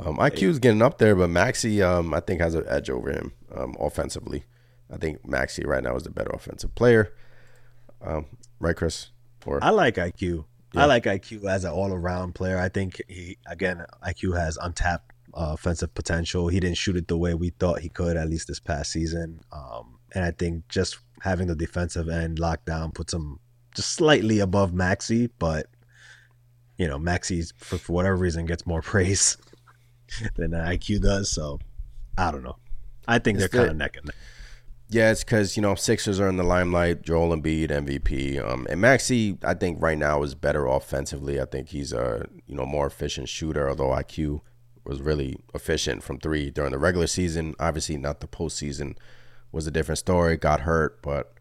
[0.00, 3.10] Um, IQ is getting up there, but Maxey, um, I think, has an edge over
[3.10, 4.44] him um, offensively.
[4.92, 7.12] I think Maxey right now is the better offensive player.
[8.02, 8.26] Um,
[8.58, 9.10] right, Chris?
[9.44, 10.44] Or I like IQ.
[10.72, 10.82] Yeah.
[10.82, 12.58] I like IQ as an all-around player.
[12.58, 16.48] I think he again, IQ has untapped uh, offensive potential.
[16.48, 19.40] He didn't shoot it the way we thought he could, at least this past season.
[19.52, 23.40] Um, and I think just having the defensive end locked down puts him
[23.74, 25.66] just slightly above Maxey, but
[26.78, 29.36] you know, Maxey's for, for whatever reason gets more praise
[30.36, 31.30] than IQ does.
[31.30, 31.58] So
[32.16, 32.56] I don't know.
[33.08, 34.14] I think they're kind of neck and neck.
[34.88, 37.02] Yeah, it's because you know Sixers are in the limelight.
[37.02, 41.40] Joel Embiid MVP, um, and Maxey, I think right now is better offensively.
[41.40, 43.68] I think he's a you know more efficient shooter.
[43.68, 44.42] Although IQ
[44.84, 47.54] was really efficient from three during the regular season.
[47.58, 48.96] Obviously, not the postseason
[49.56, 50.36] was a different story.
[50.36, 51.32] Got hurt, but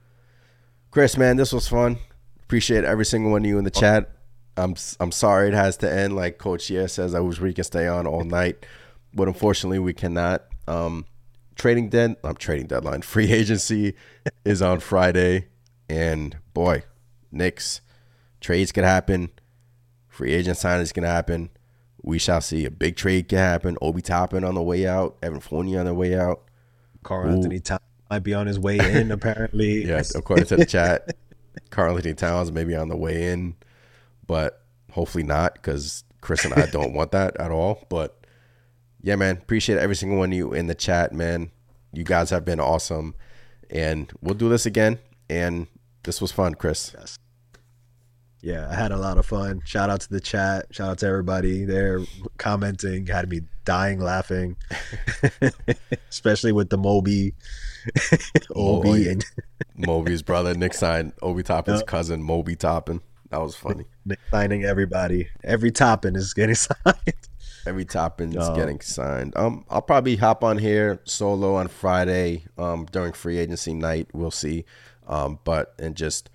[0.90, 1.98] Chris, man, this was fun.
[2.42, 4.10] Appreciate every single one of you in the chat.
[4.58, 6.16] I'm I'm sorry it has to end.
[6.16, 8.66] Like Coach Yeah says, I wish we can stay on all night,
[9.14, 10.44] but unfortunately we cannot.
[10.68, 11.06] Um,
[11.56, 12.16] trading dead.
[12.24, 13.02] I'm trading deadline.
[13.14, 13.96] Free agency
[14.46, 15.50] is on Friday,
[15.90, 16.84] and boy,
[17.32, 17.82] Knicks
[18.40, 19.30] trades could happen.
[20.08, 21.50] Free agent signings can happen.
[22.02, 22.64] We shall see.
[22.64, 23.78] A big trade can happen.
[23.82, 25.18] Obi Toppin on the way out.
[25.22, 26.44] Evan Fournier on the way out.
[27.04, 29.12] Karl-Anthony Towns might be on his way in.
[29.12, 30.16] apparently, yes.
[30.16, 31.16] According to the chat,
[31.70, 33.56] Karl-Anthony Towns may be on the way in
[34.28, 37.86] but hopefully not because Chris and I don't want that at all.
[37.90, 38.26] But
[39.02, 41.52] yeah, man, appreciate every single one of you in the chat, man.
[41.94, 43.16] You guys have been awesome,
[43.70, 45.00] and we'll do this again.
[45.30, 45.68] And
[46.04, 46.94] this was fun, Chris.
[46.98, 47.18] Yes.
[48.42, 49.62] Yeah, I had a lot of fun.
[49.66, 50.68] Shout out to the chat.
[50.70, 52.02] Shout out to everybody there
[52.38, 53.08] commenting.
[53.08, 54.56] Had me dying laughing,
[56.10, 57.34] especially with the Moby,
[58.56, 59.26] Obi, and
[59.76, 61.88] Moby's brother Nick signed Obi Toppin's yep.
[61.88, 63.02] cousin Moby Toppin.
[63.30, 63.86] That was funny.
[64.32, 65.30] Signing everybody.
[65.44, 67.28] Every Toppin is getting signed.
[67.66, 69.34] Every Toppin is um, getting signed.
[69.36, 72.46] Um, I'll probably hop on here solo on Friday.
[72.58, 74.66] Um, during free agency night, we'll see.
[75.08, 76.30] Um, but and just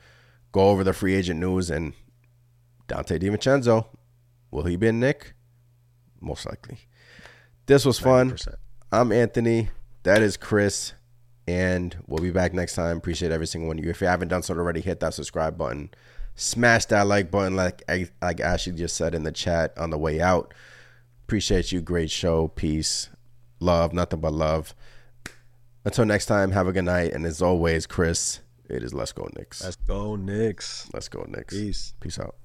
[0.53, 1.95] go over the free agent news and
[2.89, 3.87] Donte DiVincenzo.
[4.51, 5.35] Will he be in Knick?
[6.21, 6.79] Most likely.
[7.67, 8.33] This was fun.
[8.33, 8.55] 90%.
[8.91, 9.69] I'm Anthony.
[10.03, 10.95] That is Chris.
[11.51, 12.99] And we'll be back next time.
[12.99, 13.91] Appreciate every single one of you.
[13.91, 15.91] If you haven't done so already, hit that subscribe button
[16.41, 17.83] smash that like button, like
[18.23, 20.55] like Ashley just said in the chat on the way out.
[21.25, 21.81] Appreciate you.
[21.81, 22.49] Great show.
[22.49, 23.11] Peace.
[23.61, 23.93] Love.
[23.93, 24.75] Nothing but love.
[25.85, 27.13] Until next time, have a good night.
[27.13, 29.63] And as always, Chris, it is Let's Go Knicks.
[29.63, 30.89] Let's go Knicks.
[30.93, 31.55] Let's go Knicks.
[31.55, 31.95] Peace.
[32.01, 32.37] Peace out.